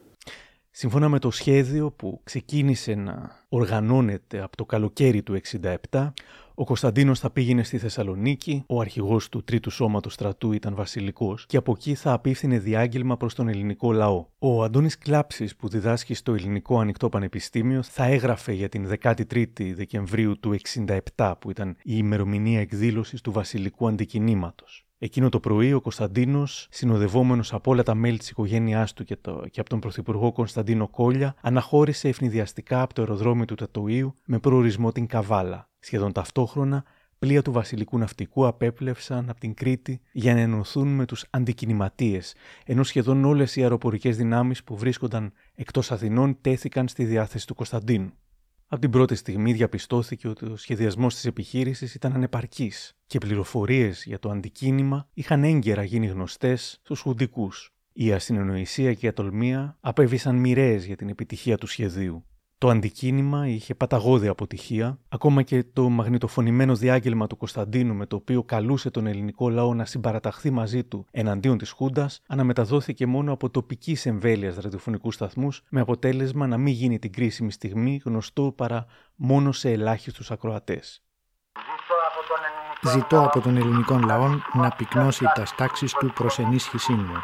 Σύμφωνα 0.71 1.09
με 1.09 1.19
το 1.19 1.31
σχέδιο 1.31 1.91
που 1.91 2.21
ξεκίνησε 2.25 2.95
να 2.95 3.45
οργανώνεται 3.49 4.43
από 4.43 4.57
το 4.57 4.65
καλοκαίρι 4.65 5.23
του 5.23 5.41
67, 5.91 6.13
ο 6.55 6.65
Κωνσταντίνος 6.65 7.19
θα 7.19 7.31
πήγαινε 7.31 7.63
στη 7.63 7.79
Θεσσαλονίκη, 7.79 8.65
ο 8.67 8.81
αρχηγός 8.81 9.29
του 9.29 9.45
Τρίτου 9.45 9.71
Σώματος 9.71 10.13
Στρατού 10.13 10.53
ήταν 10.53 10.75
βασιλικός 10.75 11.47
και 11.47 11.57
από 11.57 11.73
εκεί 11.77 11.95
θα 11.95 12.13
απίφθινε 12.13 12.59
διάγγελμα 12.59 13.17
προς 13.17 13.35
τον 13.35 13.49
ελληνικό 13.49 13.93
λαό. 13.93 14.27
Ο 14.39 14.63
Αντώνης 14.63 14.99
Κλάψης 14.99 15.57
που 15.57 15.69
διδάσκει 15.69 16.15
στο 16.15 16.35
Ελληνικό 16.35 16.81
Ανοιχτό 16.81 17.09
Πανεπιστήμιο 17.09 17.83
θα 17.83 18.05
έγραφε 18.05 18.53
για 18.53 18.69
την 18.69 18.89
13η 19.03 19.73
Δεκεμβρίου 19.75 20.39
του 20.41 20.57
67 21.17 21.33
που 21.39 21.51
ήταν 21.51 21.71
η 21.71 21.95
ημερομηνία 21.97 22.61
εκδήλωσης 22.61 23.21
του 23.21 23.33
βασιλικού 23.33 23.89
αντικινήματος. 23.89 24.87
Εκείνο 25.05 25.29
το 25.29 25.41
πρωί 25.41 25.73
ο 25.73 25.81
Κωνσταντίνος, 25.81 26.67
συνοδευόμενος 26.71 27.53
από 27.53 27.71
όλα 27.71 27.83
τα 27.83 27.95
μέλη 27.95 28.19
της 28.19 28.31
οικογένειάς 28.31 28.93
του 28.93 29.05
και, 29.05 29.17
το, 29.17 29.45
και 29.51 29.61
από 29.61 29.69
τον 29.69 29.81
Πρωθυπουργό 29.81 30.33
Κωνσταντίνο 30.33 30.89
Κόλια, 30.89 31.35
αναχώρησε 31.41 32.09
ευνηδιαστικά 32.09 32.83
από 32.83 32.95
το 32.95 33.03
αεροδρόμιο 33.03 33.45
του 33.45 33.55
Τατοίου 33.55 34.15
με 34.25 34.39
προορισμό 34.39 34.93
την 34.93 35.07
Καβάλα. 35.07 35.69
Σχεδόν 35.79 36.13
ταυτόχρονα, 36.13 36.85
πλοία 37.19 37.43
του 37.43 37.53
βασιλικού 37.53 37.99
ναυτικού 37.99 38.47
απέπλευσαν 38.47 39.31
από 39.31 39.41
την 39.41 39.55
Κρήτη 39.55 40.01
για 40.13 40.35
να 40.35 40.41
ενωθούν 40.41 40.89
με 40.89 41.05
τους 41.05 41.25
αντικινηματίες, 41.31 42.35
ενώ 42.65 42.83
σχεδόν 42.83 43.25
όλες 43.25 43.57
οι 43.57 43.63
αεροπορικές 43.63 44.17
δυνάμεις 44.17 44.65
που 44.65 44.77
βρίσκονταν 44.77 45.33
εκτός 45.55 45.93
Αθηνών 45.93 46.39
τέθηκαν 46.41 46.89
στη 46.89 47.05
διάθεση 47.05 47.47
του 47.47 47.55
Κωνσταντίνου. 47.55 48.13
Από 48.73 48.81
την 48.81 48.91
πρώτη 48.91 49.15
στιγμή 49.15 49.53
διαπιστώθηκε 49.53 50.29
ότι 50.29 50.45
ο 50.45 50.57
σχεδιασμός 50.57 51.15
της 51.15 51.25
επιχείρησης 51.25 51.95
ήταν 51.95 52.13
ανεπαρκής 52.15 52.97
και 53.07 53.19
πληροφορίες 53.19 54.05
για 54.05 54.19
το 54.19 54.31
αντικίνημα 54.31 55.09
είχαν 55.15 55.45
έγκαιρα 55.45 55.83
γίνει 55.83 56.07
γνωστές 56.07 56.79
στους 56.83 57.01
Χουντικού. 57.01 57.51
Η 57.93 58.13
ασυνεννοησία 58.13 58.95
και 58.95 59.07
η 59.07 59.09
ατολμία 59.09 59.77
απέβησαν 59.81 60.37
μοιραίες 60.37 60.85
για 60.85 60.97
την 60.97 61.09
επιτυχία 61.09 61.59
του 61.59 61.67
σχεδίου. 61.67 62.25
Το 62.63 62.69
αντικίνημα 62.69 63.49
είχε 63.49 63.75
παταγώδη 63.75 64.29
αποτυχία, 64.29 64.99
ακόμα 65.09 65.43
και 65.43 65.65
το 65.73 65.89
μαγνητοφωνημένο 65.89 66.75
διάγγελμα 66.75 67.27
του 67.27 67.37
Κωνσταντίνου 67.37 67.95
με 67.95 68.07
το 68.07 68.17
οποίο 68.17 68.43
καλούσε 68.43 68.91
τον 68.91 69.07
ελληνικό 69.07 69.49
λαό 69.49 69.75
να 69.75 69.85
συμπαραταχθεί 69.85 70.51
μαζί 70.51 70.85
του 70.85 71.07
εναντίον 71.11 71.59
της 71.59 71.71
Χούντας, 71.71 72.21
αναμεταδόθηκε 72.27 73.07
μόνο 73.07 73.33
από 73.33 73.51
τοπικής 73.51 74.07
εμβέλειας 74.07 74.57
ραδιοφωνικούς 74.57 75.15
σταθμούς, 75.15 75.63
με 75.69 75.81
αποτέλεσμα 75.81 76.47
να 76.47 76.59
μην 76.59 76.73
γίνει 76.75 76.99
την 76.99 77.13
κρίσιμη 77.13 77.53
στιγμή 77.53 78.01
γνωστό 78.05 78.53
παρά 78.57 78.87
μόνο 79.15 79.53
σε 79.53 79.71
ελάχιστους 79.71 80.31
ακροατές. 80.31 81.03
Ζητώ 82.83 83.23
από 83.23 83.41
τον 83.41 83.57
ελληνικό 83.57 83.99
λαό 83.99 84.29
να 84.53 84.71
πυκνώσει 84.71 85.25
τα 85.35 85.45
τάξεις 85.57 85.93
του 85.93 86.13
προς 86.15 86.39
ενίσχυσή 86.39 86.93
μου. 86.93 87.15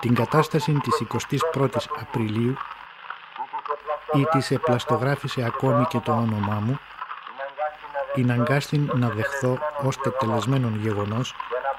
Την 0.00 0.14
κατάσταση 0.14 0.72
της 0.72 1.02
21ης 1.54 1.86
Απριλίου 2.00 2.54
ή 4.12 4.24
της 4.24 4.50
επλαστογράφησε 4.50 5.42
ακόμη 5.44 5.84
και 5.84 5.98
το 5.98 6.12
όνομά 6.12 6.60
μου, 6.60 6.78
την 8.14 8.30
αγκάστην 8.30 8.90
να 8.94 9.08
δεχθώ 9.08 9.58
ως 9.82 9.96
τετελεσμένον 9.96 10.80
γεγονός 10.80 11.34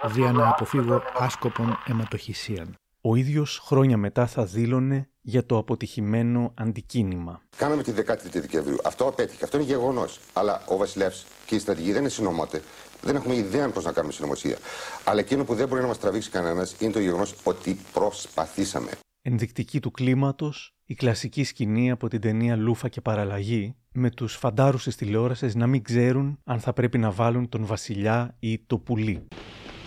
δια 0.06 0.32
να 0.32 0.50
αποφύγω 0.50 1.04
άσκοπον 1.14 1.80
αιματοχυσίαν. 1.88 2.76
Ο 3.02 3.16
ίδιος 3.16 3.62
χρόνια 3.66 3.98
μετά 3.98 4.28
θα 4.28 4.46
δήλωνε 4.46 5.10
για 5.22 5.46
το 5.46 5.58
αποτυχημένο 5.58 6.54
αντικίνημα. 6.58 7.42
Κάναμε 7.58 7.84
τη 7.84 7.94
13η 7.96 8.30
Δεκεμβρίου. 8.32 8.78
Αυτό 8.84 9.08
απέτυχε. 9.08 9.44
Αυτό 9.44 9.58
είναι 9.58 9.66
γεγονός. 9.66 10.20
Αλλά 10.34 10.62
ο 10.68 10.78
Βασιλεύς 10.78 11.26
και 11.46 11.56
η 11.56 11.60
στρατηγοί 11.60 11.92
δεν 11.92 12.02
είναι 12.02 12.10
συνωμότες. 12.10 12.62
Δεν 13.04 13.16
έχουμε 13.16 13.36
ιδέα 13.36 13.70
πώ 13.70 13.82
να 13.82 13.92
κάνουμε 13.92 14.14
συνωμοσία. 14.14 14.58
Αλλά 15.04 15.20
εκείνο 15.20 15.44
που 15.44 15.54
δεν 15.54 15.68
μπορεί 15.68 15.82
να 15.82 15.88
μας 15.88 16.00
τραβήξει 16.00 16.30
κανένας 16.30 16.76
είναι 16.80 16.92
το 16.92 17.00
γεγονός 17.00 17.36
ότι 17.44 17.78
προσπαθήσαμε. 17.94 18.92
Ενδεικτική 19.22 19.80
του 19.80 19.92
κλίματος, 19.92 20.76
η 20.86 20.94
κλασική 20.94 21.44
σκηνή 21.44 21.92
από 21.92 22.08
την 22.08 22.22
ταινία 22.22 22.56
Λούφα 22.56 22.90
και 22.90 23.02
Παραλλαγή, 23.02 23.76
με 23.92 24.10
τους 24.10 24.36
φαντάρους 24.36 24.84
της 24.84 24.96
τηλεόρασης 24.96 25.56
να 25.56 25.68
μην 25.68 25.84
ξέρουν 25.84 26.40
αν 26.46 26.60
θα 26.60 26.74
πρέπει 26.74 26.98
να 26.98 27.12
βάλουν 27.12 27.50
τον 27.50 27.66
Βασιλιά 27.66 28.36
ή 28.40 28.60
το 28.68 28.78
πουλί. 28.78 29.28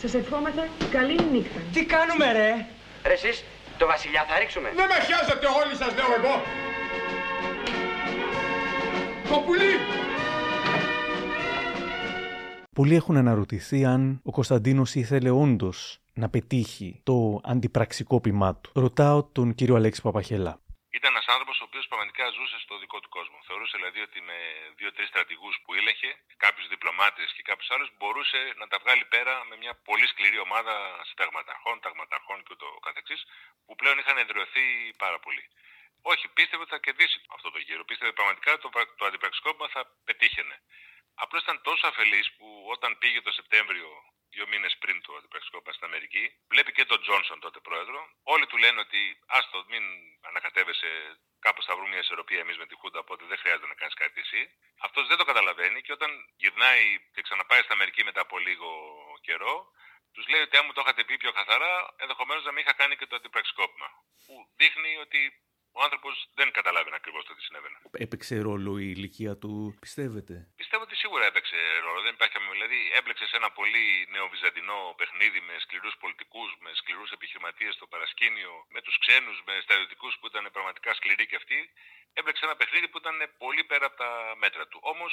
Σας 0.01 0.15
ευχόμαστε 0.15 0.69
καλή 0.91 1.17
νύχτα. 1.33 1.61
Τι 1.73 1.85
κάνουμε, 1.85 2.33
ρε! 2.33 2.51
Ρε 3.07 3.13
εσείς, 3.13 3.45
το 3.79 3.87
βασιλιά 3.87 4.25
θα 4.29 4.39
ρίξουμε. 4.39 4.69
Δεν 4.77 4.87
με 4.87 5.05
χιάζετε 5.07 5.47
όλοι 5.61 5.75
σας 5.77 5.95
λέω 5.95 6.11
εγώ. 6.19 6.35
Το 9.29 9.43
πουλί! 9.47 10.06
Πολλοί 12.79 12.97
έχουν 13.01 13.17
αναρωτηθεί 13.25 13.79
αν 13.95 14.03
ο 14.29 14.31
Κωνσταντίνος 14.39 14.91
ήθελε 15.03 15.31
όντως 15.45 15.79
να 16.23 16.27
πετύχει 16.35 16.89
το 17.09 17.17
αντιπραξικόπημά 17.53 18.51
του. 18.61 18.69
Ρωτάω 18.85 19.19
τον 19.37 19.47
κύριο 19.59 19.77
Αλέξη 19.79 20.01
Παπαχελά. 20.07 20.55
Ήταν 20.99 21.11
ένας 21.15 21.27
άνθρωπος 21.35 21.57
ο 21.63 21.65
οποίος 21.69 21.85
πραγματικά 21.91 22.25
ζούσε 22.39 22.57
στο 22.65 22.75
δικό 22.83 22.99
του 23.03 23.11
κόσμο. 23.17 23.37
Θεωρούσε 23.49 23.75
δηλαδή 23.81 24.01
ότι 24.09 24.19
με 24.29 24.39
δύο-τρεις 24.79 25.09
στρατηγούς 25.13 25.55
που 25.63 25.71
ήλεγχε, 25.79 26.11
κάποιους 26.45 26.67
διπλωμάτες 26.73 27.29
και 27.37 27.43
κάποιους 27.51 27.71
άλλους, 27.75 27.89
μπορούσε 27.97 28.41
να 28.61 28.67
τα 28.71 28.77
βγάλει 28.83 29.05
πέρα 29.15 29.35
με 29.49 29.55
μια 29.63 29.75
πολύ 29.89 30.07
σκληρή 30.13 30.39
ομάδα 30.47 30.75
συνταγματαρχών, 31.09 31.77
ταγματαρχών 31.85 32.39
και 32.45 32.53
ούτω 32.55 32.69
καθεξής, 32.87 33.21
που 33.65 33.73
πλέον 33.81 33.97
είχαν 34.01 34.17
εδραιωθεί 34.23 34.65
πάρα 35.05 35.19
πολύ. 35.25 35.45
Όχι, 36.13 36.25
πίστευε 36.37 36.63
ότι 36.65 36.73
θα 36.77 36.81
κερδίσει 36.87 37.19
αυτό 37.37 37.49
το 37.55 37.59
γύρο. 37.67 37.83
Πίστευε 37.91 38.13
πραγματικά 38.19 38.51
ότι 38.57 38.63
το, 38.67 38.71
το 38.99 39.05
αντιπραξικόπημα 39.09 39.69
θα 39.75 39.83
πετύχαινε. 40.09 40.57
Απλώς 41.23 41.43
ήταν 41.43 41.63
τόσο 41.63 41.87
αφελής 41.87 42.27
που 42.37 42.67
όταν 42.75 42.99
πήγε 42.99 43.21
το 43.23 43.33
Σεπτέμβριο, 43.33 43.89
δύο 44.31 44.47
μήνες 44.47 44.77
πριν 44.83 45.03
το 45.03 45.15
αντιπραξικόπημα 45.19 45.73
στην 45.73 45.87
Αμερική, 45.87 46.25
βλέπει 46.49 46.73
και 46.73 46.85
τον 46.85 47.01
Τζόνσον 47.03 47.41
τότε 47.41 47.61
πρόεδρο. 47.61 48.01
Όλοι 48.23 48.47
του 48.47 48.57
λένε 48.57 48.81
ότι 48.81 49.01
άστο, 49.27 49.65
μην 49.69 49.83
ανακατεύεσαι, 50.29 50.91
κάπως 51.39 51.65
θα 51.65 51.75
βρούμε 51.75 51.89
μια 51.89 51.99
ισορροπία 51.99 52.39
εμείς 52.39 52.57
με 52.57 52.67
τη 52.67 52.75
Χούντα, 52.75 52.99
οπότε 52.99 53.25
δεν 53.25 53.39
χρειάζεται 53.39 53.67
να 53.67 53.75
κάνεις 53.75 53.95
κάτι 53.95 54.21
εσύ. 54.21 54.41
Αυτός 54.87 55.07
δεν 55.07 55.17
το 55.17 55.25
καταλαβαίνει 55.25 55.83
και 55.83 55.93
όταν 55.93 56.11
γυρνάει 56.37 56.85
και 57.15 57.23
ξαναπάει 57.23 57.61
στην 57.61 57.73
Αμερική 57.73 58.05
μετά 58.05 58.21
από 58.21 58.39
λίγο 58.39 58.71
καιρό, 59.21 59.55
τους 60.13 60.27
λέει 60.29 60.41
ότι 60.41 60.57
αν 60.57 60.65
μου 60.67 60.73
το 60.73 60.81
είχατε 60.81 61.05
πει 61.05 61.17
πιο 61.17 61.33
καθαρά, 61.33 61.95
ενδεχομένως 61.97 62.45
να 62.45 62.53
μην 62.53 62.63
είχα 62.63 62.73
κάνει 62.73 62.97
και 62.97 63.07
το 63.07 63.17
αντιπραξικόπημα. 63.17 63.89
Που 64.27 64.35
δείχνει 64.57 64.97
ότι 64.97 65.21
ο 65.79 65.81
άνθρωπος 65.87 66.15
δεν 66.39 66.49
καταλάβαινε 66.59 66.97
ακριβώς 67.01 67.23
το 67.25 67.33
τι 67.37 67.43
συνέβαινε. 67.47 67.77
Έπαιξε 68.05 68.35
ρόλο 68.49 68.73
η 68.87 68.89
ηλικία 68.97 69.35
του, 69.43 69.53
πιστεύετε; 69.85 70.35
Πιστεύω 70.61 70.83
ότι 70.89 70.97
σίγουρα 71.03 71.25
έπαιξε 71.31 71.59
ρόλο. 71.85 72.01
Δεν 72.07 72.15
υπάρχει 72.17 72.35
καμία. 72.37 72.55
Δηλαδή, 72.59 72.79
έμπλεξε 72.99 73.27
σε 73.31 73.37
ένα 73.41 73.51
πολύ 73.59 73.87
νεοβυζαντινό 74.15 74.79
παιχνίδι 74.99 75.41
με 75.49 75.55
σκληρούς 75.65 75.95
πολιτικούς, 76.03 76.51
με 76.65 76.71
σκληρούς 76.81 77.11
επιχειρηματίες 77.17 77.75
στο 77.75 77.87
παρασκήνιο, 77.93 78.53
με 78.75 78.81
τους 78.85 78.97
ξένους, 79.03 79.37
με 79.47 79.55
στρατιωτικούς 79.65 80.13
που 80.19 80.27
ήταν 80.27 80.45
πραγματικά 80.57 80.91
σκληροί 80.99 81.27
και 81.31 81.39
αυτοί. 81.43 81.59
Έμπλεξε 82.19 82.45
ένα 82.49 82.57
παιχνίδι 82.57 82.89
που 82.89 82.99
ήταν 83.03 83.17
πολύ 83.43 83.65
πέρα 83.71 83.87
από 83.87 83.97
τα 83.97 84.11
μέτρα 84.43 84.65
του. 84.69 84.79
Όμως 84.83 85.13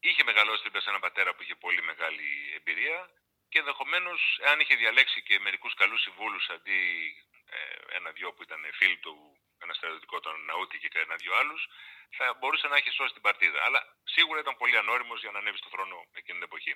είχε 0.00 0.22
μεγαλώσει 0.24 0.66
σε 0.84 0.88
έναν 0.92 1.00
πατέρα 1.06 1.30
που 1.34 1.42
είχε 1.42 1.54
πολύ 1.54 1.82
μεγάλη 1.90 2.28
εμπειρία 2.58 2.98
και 3.50 3.58
ενδεχομένως, 3.58 4.20
αν 4.50 4.60
είχε 4.60 4.74
διαλέξει 4.74 5.22
και 5.22 5.38
μερικούς 5.40 5.74
καλούς 5.74 6.00
συμβούλους 6.02 6.48
αντί 6.48 6.80
ε, 7.56 7.96
ένα-δυο 7.96 8.32
που 8.32 8.42
ήταν 8.42 8.60
φίλοι 8.72 8.98
του 9.04 9.14
ένα 9.66 9.74
στρατιωτικό 9.78 10.16
τον 10.26 10.34
Ναούτη 10.48 10.76
και 10.82 10.88
ένα-δυο 11.06 11.32
άλλους, 11.40 11.60
θα 12.18 12.26
μπορούσε 12.38 12.66
να 12.72 12.76
έχει 12.80 12.90
σώσει 12.98 13.12
την 13.16 13.24
παρτίδα. 13.26 13.58
Αλλά 13.66 13.80
σίγουρα 14.14 14.38
ήταν 14.44 14.54
πολύ 14.62 14.76
ανώριμος 14.82 15.18
για 15.24 15.32
να 15.34 15.38
ανέβει 15.42 15.58
στο 15.62 15.68
θρόνο 15.74 15.96
εκείνη 16.18 16.36
την 16.38 16.46
εποχή. 16.50 16.72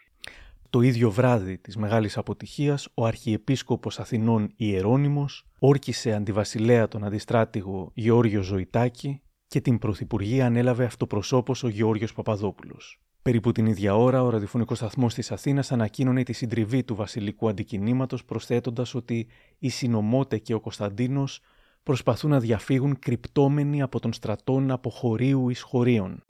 Το 0.74 0.78
ίδιο 0.91 1.09
βράδυ 1.18 1.55
της 1.64 1.74
μεγάλης 1.84 2.14
αποτυχίας, 2.22 2.80
ο 3.01 3.03
Αρχιεπίσκοπος 3.11 3.95
Αθηνών 4.05 4.43
Ιερώνυμος 4.57 5.32
όρκησε 5.70 6.09
αντιβασιλέα 6.18 6.84
τον 6.89 7.05
αντιστράτηγο 7.05 7.91
Γεώργιο 7.95 8.43
Ζωητάκη 8.43 9.11
και 9.49 9.61
την 9.61 9.78
Πρωθυπουργία 9.78 10.47
ανέλαβε 10.47 10.84
αυτοπροσώπως 10.84 11.62
ο 11.62 11.68
Γεώργιος 11.68 12.12
Παπαδόπουλος. 12.12 13.01
Περίπου 13.22 13.53
την 13.53 13.66
ίδια 13.66 13.97
ώρα, 13.97 14.22
ο 14.22 14.30
ραδιοφωνικός 14.30 14.78
σταθμός 14.78 15.14
της 15.14 15.32
Αθήνας 15.32 15.72
ανακοίνωνε 15.72 16.22
τη 16.22 16.32
συντριβή 16.32 16.84
του 16.84 16.95
βασιλικού 16.95 17.49
αντικινήματος, 17.49 18.24
προσθέτοντας 18.24 18.95
ότι 18.95 19.28
η 19.59 19.68
Συνομότε 19.68 20.39
και 20.39 20.55
ο 20.55 20.61
Κωνσταντίνος 20.61 21.41
προσπαθούν 21.87 22.30
να 22.30 22.41
διαφύγουν 22.41 22.99
κρυπτόμενοι 22.99 23.82
από 23.82 24.01
τον 24.01 24.12
στρατόν 24.12 24.70
από 24.70 24.91
χωρίου 24.91 25.49
εις 25.49 25.62
χωρίων. 25.62 26.24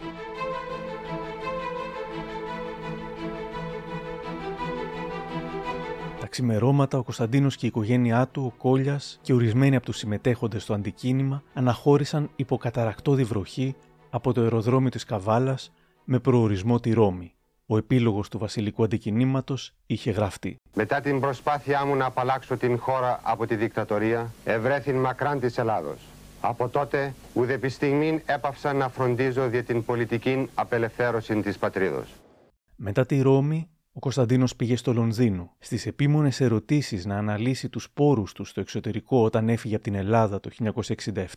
Τα 6.21 6.27
ξημερώματα, 6.27 6.99
ο 6.99 7.03
Κωνσταντίνος 7.03 7.57
και 7.57 7.67
η 7.67 7.69
οικογένειά 7.69 8.29
του, 8.29 8.53
ο 8.55 8.59
Κόλιας 8.59 9.19
και 9.23 9.33
ορισμένοι 9.33 9.77
από 9.77 9.85
τους 9.85 9.97
συμμετέχοντες 9.97 10.63
στο 10.63 10.75
αντικίνημα 10.75 11.43
αναχώρησαν 11.55 12.31
υποκαταρακτώδη 12.37 13.25
βροχή 13.25 13.75
από 14.11 14.33
το 14.33 14.41
αεροδρόμιο 14.41 14.91
της 14.91 15.05
Καβάλας 15.05 15.73
με 16.05 16.19
προορισμό 16.19 16.81
τη 16.81 16.93
Ρώμη. 16.93 17.36
Ο 17.67 17.77
επίλογος 17.77 18.29
του 18.29 18.39
βασιλικού 18.39 18.85
αντικινήματος 18.85 19.73
είχε 19.87 20.11
γραφτεί. 20.11 20.57
Μετά 20.75 21.01
την 21.01 21.21
προσπάθειά 21.21 21.85
μου 21.85 21.95
να 21.95 22.05
απαλλάξω 22.05 22.57
την 22.57 22.79
χώρα 22.79 23.21
από 23.23 23.47
τη 23.47 23.57
δικτατορία, 23.57 24.33
ευρέθην 24.45 24.97
μακράν 24.97 25.41
της 25.41 25.59
Ελλάδος. 25.59 25.99
Από 26.41 26.69
τότε, 26.69 27.15
ουδεπι 27.35 27.69
στιγμήν 27.69 28.21
έπαυσα 28.27 28.73
να 28.73 28.89
φροντίζω 28.89 29.47
για 29.47 29.65
την 29.65 29.85
πολιτική 29.85 30.49
απελευθέρωση 30.55 31.41
της 31.41 31.59
πατρίδος. 31.59 32.15
Μετά 32.77 33.07
τη 33.07 33.21
Ρώμη, 33.21 33.69
ο 33.93 33.99
Κωνσταντίνος 33.99 34.57
πήγε 34.57 34.77
στο 34.77 34.93
Λονδίνο. 34.93 35.55
Στις 35.59 35.87
επίμονες 35.87 36.41
ερωτήσεις 36.41 37.07
να 37.07 37.17
αναλύσει 37.17 37.69
τους 37.69 37.91
πόρους 37.91 38.33
του 38.33 38.45
στο 38.45 38.61
εξωτερικό 38.61 39.23
όταν 39.23 39.49
έφυγε 39.49 39.75
από 39.75 39.85
την 39.85 39.95
Ελλάδα 39.95 40.41
το 40.41 40.51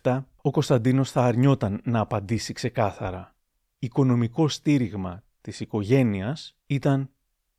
1967, 0.02 0.24
ο 0.42 0.50
Κωνσταντίνος 0.50 1.10
θα 1.10 1.24
αρνιόταν 1.24 1.80
να 1.84 2.00
απαντήσει 2.00 2.52
ξεκάθαρα 2.52 3.34
οικονομικό 3.78 4.48
στήριγμα 4.48 5.22
της 5.40 5.60
οικογένειας 5.60 6.56
ήταν 6.66 7.10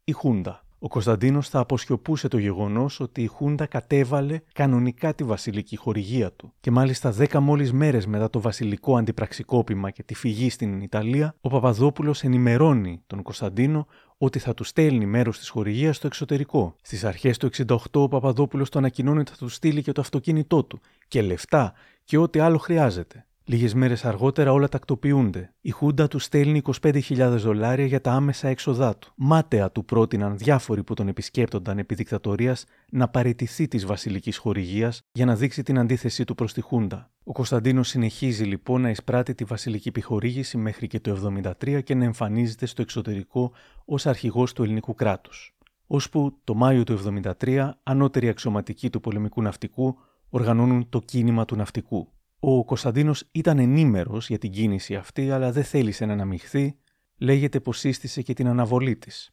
η 0.03 0.11
Χούντα. 0.11 0.65
Ο 0.83 0.87
Κωνσταντίνος 0.87 1.49
θα 1.49 1.59
αποσιωπούσε 1.59 2.27
το 2.27 2.37
γεγονός 2.37 2.99
ότι 2.99 3.21
η 3.23 3.27
Χούντα 3.27 3.65
κατέβαλε 3.65 4.39
κανονικά 4.53 5.13
τη 5.13 5.23
βασιλική 5.23 5.75
χορηγία 5.75 6.31
του 6.31 6.53
και 6.59 6.71
μάλιστα 6.71 7.11
δέκα 7.11 7.39
μόλις 7.39 7.73
μέρες 7.73 8.05
μετά 8.05 8.29
το 8.29 8.41
βασιλικό 8.41 8.97
αντιπραξικόπημα 8.97 9.89
και 9.89 10.03
τη 10.03 10.13
φυγή 10.13 10.49
στην 10.49 10.81
Ιταλία, 10.81 11.35
ο 11.41 11.49
Παπαδόπουλος 11.49 12.23
ενημερώνει 12.23 13.01
τον 13.07 13.21
Κωνσταντίνο 13.21 13.87
ότι 14.17 14.39
θα 14.39 14.53
του 14.53 14.63
στέλνει 14.63 15.05
μέρος 15.05 15.37
της 15.37 15.49
χορηγίας 15.49 15.95
στο 15.95 16.07
εξωτερικό. 16.07 16.75
Στις 16.81 17.03
αρχές 17.03 17.37
του 17.37 17.49
68 17.57 17.75
ο 17.91 18.07
Παπαδόπουλος 18.07 18.69
το 18.69 18.79
ανακοινώνει 18.79 19.19
ότι 19.19 19.31
θα 19.31 19.37
του 19.37 19.49
στείλει 19.49 19.81
και 19.81 19.91
το 19.91 20.01
αυτοκίνητό 20.01 20.63
του 20.63 20.79
και 21.07 21.21
λεφτά 21.21 21.73
και 22.03 22.17
ό,τι 22.17 22.39
άλλο 22.39 22.57
χρειάζεται. 22.57 23.25
Λίγες 23.51 23.73
μέρες 23.73 24.05
αργότερα 24.05 24.51
όλα 24.51 24.69
τακτοποιούνται. 24.69 25.53
Η 25.61 25.69
Χούντα 25.69 26.07
του 26.07 26.19
στέλνει 26.19 26.61
25.000 26.81 27.35
δολάρια 27.37 27.85
για 27.85 28.01
τα 28.01 28.11
άμεσα 28.11 28.47
έξοδά 28.47 28.97
του. 28.97 29.11
Μάταια 29.15 29.71
του 29.71 29.85
πρότειναν 29.85 30.37
διάφοροι 30.37 30.83
που 30.83 30.93
τον 30.93 31.07
επισκέπτονταν 31.07 31.77
επί 31.77 31.95
δικτατορίας 31.95 32.65
να 32.91 33.07
παραιτηθεί 33.07 33.67
της 33.67 33.85
βασιλικής 33.85 34.37
χορηγίας 34.37 35.01
για 35.11 35.25
να 35.25 35.35
δείξει 35.35 35.63
την 35.63 35.79
αντίθεσή 35.79 36.23
του 36.23 36.35
προς 36.35 36.53
τη 36.53 36.61
Χούντα. 36.61 37.11
Ο 37.23 37.31
Κωνσταντίνος 37.31 37.87
συνεχίζει 37.87 38.43
λοιπόν 38.43 38.81
να 38.81 38.89
εισπράττει 38.89 39.35
τη 39.35 39.43
βασιλική 39.43 39.87
επιχορήγηση 39.87 40.57
μέχρι 40.57 40.87
και 40.87 40.99
το 40.99 41.33
1973 41.61 41.83
και 41.83 41.95
να 41.95 42.03
εμφανίζεται 42.03 42.65
στο 42.65 42.81
εξωτερικό 42.81 43.51
ως 43.85 44.05
αρχηγός 44.05 44.53
του 44.53 44.63
ελληνικού 44.63 44.93
κράτους. 44.93 45.55
Ώσπου 45.87 46.39
το 46.43 46.53
Μάιο 46.53 46.83
του 46.83 47.21
1973 47.39 47.69
ανώτεροι 47.83 48.29
αξιωματικοί 48.29 48.89
του 48.89 48.99
πολεμικού 48.99 49.41
ναυτικού 49.41 49.97
οργανώνουν 50.29 50.89
το 50.89 50.99
κίνημα 50.99 51.45
του 51.45 51.55
ναυτικού. 51.55 52.07
Ο 52.43 52.65
Κωνσταντίνος 52.65 53.23
ήταν 53.31 53.59
ενήμερος 53.59 54.27
για 54.27 54.37
την 54.37 54.51
κίνηση 54.51 54.95
αυτή, 54.95 55.31
αλλά 55.31 55.51
δεν 55.51 55.63
θέλησε 55.63 56.05
να 56.05 56.13
αναμειχθεί, 56.13 56.77
λέγεται 57.17 57.59
πως 57.59 57.79
σύστησε 57.79 58.21
και 58.21 58.33
την 58.33 58.47
αναβολή 58.47 58.95
της. 58.95 59.31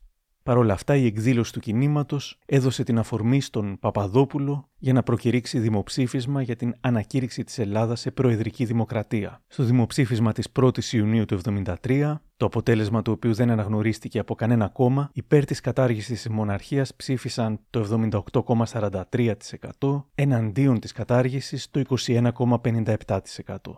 Παρ' 0.49 0.59
όλα 0.59 0.73
αυτά, 0.73 0.97
η 0.97 1.07
εκδήλωση 1.07 1.53
του 1.53 1.61
κινήματος 1.61 2.39
έδωσε 2.47 2.85
την 2.85 2.99
αφορμή 2.99 3.41
στον 3.41 3.79
Παπαδόπουλο 3.79 4.69
για 4.79 4.93
να 4.93 5.03
προκηρύξει 5.03 5.59
δημοψήφισμα 5.59 6.43
για 6.43 6.57
την 6.57 6.75
ανακήρυξη 6.81 7.45
της 7.45 7.59
Ελλάδας 7.59 8.01
σε 8.01 8.11
προεδρική 8.11 8.65
δημοκρατία. 8.65 9.43
Στο 9.47 9.65
δημοψήφισμα 9.65 10.33
της 10.33 10.49
1η 10.61 10.93
Ιουνίου 10.93 11.25
του 11.25 11.41
1973, 11.87 12.15
το 12.37 12.47
αποτέλεσμα 12.47 13.03
του 13.03 13.13
οποίου 13.13 13.35
δεν 13.35 13.51
αναγνωρίστηκε 13.51 14.19
από 14.19 14.35
κανένα 14.35 14.69
κόμμα, 14.69 15.11
υπέρ 15.13 15.45
της 15.45 15.61
κατάργησης 15.61 16.23
της 16.23 16.29
μοναρχίας 16.29 16.95
ψήφισαν 16.95 17.61
το 17.71 18.07
78,43%, 19.81 20.05
εναντίον 20.15 20.81
της 20.81 20.93
κατάργησης 20.93 21.71
το 21.71 21.81
21,57%. 21.81 23.75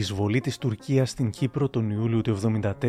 Εισβολή 0.00 0.40
της 0.40 0.58
Τουρκίας 0.58 1.10
στην 1.10 1.30
Κύπρο 1.30 1.68
τον 1.68 1.90
Ιούλιο 1.90 2.20
του 2.20 2.60
1974 2.62 2.82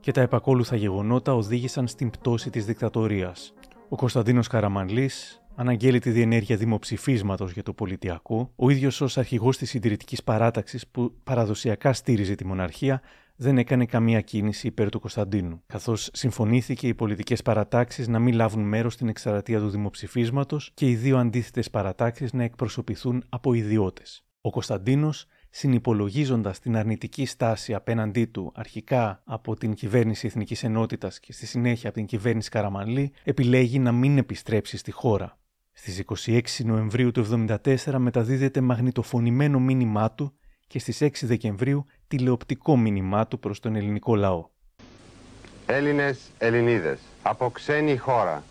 και 0.00 0.12
τα 0.12 0.20
επακόλουθα 0.20 0.76
γεγονότα 0.76 1.34
οδήγησαν 1.34 1.86
στην 1.86 2.10
πτώση 2.10 2.50
της 2.50 2.64
δικτατορίας. 2.64 3.54
Ο 3.88 3.96
Κωνσταντίνος 3.96 4.46
Καραμανλής 4.46 5.42
αναγγέλει 5.54 5.98
τη 5.98 6.10
διενέργεια 6.10 6.56
δημοψηφίσματος 6.56 7.52
για 7.52 7.62
το 7.62 7.72
πολιτιακό, 7.72 8.52
ο 8.56 8.70
ίδιος 8.70 9.00
ως 9.00 9.18
αρχηγός 9.18 9.56
της 9.56 9.70
συντηρητικής 9.70 10.22
παράταξης 10.22 10.86
που 10.86 11.14
παραδοσιακά 11.24 11.92
στήριζε 11.92 12.34
τη 12.34 12.46
μοναρχία, 12.46 13.00
δεν 13.36 13.58
έκανε 13.58 13.86
καμία 13.86 14.20
κίνηση 14.20 14.66
υπέρ 14.66 14.88
του 14.88 15.00
Κωνσταντίνου, 15.00 15.62
καθώς 15.66 16.10
συμφωνήθηκε 16.12 16.88
οι 16.88 16.94
πολιτικές 16.94 17.42
παρατάξεις 17.42 18.08
να 18.08 18.18
μην 18.18 18.34
λάβουν 18.34 18.62
μέρος 18.62 18.92
στην 18.92 19.08
εκστρατεία 19.08 19.60
του 19.60 19.68
δημοψηφίσματος 19.68 20.70
και 20.74 20.88
οι 20.88 20.94
δύο 20.94 21.18
αντίθετες 21.18 21.70
παρατάξεις 21.70 22.32
να 22.32 22.42
εκπροσωπηθούν 22.42 23.24
από 23.28 23.54
ιδιώτες. 23.54 24.22
Ο 24.40 24.50
Κωνσταντίνος 24.50 25.26
συνυπολογίζοντας 25.58 26.58
την 26.58 26.76
αρνητική 26.76 27.26
στάση 27.26 27.74
απέναντί 27.74 28.24
του 28.24 28.52
αρχικά 28.54 29.22
από 29.24 29.56
την 29.56 29.74
κυβέρνηση 29.74 30.26
Εθνικής 30.26 30.62
Ενότητας 30.64 31.20
και 31.20 31.32
στη 31.32 31.46
συνέχεια 31.46 31.88
από 31.88 31.98
την 31.98 32.06
κυβέρνηση 32.06 32.50
Καραμανλή, 32.50 33.12
επιλέγει 33.24 33.78
να 33.78 33.92
μην 33.92 34.18
επιστρέψει 34.18 34.76
στη 34.76 34.90
χώρα. 34.90 35.38
Στις 35.72 36.04
26 36.26 36.40
Νοεμβρίου 36.64 37.10
του 37.10 37.46
1974 37.64 37.94
μεταδίδεται 37.96 38.60
μαγνητοφωνημένο 38.60 39.60
μήνυμά 39.60 40.10
του 40.10 40.34
και 40.66 40.78
στις 40.78 41.02
6 41.02 41.08
Δεκεμβρίου 41.22 41.86
τηλεοπτικό 42.08 42.76
μήνυμά 42.76 43.26
του 43.26 43.38
προς 43.38 43.60
τον 43.60 43.76
ελληνικό 43.76 44.16
λαό. 44.16 44.48
Έλληνες, 45.66 46.18
Ελληνίδες, 46.38 46.98
από 47.22 47.50
ξένη 47.50 47.96
χώρα 47.96 48.42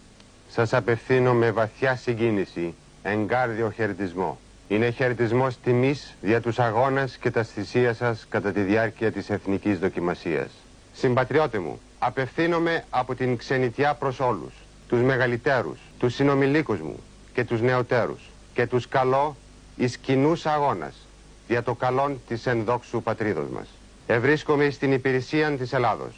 σας 0.50 0.74
απευθύνω 0.74 1.34
με 1.34 1.52
βαθιά 1.52 1.96
συγκίνηση 1.96 2.74
εγκάρδιο 3.04 3.72
χαιρετισμό. 3.72 4.38
Είναι 4.68 4.90
χαιρετισμός 4.90 5.60
τιμής 5.60 6.16
για 6.22 6.42
τους 6.42 6.60
αγώνες 6.60 7.18
και 7.18 7.32
τα 7.32 7.44
θυσία 7.44 7.94
σας 7.94 8.26
κατά 8.30 8.52
τη 8.52 8.62
διάρκεια 8.62 9.12
της 9.12 9.30
εθνικής 9.30 9.80
δοκιμασίας. 9.80 10.50
Συμπατριώτε 10.94 11.60
μου, 11.60 11.80
απευθύνομαι 12.00 12.84
από 12.90 13.16
την 13.16 13.38
ξενιτιά 13.38 13.94
προς 13.94 14.20
όλους, 14.20 14.54
τους 14.88 15.02
μεγαλύτερους, 15.02 15.80
τους 16.00 16.14
συνομιλίκους 16.14 16.80
μου 16.80 17.00
και 17.34 17.44
τους 17.44 17.62
νεοτέρους 17.62 18.22
και 18.54 18.68
τους 18.68 18.88
καλώ 18.88 19.36
εις 19.76 19.98
κοινούς 19.98 20.46
αγώνας 20.46 21.08
για 21.48 21.64
το 21.64 21.74
καλόν 21.74 22.22
της 22.28 22.46
ενδόξου 22.46 23.02
πατρίδος 23.02 23.48
μας. 23.50 23.68
Ευρίσκομαι 24.08 24.70
στην 24.70 24.92
υπηρεσία 24.92 25.52
της 25.52 25.74
Ελλάδος. 25.74 26.16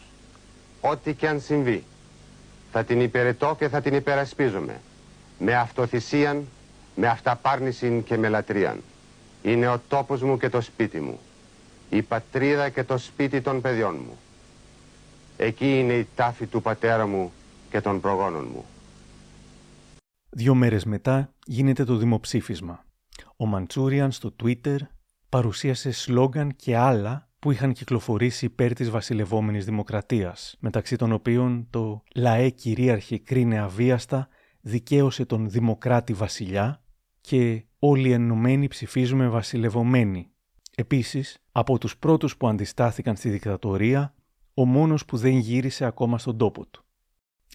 Ό,τι 0.81 1.13
και 1.13 1.27
αν 1.27 1.41
συμβεί, 1.41 1.83
θα 2.71 2.83
την 2.83 3.01
υπηρετώ 3.01 3.55
και 3.59 3.67
θα 3.67 3.81
την 3.81 3.93
υπερασπίζομαι. 3.93 4.79
Με 5.39 5.55
αυτοθυσίαν, 5.55 6.47
με 6.99 7.07
αυταπάρνηση 7.07 8.03
και 8.05 8.17
με 8.17 8.29
λατρείαν. 8.29 8.81
Είναι 9.43 9.67
ο 9.67 9.81
τόπος 9.87 10.21
μου 10.21 10.37
και 10.37 10.49
το 10.49 10.61
σπίτι 10.61 10.99
μου. 10.99 11.19
Η 11.89 12.01
πατρίδα 12.01 12.69
και 12.69 12.83
το 12.83 12.97
σπίτι 12.97 13.41
των 13.41 13.61
παιδιών 13.61 13.95
μου. 13.95 14.17
Εκεί 15.37 15.79
είναι 15.79 15.93
η 15.93 16.07
τάφη 16.15 16.45
του 16.45 16.61
πατέρα 16.61 17.07
μου 17.07 17.31
και 17.69 17.81
των 17.81 18.01
προγόνων 18.01 18.47
μου. 18.53 18.65
Δύο 20.29 20.55
μέρες 20.55 20.85
μετά 20.85 21.33
γίνεται 21.45 21.83
το 21.83 21.95
δημοψήφισμα. 21.95 22.85
Ο 23.37 23.45
Manchurian 23.45 24.11
στο 24.11 24.35
Twitter 24.43 24.77
παρουσίασε 25.29 25.91
σλόγκαν 25.91 26.55
και 26.55 26.77
άλλα 26.77 27.29
που 27.39 27.51
είχαν 27.51 27.73
κυκλοφορήσει 27.73 28.45
υπέρ 28.45 28.73
της 28.73 28.89
βασιλευόμενης 28.89 29.65
δημοκρατίας, 29.65 30.55
μεταξύ 30.59 30.95
των 30.95 31.11
οποίων 31.11 31.67
το 31.69 32.03
«Λαέ 32.15 32.49
κυρίαρχη 32.49 33.19
κρίνε 33.19 33.59
αβίαστα, 33.59 34.27
δικαίωσε 34.61 35.25
τον 35.25 35.49
δημοκράτη 35.49 36.13
βασιλιά» 36.13 36.81
και 37.30 37.63
«Όλοι 37.80 38.11
ενωμένοι 38.11 38.67
ψηφίζουμε 38.67 39.27
βασιλευωμένοι». 39.27 40.30
Επίσης, 40.75 41.38
από 41.51 41.77
τους 41.77 41.97
πρώτους 41.97 42.38
που 42.38 42.47
αντιστάθηκαν 42.47 43.15
στη 43.15 43.30
δικτατορία, 43.30 44.13
ο 44.53 44.65
μόνος 44.65 45.05
που 45.05 45.17
δεν 45.17 45.38
γύρισε 45.38 45.86
ακόμα 45.86 46.17
στον 46.17 46.38
τόπο 46.38 46.65
του. 46.65 46.86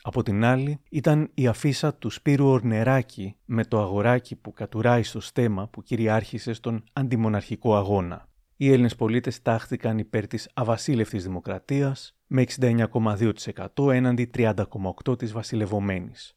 Από 0.02 0.22
την 0.22 0.44
άλλη 0.44 0.80
ήταν 0.88 1.30
η 1.34 1.46
αφίσα 1.46 1.94
του 1.94 2.10
Σπύρου 2.10 2.46
Ορνεράκη 2.46 3.36
με 3.44 3.64
το 3.64 3.80
αγοράκι 3.80 4.36
που 4.36 4.52
κατουράει 4.52 5.02
στο 5.02 5.20
στέμα 5.20 5.68
που 5.68 5.82
κυριάρχησε 5.82 6.52
στον 6.52 6.84
αντιμοναρχικό 6.92 7.76
αγώνα. 7.76 8.28
Οι 8.56 8.72
Έλληνες 8.72 8.96
πολίτες 8.96 9.42
τάχθηκαν 9.42 9.98
υπέρ 9.98 10.26
της 10.26 10.48
αβασίλευτης 10.54 11.22
δημοκρατίας 11.22 12.16
με 12.26 12.42
69,2% 12.42 13.92
έναντι 13.92 14.30
30,8% 14.34 15.18
της 15.18 15.32
βασιλευωμένης. 15.32 16.36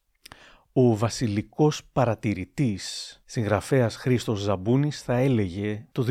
Ο 0.79 0.95
βασιλικός 0.95 1.81
παρατηρητής, 1.93 3.19
συγγραφέας 3.25 3.95
Χρήστος 3.95 4.39
Ζαμπούνης, 4.39 5.01
θα 5.01 5.13
έλεγε 5.13 5.85
το 5.91 6.05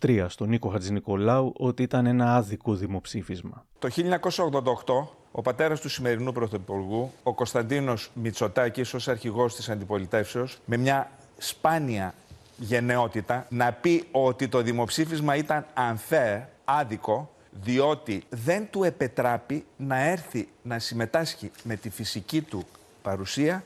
2023 0.00 0.26
στον 0.28 0.48
Νίκο 0.48 0.68
Χατζηνικολάου 0.68 1.52
ότι 1.56 1.82
ήταν 1.82 2.06
ένα 2.06 2.36
άδικο 2.36 2.74
δημοψήφισμα. 2.74 3.66
Το 3.78 3.88
1988 3.88 5.08
ο 5.32 5.42
πατέρας 5.42 5.80
του 5.80 5.88
σημερινού 5.88 6.32
Πρωθυπουργού, 6.32 7.10
ο 7.22 7.34
Κωνσταντίνος 7.34 8.10
Μητσοτάκης, 8.14 8.94
ως 8.94 9.08
αρχηγός 9.08 9.54
της 9.54 9.68
αντιπολιτεύσεως, 9.68 10.58
με 10.64 10.76
μια 10.76 11.10
σπάνια 11.38 12.14
γενναιότητα, 12.56 13.46
να 13.48 13.72
πει 13.72 14.04
ότι 14.10 14.48
το 14.48 14.62
δημοψήφισμα 14.62 15.36
ήταν 15.36 15.66
unfair, 15.76 16.40
άδικο, 16.64 17.30
διότι 17.50 18.22
δεν 18.28 18.68
του 18.70 18.84
επετράπει 18.84 19.64
να 19.76 20.00
έρθει 20.00 20.48
να 20.62 20.78
συμμετάσχει 20.78 21.50
με 21.62 21.76
τη 21.76 21.90
φυσική 21.90 22.42
του 22.42 22.64
παρουσία 23.02 23.64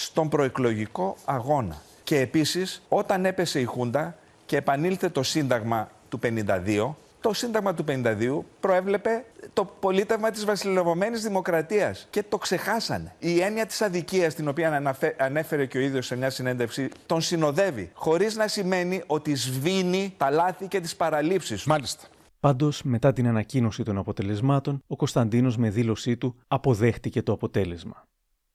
στον 0.00 0.28
προεκλογικό 0.28 1.16
αγώνα. 1.24 1.82
Και 2.04 2.18
επίσης, 2.18 2.82
όταν 2.88 3.24
έπεσε 3.24 3.60
η 3.60 3.64
Χούντα 3.64 4.16
και 4.46 4.56
επανήλθε 4.56 5.08
το 5.08 5.22
Σύνταγμα 5.22 5.88
του 6.08 6.18
52, 6.22 6.94
το 7.20 7.32
Σύνταγμα 7.32 7.74
του 7.74 7.84
52 7.88 8.44
προέβλεπε 8.60 9.24
το 9.52 9.64
πολίτευμα 9.64 10.30
της 10.30 10.44
βασιλευωμένης 10.44 11.22
δημοκρατίας 11.22 12.06
και 12.10 12.22
το 12.22 12.38
ξεχάσανε. 12.38 13.14
Η 13.18 13.40
έννοια 13.40 13.66
της 13.66 13.82
αδικίας, 13.82 14.34
την 14.34 14.48
οποία 14.48 14.96
ανέφερε 15.18 15.66
και 15.66 15.78
ο 15.78 15.80
ίδιος 15.80 16.06
σε 16.06 16.16
μια 16.16 16.30
συνέντευξη, 16.30 16.88
τον 17.06 17.20
συνοδεύει, 17.20 17.90
χωρίς 17.94 18.36
να 18.36 18.48
σημαίνει 18.48 19.02
ότι 19.06 19.34
σβήνει 19.34 20.14
τα 20.16 20.30
λάθη 20.30 20.66
και 20.68 20.80
τις 20.80 20.96
παραλήψεις. 20.96 21.64
Μάλιστα. 21.64 22.06
Πάντως, 22.40 22.82
μετά 22.82 23.12
την 23.12 23.26
ανακοίνωση 23.26 23.82
των 23.82 23.98
αποτελεσμάτων, 23.98 24.82
ο 24.86 24.96
Κωνσταντίνος 24.96 25.56
με 25.56 25.70
δήλωσή 25.70 26.16
του 26.16 26.36
αποδέχτηκε 26.48 27.22
το 27.22 27.32
αποτέλεσμα. 27.32 28.06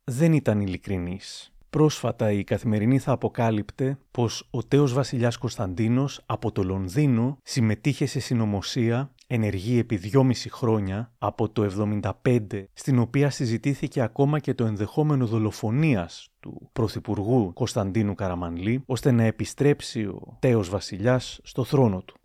Δεν 0.06 0.34
ήταν 0.34 0.62
ειλικρινής. 0.62 1.54
Πρόσφατα 1.70 2.32
η 2.32 2.44
Καθημερινή 2.44 3.00
θα 3.00 3.12
αποκάλυπτε 3.12 3.98
πως 4.12 4.48
ο 4.52 4.64
τέος 4.64 4.94
βασιλιάς 4.94 5.38
Κωνσταντίνος 5.38 6.22
από 6.26 6.52
το 6.52 6.64
Λονδίνο 6.64 7.38
συμμετείχε 7.44 8.06
σε 8.06 8.20
συνωμοσία 8.20 9.12
ενεργή 9.28 9.78
επί 9.78 9.96
δυόμιση 9.96 10.50
χρόνια 10.50 11.12
από 11.18 11.50
το 11.50 11.92
1975 12.24 12.66
στην 12.74 13.00
οποία 13.00 13.30
συζητήθηκε 13.30 14.02
ακόμα 14.02 14.40
και 14.40 14.54
το 14.54 14.66
ενδεχόμενο 14.66 15.26
δολοφονίας 15.26 16.30
του 16.40 16.70
Πρωθυπουργού 16.74 17.54
Κωνσταντίνου 17.54 18.16
Καραμανλή 18.16 18.84
ώστε 18.86 19.12
να 19.12 19.24
επιστρέψει 19.24 20.04
ο 20.04 20.38
τέος 20.40 20.70
βασιλιάς 20.70 21.40
στο 21.44 21.64
θρόνο 21.64 22.02
του. 22.02 22.16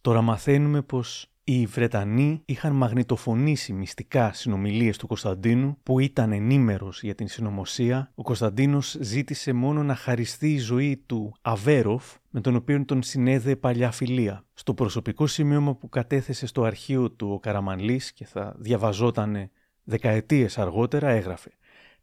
Τώρα 0.00 0.20
μαθαίνουμε 0.22 0.82
πως 0.82 1.30
οι 1.48 1.66
Βρετανοί 1.66 2.42
είχαν 2.44 2.72
μαγνητοφωνήσει 2.72 3.72
μυστικά 3.72 4.32
συνομιλίες 4.32 4.96
του 4.96 5.06
Κωνσταντίνου 5.06 5.78
που 5.82 5.98
ήταν 6.00 6.32
ενήμερος 6.32 7.02
για 7.02 7.14
την 7.14 7.28
συνωμοσία. 7.28 8.10
Ο 8.14 8.22
Κωνσταντίνος 8.22 8.96
ζήτησε 9.00 9.52
μόνο 9.52 9.82
να 9.82 9.94
χαριστεί 9.94 10.52
η 10.52 10.58
ζωή 10.58 11.02
του 11.06 11.34
Αβέροφ, 11.40 12.14
με 12.30 12.40
τον 12.40 12.56
οποίο 12.56 12.84
τον 12.84 13.02
συνέδεε 13.02 13.56
παλιά 13.56 13.90
φιλία. 13.90 14.44
Στο 14.54 14.74
προσωπικό 14.74 15.26
σημείωμα 15.26 15.74
που 15.74 15.88
κατέθεσε 15.88 16.46
στο 16.46 16.62
αρχείο 16.64 17.10
του 17.10 17.30
ο 17.32 17.38
Καραμανλής 17.38 18.12
και 18.12 18.24
θα 18.24 18.54
διαβαζόταν 18.58 19.50
δεκαετίες 19.84 20.58
αργότερα 20.58 21.08
έγραφε 21.08 21.50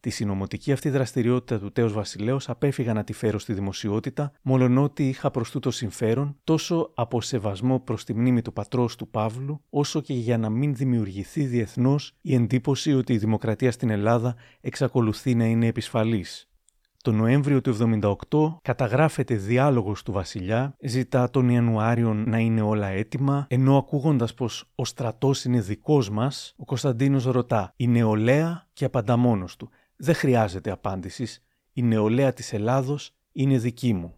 Τη 0.03 0.09
συνωμοτική 0.09 0.71
αυτή 0.71 0.89
δραστηριότητα 0.89 1.59
του 1.59 1.71
τέος 1.71 1.93
βασιλέως 1.93 2.49
απέφυγα 2.49 2.93
να 2.93 3.03
τη 3.03 3.13
φέρω 3.13 3.39
στη 3.39 3.53
δημοσιότητα, 3.53 4.31
μολονότι 4.41 5.09
είχα 5.09 5.31
προς 5.31 5.51
τούτο 5.51 5.71
συμφέρον 5.71 6.37
τόσο 6.43 6.91
από 6.95 7.21
σεβασμό 7.21 7.79
προς 7.79 8.03
τη 8.03 8.13
μνήμη 8.13 8.41
του 8.41 8.53
πατρός 8.53 8.95
του 8.95 9.09
Παύλου, 9.09 9.61
όσο 9.69 10.01
και 10.01 10.13
για 10.13 10.37
να 10.37 10.49
μην 10.49 10.75
δημιουργηθεί 10.75 11.45
διεθνώς 11.45 12.15
η 12.21 12.35
εντύπωση 12.35 12.93
ότι 12.93 13.13
η 13.13 13.17
δημοκρατία 13.17 13.71
στην 13.71 13.89
Ελλάδα 13.89 14.35
εξακολουθεί 14.61 15.35
να 15.35 15.45
είναι 15.45 15.67
επισφαλής. 15.67 16.47
Το 17.01 17.11
Νοέμβριο 17.11 17.61
του 17.61 17.99
1978 18.29 18.59
καταγράφεται 18.61 19.35
διάλογος 19.35 20.03
του 20.03 20.11
βασιλιά, 20.11 20.75
ζητά 20.81 21.29
τον 21.29 21.49
Ιανουάριο 21.49 22.13
να 22.13 22.37
είναι 22.37 22.61
όλα 22.61 22.87
έτοιμα, 22.87 23.45
ενώ 23.49 23.77
ακούγοντας 23.77 24.33
πως 24.33 24.71
ο 24.75 24.85
στρατός 24.85 25.45
είναι 25.45 25.61
δικός 25.61 26.09
μας, 26.09 26.53
ο 26.57 26.65
Κωνσταντίνος 26.65 27.25
ρωτά 27.25 27.73
«Η 27.75 27.87
νεολαία» 27.87 28.67
και 28.73 28.85
απαντά 28.85 29.17
μόνος 29.17 29.55
του 29.55 29.69
δεν 29.95 30.15
χρειάζεται 30.15 30.71
απάντησης. 30.71 31.45
Η 31.73 31.81
νεολαία 31.81 32.33
της 32.33 32.53
Ελλάδος 32.53 33.15
είναι 33.31 33.57
δική 33.57 33.93
μου. 33.93 34.15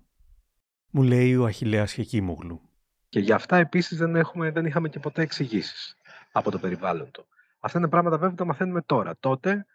Μου 0.89 1.03
λέει 1.03 1.36
ο 1.36 1.45
Αχιλέας 1.45 1.91
Χεκίμουγλου. 1.91 2.61
Και 3.09 3.19
για 3.19 3.36
αυτά 3.36 3.57
επίσης 3.57 3.97
δεν, 3.97 4.15
έχουμε, 4.15 4.51
δεν 4.51 4.65
είχαμε 4.65 4.89
και 4.89 4.99
ποτέ 4.99 5.21
εξηγήσεις 5.21 5.97
από 6.32 6.51
το 6.51 6.59
περιβάλλον 6.59 7.11
του. 7.11 7.26
Αυτά 7.59 7.80
είναι 7.80 7.88
πράγματα 7.88 8.15
βέβαια 8.15 8.30
που 8.30 8.36
τα 8.36 8.45
μαθαίνουμε 8.45 8.82
τώρα. 8.82 9.17
Τότε 9.19 9.65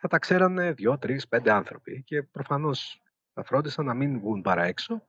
θα 0.00 0.08
τα 0.08 0.18
ξέρανε 0.18 0.72
δύο, 0.72 0.98
τρεις, 0.98 1.28
πέντε 1.28 1.52
άνθρωποι 1.52 2.02
και 2.02 2.22
προφανώς 2.22 3.02
θα 3.34 3.44
φρόντισαν 3.44 3.84
να 3.84 3.94
μην 3.94 4.18
βγουν 4.18 4.42
παρά 4.42 4.64
έξω. 4.64 5.02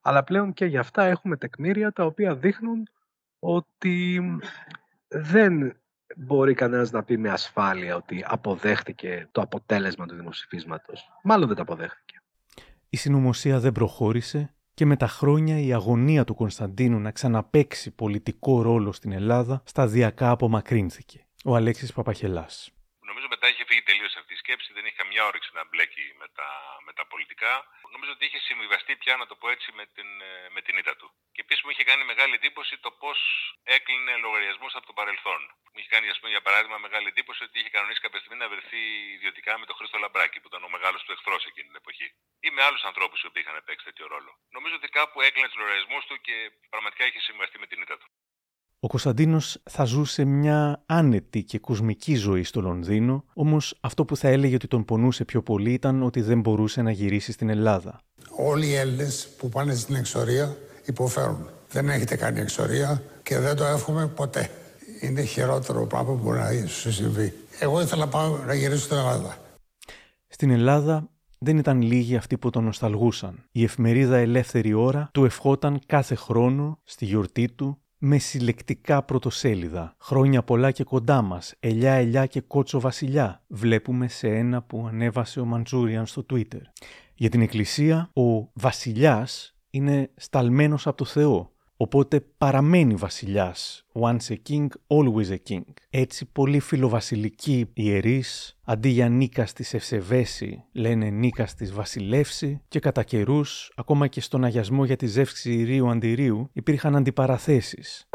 Αλλά 0.00 0.24
πλέον 0.24 0.52
και 0.52 0.64
για 0.64 0.80
αυτά 0.80 1.02
έχουμε 1.02 1.36
τεκμήρια 1.36 1.92
τα 1.92 2.04
οποία 2.04 2.36
δείχνουν 2.36 2.88
ότι 3.38 4.22
δεν 5.08 5.81
μπορεί 6.16 6.54
κανένας 6.54 6.90
να 6.90 7.02
πει 7.02 7.18
με 7.18 7.30
ασφάλεια 7.30 7.96
ότι 7.96 8.24
αποδέχτηκε 8.26 9.28
το 9.32 9.40
αποτέλεσμα 9.40 10.06
του 10.06 10.14
δημοψηφίσματος. 10.14 11.08
Μάλλον 11.22 11.46
δεν 11.46 11.56
το 11.56 11.62
αποδέχτηκε. 11.62 12.22
Η 12.88 12.96
συνωμοσία 12.96 13.60
δεν 13.60 13.72
προχώρησε 13.72 14.54
και 14.74 14.86
με 14.86 14.96
τα 14.96 15.06
χρόνια 15.06 15.58
η 15.58 15.72
αγωνία 15.72 16.24
του 16.24 16.34
Κωνσταντίνου 16.34 16.98
να 16.98 17.10
ξαναπέξει 17.10 17.90
πολιτικό 17.90 18.62
ρόλο 18.62 18.92
στην 18.92 19.12
Ελλάδα 19.12 19.62
σταδιακά 19.64 20.30
απομακρύνθηκε. 20.30 21.26
Ο 21.44 21.56
Αλέξης 21.56 21.92
Παπαχελάς. 21.92 22.70
Νομίζω 23.06 23.26
μετά 23.30 23.48
είχε 23.48 23.64
φύγει 23.66 23.82
τελείως 23.82 24.01
αυτή 24.01 24.01
η 24.01 24.01
σκέψη, 24.52 24.72
δεν 24.76 24.84
είχε 24.86 24.96
καμιά 25.02 25.22
όρεξη 25.30 25.50
να 25.58 25.64
μπλέκει 25.68 26.06
με 26.20 26.26
τα, 26.36 26.48
με 26.86 26.92
τα 26.98 27.04
πολιτικά. 27.12 27.52
Νομίζω 27.94 28.12
ότι 28.16 28.24
είχε 28.26 28.38
συμβιβαστεί 28.48 28.92
πια, 29.02 29.14
να 29.16 29.26
το 29.30 29.34
πω 29.40 29.46
έτσι, 29.54 29.68
με 29.78 29.84
την, 29.94 30.08
με 30.54 30.60
την 30.66 30.74
ήττα 30.80 30.94
του. 30.96 31.08
Και 31.34 31.40
επίσης 31.44 31.62
μου 31.64 31.70
είχε 31.70 31.84
κάνει 31.90 32.04
μεγάλη 32.12 32.34
εντύπωση 32.34 32.74
το 32.86 32.90
πώς 33.02 33.18
έκλεινε 33.76 34.12
λογαριασμού 34.24 34.68
από 34.78 34.86
το 34.90 34.92
παρελθόν. 35.00 35.40
Μου 35.72 35.78
είχε 35.78 35.88
κάνει, 35.94 36.06
ας 36.14 36.18
πούμε, 36.18 36.30
για 36.36 36.42
παράδειγμα, 36.46 36.78
μεγάλη 36.86 37.06
εντύπωση 37.12 37.40
ότι 37.46 37.58
είχε 37.60 37.70
κανονίσει 37.76 38.00
κάποια 38.04 38.18
στιγμή 38.22 38.38
να 38.44 38.48
βρεθεί 38.52 38.80
ιδιωτικά 39.16 39.52
με 39.60 39.64
τον 39.68 39.74
Χρήστο 39.78 39.98
Λαμπράκη, 40.04 40.38
που 40.40 40.48
ήταν 40.52 40.62
ο 40.68 40.70
μεγάλος 40.76 41.00
του 41.04 41.12
εχθρός 41.16 41.42
εκείνη 41.50 41.66
την 41.70 41.76
εποχή. 41.82 42.08
ή 42.46 42.50
με 42.50 42.62
άλλους 42.62 42.82
ανθρώπους 42.90 43.18
οι 43.22 43.26
οποίοι 43.26 43.42
είχαν 43.44 43.64
παίξει 43.66 43.84
τέτοιο 43.84 44.06
ρόλο. 44.14 44.32
Νομίζω 44.56 44.74
ότι 44.80 44.88
κάπου 44.98 45.20
έκλεινε 45.20 45.48
τους 45.48 45.58
λογαριασμούς 45.62 46.04
του 46.08 46.16
και 46.26 46.36
πραγματικά 46.72 47.02
είχε 47.08 47.20
συμβαστεί 47.28 47.58
με 47.58 47.66
την 47.66 47.78
ήττα 47.84 47.96
του. 48.00 48.08
Ο 48.84 48.88
Κωνσταντίνος 48.88 49.58
θα 49.70 49.84
ζούσε 49.84 50.24
μια 50.24 50.82
άνετη 50.86 51.42
και 51.42 51.58
κοσμική 51.58 52.14
ζωή 52.14 52.42
στο 52.42 52.60
Λονδίνο, 52.60 53.24
όμως 53.34 53.78
αυτό 53.80 54.04
που 54.04 54.16
θα 54.16 54.28
έλεγε 54.28 54.54
ότι 54.54 54.66
τον 54.66 54.84
πονούσε 54.84 55.24
πιο 55.24 55.42
πολύ 55.42 55.72
ήταν 55.72 56.02
ότι 56.02 56.20
δεν 56.20 56.40
μπορούσε 56.40 56.82
να 56.82 56.90
γυρίσει 56.90 57.32
στην 57.32 57.48
Ελλάδα. 57.48 58.00
Όλοι 58.36 58.66
οι 58.66 58.74
Έλληνες 58.74 59.28
που 59.38 59.48
πάνε 59.48 59.74
στην 59.74 59.94
εξορία 59.94 60.56
υποφέρουν. 60.84 61.48
Δεν 61.70 61.88
έχετε 61.88 62.16
κάνει 62.16 62.40
εξορία 62.40 63.02
και 63.22 63.38
δεν 63.38 63.56
το 63.56 63.64
εύχομαι 63.64 64.06
ποτέ. 64.06 64.50
Είναι 65.00 65.22
χειρότερο 65.22 65.86
πράγμα 65.86 66.12
που 66.12 66.20
μπορεί 66.22 66.38
να 66.38 66.66
σου 66.66 66.92
συμβεί. 66.92 67.32
Εγώ 67.58 67.80
ήθελα 67.80 68.04
να 68.04 68.10
πάω 68.10 68.36
να 68.46 68.54
γυρίσω 68.54 68.84
στην 68.84 68.96
Ελλάδα. 68.96 69.36
Στην 70.28 70.50
Ελλάδα 70.50 71.08
δεν 71.38 71.58
ήταν 71.58 71.82
λίγοι 71.82 72.16
αυτοί 72.16 72.38
που 72.38 72.50
τον 72.50 72.64
νοσταλγούσαν. 72.64 73.44
Η 73.52 73.62
εφημερίδα 73.62 74.16
Ελεύθερη 74.16 74.72
Ώρα 74.72 75.08
του 75.12 75.24
ευχόταν 75.24 75.80
κάθε 75.86 76.14
χρόνο 76.14 76.80
στη 76.84 77.04
γιορτή 77.04 77.48
του 77.48 77.81
με 78.04 78.18
συλλεκτικά 78.18 79.02
πρωτοσέλιδα. 79.02 79.94
Χρόνια 79.98 80.42
πολλά 80.42 80.70
και 80.70 80.84
κοντά 80.84 81.22
μας. 81.22 81.54
Ελιά, 81.60 81.92
ελιά 81.92 82.26
και 82.26 82.40
κότσο 82.40 82.80
βασιλιά. 82.80 83.42
Βλέπουμε 83.46 84.08
σε 84.08 84.28
ένα 84.28 84.62
που 84.62 84.86
ανέβασε 84.86 85.40
ο 85.40 85.44
Μαντζούριαν 85.44 86.06
στο 86.06 86.26
Twitter. 86.32 86.60
Για 87.14 87.28
την 87.28 87.40
Εκκλησία, 87.40 88.10
ο 88.12 88.50
βασιλιάς 88.52 89.56
είναι 89.70 90.10
σταλμένος 90.16 90.86
από 90.86 90.96
το 90.96 91.04
Θεό. 91.04 91.51
Οπότε 91.82 92.20
παραμένει 92.38 92.94
βασιλιάς. 92.94 93.86
Once 93.92 94.28
a 94.28 94.36
king, 94.48 94.66
always 94.86 95.30
a 95.30 95.36
king. 95.50 95.62
Έτσι 95.90 96.28
πολλοί 96.32 96.60
φιλοβασιλικοί 96.60 97.70
ιερείς, 97.74 98.58
αντί 98.64 98.88
για 98.88 99.08
νίκας 99.08 99.52
της 99.52 99.74
ευσεβέση, 99.74 100.64
λένε 100.72 101.10
νίκας 101.10 101.54
της 101.54 101.72
βασιλεύση 101.72 102.60
και 102.68 102.78
κατά 102.78 103.02
καιρούς, 103.02 103.72
ακόμα 103.76 104.06
και 104.06 104.20
στον 104.20 104.44
αγιασμό 104.44 104.84
για 104.84 104.96
τη 104.96 105.06
ζεύξη 105.06 105.52
Ηρίου 105.52 105.90
Αντιρίου, 105.90 106.48
υπήρχαν 106.52 106.96
αντιπαραθέσεις. 106.96 108.08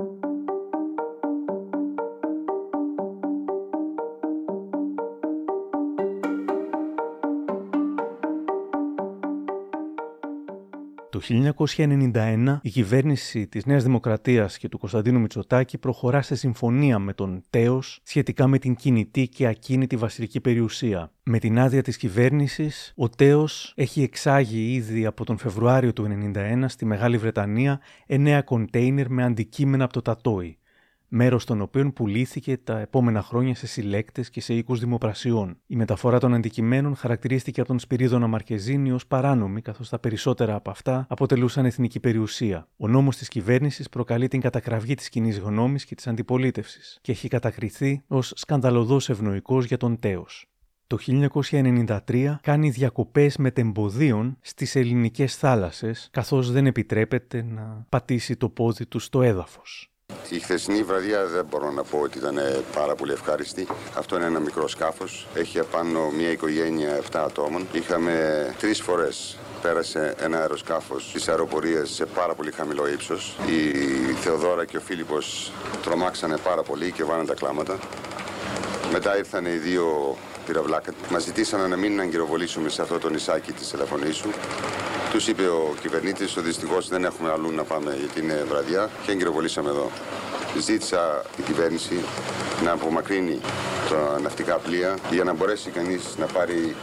Το 11.17 11.53
1991 11.75 12.57
η 12.61 12.69
κυβέρνηση 12.69 13.47
της 13.47 13.65
Νέας 13.65 13.83
Δημοκρατίας 13.83 14.57
και 14.57 14.69
του 14.69 14.77
Κωνσταντίνου 14.77 15.19
Μητσοτάκη 15.19 15.77
προχωρά 15.77 16.21
σε 16.21 16.35
συμφωνία 16.35 16.99
με 16.99 17.13
τον 17.13 17.43
Τέος 17.49 17.99
σχετικά 18.03 18.47
με 18.47 18.57
την 18.57 18.75
κινητή 18.75 19.27
και 19.27 19.47
ακίνητη 19.47 19.95
βασιλική 19.95 20.41
περιουσία. 20.41 21.11
Με 21.23 21.39
την 21.39 21.59
άδεια 21.59 21.81
της 21.81 21.97
κυβέρνησης, 21.97 22.93
ο 22.95 23.09
Τέος 23.09 23.73
έχει 23.75 24.01
εξάγει 24.01 24.73
ήδη 24.73 25.05
από 25.05 25.25
τον 25.25 25.37
Φεβρουάριο 25.37 25.93
του 25.93 26.31
1991 26.35 26.63
στη 26.67 26.85
Μεγάλη 26.85 27.17
Βρετανία 27.17 27.79
εννέα 28.05 28.41
κοντέινερ 28.41 29.09
με 29.09 29.23
αντικείμενα 29.23 29.83
από 29.83 29.93
το 29.93 30.01
Τατόι 30.01 30.57
μέρος 31.07 31.45
των 31.45 31.61
οποίων 31.61 31.93
πουλήθηκε 31.93 32.57
τα 32.57 32.79
επόμενα 32.79 33.21
χρόνια 33.21 33.55
σε 33.55 33.67
συλλέκτες 33.67 34.29
και 34.29 34.41
σε 34.41 34.53
οίκους 34.53 34.79
δημοπρασιών. 34.79 35.57
Η 35.67 35.75
μεταφορά 35.75 36.19
των 36.19 36.33
αντικειμένων 36.33 36.95
χαρακτηρίστηκε 36.95 37.59
από 37.59 37.69
τον 37.69 37.79
Σπυρίδωνα 37.79 38.27
Μαρκεζίνη 38.27 38.91
ως 38.91 39.07
παράνομη, 39.07 39.61
καθώς 39.61 39.89
τα 39.89 39.99
περισσότερα 39.99 40.55
από 40.55 40.69
αυτά 40.69 41.05
αποτελούσαν 41.09 41.65
εθνική 41.65 41.99
περιουσία. 41.99 42.67
Ο 42.77 42.87
νόμος 42.87 43.17
της 43.17 43.27
κυβέρνησης 43.27 43.89
προκαλεί 43.89 44.27
την 44.27 44.41
κατακραυγή 44.41 44.95
της 44.95 45.09
κοινή 45.09 45.31
γνώμης 45.31 45.85
και 45.85 45.95
της 45.95 46.07
αντιπολίτευσης 46.07 46.99
και 47.01 47.11
έχει 47.11 47.27
κατακριθεί 47.27 48.03
ως 48.07 48.33
σκανδαλωδός 48.35 49.09
ευνοϊκός 49.09 49.65
για 49.65 49.77
τον 49.77 49.99
Τέος. 49.99 50.45
Το 50.87 50.97
1993 50.97 52.39
κάνει 52.41 52.69
διακοπές 52.69 53.37
μετεμποδίων 53.37 54.37
στις 54.41 54.75
ελληνικές 54.75 55.35
θάλασσες, 55.35 56.09
καθώς 56.11 56.51
δεν 56.51 56.65
επιτρέπεται 56.65 57.43
να 57.43 57.85
πατήσει 57.89 58.35
το 58.35 58.49
πόδι 58.49 58.85
του 58.85 58.99
στο 58.99 59.21
έδαφος. 59.21 59.91
Η 60.29 60.39
χθεσινή 60.39 60.83
βραδιά 60.83 61.25
δεν 61.25 61.45
μπορώ 61.49 61.71
να 61.71 61.83
πω 61.83 61.99
ότι 61.99 62.17
ήταν 62.17 62.37
ε, 62.37 62.61
πάρα 62.73 62.95
πολύ 62.95 63.11
ευχάριστη. 63.11 63.67
Αυτό 63.97 64.15
είναι 64.15 64.25
ένα 64.25 64.39
μικρό 64.39 64.67
σκάφος. 64.67 65.27
Έχει 65.33 65.59
απάνω 65.59 66.09
μια 66.09 66.31
οικογένεια 66.31 66.99
7 67.11 67.17
ατόμων. 67.17 67.67
Είχαμε 67.71 68.55
τρεις 68.59 68.81
φορές 68.81 69.37
πέρασε 69.61 70.15
ένα 70.19 70.37
αεροσκάφος 70.39 71.11
της 71.13 71.27
αεροπορίας 71.27 71.89
σε 71.89 72.05
πάρα 72.05 72.33
πολύ 72.33 72.51
χαμηλό 72.51 72.87
ύψος. 72.87 73.37
Η 73.47 74.13
Θεοδόρα 74.13 74.65
και 74.65 74.77
ο 74.77 74.79
Φίλιππος 74.79 75.51
τρομάξανε 75.83 76.37
πάρα 76.37 76.63
πολύ 76.63 76.91
και 76.91 77.03
βάλανε 77.03 77.27
τα 77.27 77.33
κλάματα. 77.33 77.79
Μετά 78.91 79.17
ήρθαν 79.17 79.45
οι 79.45 79.57
δύο 79.57 80.17
πυραυλάκα. 80.47 80.91
Μας 81.11 81.23
ζητήσανε 81.23 81.67
να 81.67 81.75
μην 81.75 81.99
αγκυροβολήσουμε 81.99 82.69
σε 82.69 82.81
αυτό 82.81 82.99
το 82.99 83.09
νησάκι 83.09 83.51
της 83.51 83.73
Ελαφωνήσου. 83.73 84.29
Τους 85.11 85.27
είπε 85.27 85.47
ο 85.47 85.73
κυβερνήτης 85.81 86.37
ότι 86.37 86.45
δυστυχώς 86.45 86.87
δεν 86.87 87.03
έχουμε 87.03 87.31
αλλού 87.31 87.51
να 87.51 87.63
πάμε 87.63 87.95
για 87.99 88.07
την 88.07 88.31
βραδιά 88.47 88.89
και 89.05 89.11
εγκυροβολήσαμε 89.11 89.69
εδώ. 89.69 89.91
Ζήτησα 90.59 91.23
η 91.37 91.41
κυβέρνηση 91.41 92.03
να 92.63 92.71
απομακρύνει 92.71 93.39
τα 93.89 94.19
ναυτικά 94.19 94.55
πλοία 94.55 94.97
για 95.11 95.23
να 95.23 95.33
μπορέσει 95.33 95.69
κανείς 95.69 96.03
να 96.17 96.25
πάρει 96.25 96.75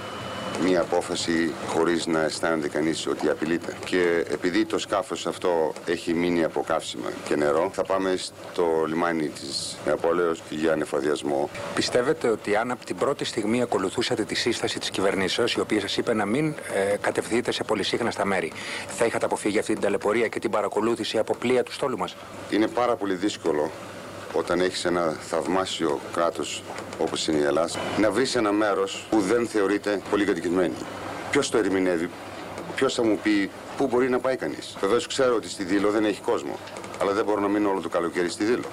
μία 0.62 0.80
απόφαση 0.80 1.52
χωρίς 1.66 2.06
να 2.06 2.22
αισθάνεται 2.22 2.68
κανείς 2.68 3.06
ότι 3.06 3.28
απειλείται. 3.28 3.76
Και 3.84 4.24
επειδή 4.30 4.64
το 4.64 4.78
σκάφος 4.78 5.26
αυτό 5.26 5.72
έχει 5.86 6.14
μείνει 6.14 6.44
από 6.44 6.64
καύσιμα 6.66 7.10
και 7.28 7.36
νερό, 7.36 7.70
θα 7.72 7.82
πάμε 7.84 8.16
στο 8.16 8.84
λιμάνι 8.86 9.28
της 9.28 9.76
Νεαπόλεως 9.86 10.42
για 10.48 10.72
ανεφοδιασμό. 10.72 11.50
Πιστεύετε 11.74 12.28
ότι 12.28 12.56
αν 12.56 12.70
από 12.70 12.84
την 12.84 12.96
πρώτη 12.96 13.24
στιγμή 13.24 13.62
ακολουθούσατε 13.62 14.24
τη 14.24 14.34
σύσταση 14.34 14.78
της 14.78 14.90
κυβερνήσεως, 14.90 15.54
η 15.54 15.60
οποία 15.60 15.80
σας 15.80 15.96
είπε 15.96 16.14
να 16.14 16.24
μην 16.24 16.54
ε, 16.74 16.96
κατευθείτε 17.00 17.52
σε 17.52 17.64
πολυσύχναστα 17.64 18.24
μέρη, 18.24 18.52
θα 18.86 19.04
είχατε 19.04 19.24
αποφύγει 19.24 19.58
αυτή 19.58 19.72
την 19.72 19.82
ταλαιπωρία 19.82 20.28
και 20.28 20.38
την 20.38 20.50
παρακολούθηση 20.50 21.18
από 21.18 21.34
πλοία 21.34 21.62
του 21.62 21.72
στόλου 21.72 21.98
μας; 21.98 22.16
Είναι 22.50 22.68
πάρα 22.68 22.96
πολύ 22.96 23.14
δύσκολο 23.14 23.70
όταν 24.36 24.60
έχεις 24.60 24.84
ένα 24.84 25.10
θαυμάσιο 25.10 26.00
κράτος 26.12 26.62
όπως 26.98 27.28
είναι 27.28 27.38
η 27.38 27.42
Ελλάδα, 27.42 27.78
να 28.00 28.10
βρεις 28.10 28.34
ένα 28.34 28.52
μέρος 28.52 29.06
που 29.10 29.20
δεν 29.20 29.46
θεωρείται 29.46 30.02
πολύ 30.10 30.24
κατοικημένη. 30.24 30.74
Ποιος 31.30 31.50
το 31.50 31.58
ερμηνεύει, 31.58 32.10
ποιος 32.74 32.94
θα 32.94 33.04
μου 33.04 33.18
πει 33.22 33.50
πού 33.76 33.86
μπορεί 33.86 34.08
να 34.08 34.18
πάει 34.18 34.36
κανείς; 34.36 34.76
Βεβαίως 34.80 35.06
ξέρω 35.06 35.34
ότι 35.34 35.48
στη 35.48 35.64
Δήλο 35.64 35.90
δεν 35.90 36.04
έχει 36.04 36.20
κόσμο, 36.20 36.58
αλλά 37.00 37.12
δεν 37.12 37.24
μπορώ 37.24 37.40
να 37.40 37.48
μείνω 37.48 37.70
όλο 37.70 37.80
το 37.80 37.88
καλοκαίρι 37.88 38.28
στη 38.28 38.44
Δήλο. 38.44 38.64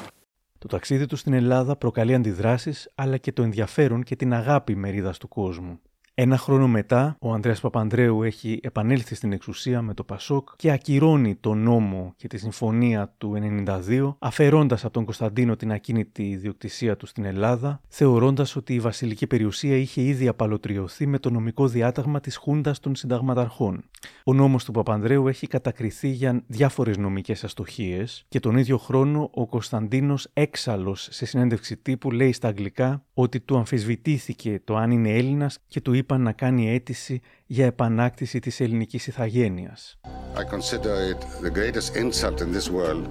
Το 0.58 0.68
ταξίδι 0.68 1.06
του 1.06 1.16
στην 1.16 1.34
Ελλάδα 1.34 1.76
προκαλεί 1.76 2.14
αντιδράσεις, 2.14 2.92
αλλά 2.96 3.18
και 3.18 3.32
το 3.32 3.44
ενδιαφέρον 3.44 4.04
και 4.04 4.16
την 4.16 4.34
αγάπη 4.34 4.76
μερίδας 4.76 5.18
του 5.18 5.28
κόσμου. 5.28 5.80
Ένα 6.14 6.38
χρόνο 6.38 6.68
μετά, 6.68 7.16
ο 7.20 7.34
Ανδρέας 7.34 7.60
Παπανδρέου 7.60 8.24
έχει 8.24 8.60
επανέλθει 8.64 9.16
στην 9.16 9.32
εξουσία 9.32 9.82
με 9.82 9.94
το 9.94 10.04
Πασόκ 10.04 10.50
και 10.56 10.72
ακυρώνει 10.72 11.36
τον 11.36 11.64
νόμο 11.64 12.14
και 12.18 12.28
τη 12.28 12.38
συμφωνία 12.38 13.14
του 13.18 13.34
92, 13.68 14.16
αφαιρώντας 14.20 14.84
από 14.84 14.94
τον 14.94 15.06
Κωνσταντίνο 15.06 15.56
την 15.56 15.72
ακίνητη 15.72 16.30
ιδιοκτησία 16.30 16.98
του 16.98 17.06
στην 17.06 17.26
Ελλάδα, 17.26 17.82
θεωρώντας 17.88 18.56
ότι 18.56 18.74
η 18.74 18.80
βασιλική 18.80 19.28
περιουσία 19.28 19.76
είχε 19.76 20.02
ήδη 20.02 20.28
απαλωτριωθεί 20.28 21.08
με 21.08 21.20
το 21.20 21.30
νομικό 21.30 21.68
διάταγμα 21.68 22.20
της 22.20 22.36
Χούντας 22.36 22.80
των 22.80 22.96
Συνταγματαρχών. 22.96 23.84
Ο 24.24 24.34
νόμος 24.34 24.66
του 24.66 24.72
Παπανδρέου 24.72 25.28
έχει 25.28 25.48
κατακριθεί 25.48 26.10
για 26.10 26.44
διάφορες 26.48 26.98
νομικές 26.98 27.44
αστοχίες 27.44 28.26
και 28.28 28.40
τον 28.40 28.58
ίδιο 28.58 28.78
χρόνο 28.78 29.30
ο 29.34 29.48
Κωνσταντίνος 29.48 30.28
έξαλλος 30.34 31.08
σε 31.12 31.26
συνέντευξη 31.26 31.78
τύπου 31.78 32.12
λέει 32.12 32.32
στα 32.32 32.48
αγγλικά 32.48 33.06
ότι 33.14 33.40
του 33.40 33.58
αμφισβητήθηκε 33.58 34.62
το 34.64 34.76
αν 34.76 34.92
είναι 34.92 35.10
Έλληνας 35.10 35.58
και 35.68 35.82
του 35.82 35.94
είπαν 36.02 36.22
να 36.22 36.32
κάνει 36.32 36.74
αίτηση 36.74 37.22
για 37.46 37.66
επανάκτηση 37.66 38.40
της 38.40 38.60
ελληνικής 38.60 39.08
ηθαγένειας. 39.08 40.00
I 40.36 40.44
consider 40.44 40.96
it 41.12 41.22
the 41.44 41.52
greatest 41.60 41.96
insult 41.96 42.42
in 42.42 42.52
this 42.58 42.70
world 42.70 43.06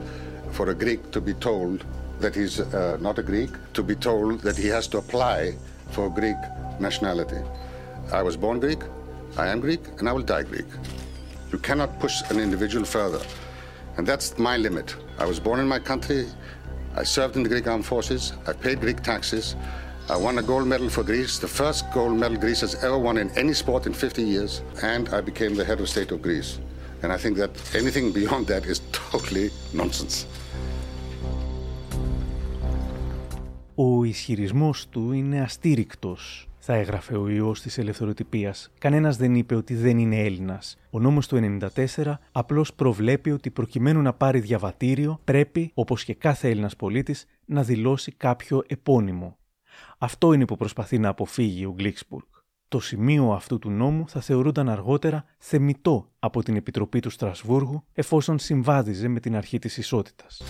for 0.56 0.66
a 0.68 0.74
Greek 0.74 1.00
to 1.10 1.20
be 1.20 1.34
told 1.48 1.76
that 2.22 2.34
he's 2.34 2.56
uh, 2.60 2.96
not 3.08 3.16
a 3.18 3.24
Greek, 3.32 3.52
to 3.78 3.82
be 3.82 3.96
told 4.08 4.40
that 4.46 4.56
he 4.56 4.68
has 4.76 4.86
to 4.92 4.96
apply 5.04 5.38
for 5.94 6.04
Greek 6.20 6.40
nationality. 6.86 7.40
I 8.20 8.22
was 8.28 8.36
born 8.44 8.56
Greek, 8.66 8.82
I 9.44 9.46
am 9.52 9.58
Greek, 9.66 9.82
and 9.98 10.04
I 10.10 10.12
will 10.16 10.28
die 10.34 10.46
Greek. 10.52 10.70
You 11.52 11.58
cannot 11.68 11.90
push 12.04 12.16
an 12.30 12.38
individual 12.46 12.84
further. 12.96 13.22
And 13.96 14.04
that's 14.10 14.26
my 14.48 14.56
limit. 14.66 14.88
I 15.18 15.26
was 15.32 15.38
born 15.46 15.58
in 15.64 15.68
my 15.76 15.80
country, 15.90 16.22
I 17.02 17.04
served 17.04 17.34
in 17.36 17.42
the 17.44 17.48
Greek 17.54 17.66
armed 17.72 17.86
forces, 17.86 18.22
I 18.50 18.52
paid 18.52 18.76
Greek 18.80 19.00
taxes, 19.12 19.56
I 20.14 20.16
won 20.16 20.38
a 20.38 20.42
gold 20.42 20.66
medal 20.66 20.90
for 20.90 21.04
Greece, 21.04 21.38
the 21.38 21.52
first 21.60 21.80
gold 21.94 22.18
medal 22.18 22.36
Greece 22.44 22.62
has 22.66 22.74
ever 22.86 22.98
won 22.98 23.16
in 23.16 23.28
any 23.42 23.54
sport 23.54 23.86
in 23.86 23.92
50 23.92 24.22
years, 24.22 24.62
and 24.82 25.08
I 25.10 25.20
became 25.20 25.54
the 25.54 25.64
head 25.64 25.78
of 25.80 25.88
state 25.88 26.10
of 26.10 26.20
Greece. 26.20 26.58
And 27.02 27.12
I 27.12 27.16
think 27.16 27.36
that 27.36 27.50
anything 27.80 28.10
beyond 28.10 28.48
that 28.48 28.66
is 28.66 28.80
totally 29.10 29.50
nonsense. 29.72 30.26
Ο 33.74 34.04
ισχυρισμός 34.04 34.88
του 34.88 35.12
είναι 35.12 35.40
αστήρικτος, 35.40 36.48
θα 36.58 36.74
έγραφε 36.74 37.16
ο 37.16 37.28
ιός 37.28 37.60
της 37.60 37.78
ελευθεροτυπίας. 37.78 38.70
Κανένας 38.78 39.16
δεν 39.16 39.34
είπε 39.34 39.54
ότι 39.54 39.74
δεν 39.74 39.98
είναι 39.98 40.16
Έλληνας. 40.16 40.76
Ο 40.90 40.98
νόμος 41.00 41.26
του 41.26 41.58
94 41.96 42.18
απλώς 42.32 42.74
προβλέπει 42.74 43.30
ότι 43.30 43.50
προκειμένου 43.50 44.02
να 44.02 44.12
πάρει 44.12 44.40
διαβατήριο 44.40 45.20
πρέπει, 45.24 45.70
όπως 45.74 46.04
και 46.04 46.14
κάθε 46.14 46.48
Έλληνας 46.48 46.76
πολίτης, 46.76 47.26
να 47.44 47.62
δηλώσει 47.62 48.12
κάποιο 48.12 48.62
επώνυμο. 48.66 49.38
Αυτό 50.02 50.32
είναι 50.32 50.44
που 50.44 50.56
προσπαθεί 50.56 50.98
να 50.98 51.08
αποφύγει 51.08 51.64
ο 51.64 51.72
Γκλίξπουργκ. 51.72 52.24
Το 52.68 52.80
σημείο 52.80 53.32
αυτού 53.32 53.58
του 53.58 53.70
νόμου 53.70 54.08
θα 54.08 54.20
θεωρούνταν 54.20 54.68
αργότερα 54.68 55.24
θεμητό 55.38 56.10
από 56.18 56.42
την 56.42 56.56
Επιτροπή 56.56 57.00
του 57.00 57.10
Στρασβούργου 57.10 57.84
εφόσον 57.92 58.38
συμβάδιζε 58.38 59.08
με 59.08 59.20
την 59.20 59.36
αρχή 59.36 59.58
της 59.58 59.76
ισότητας. 59.76 60.42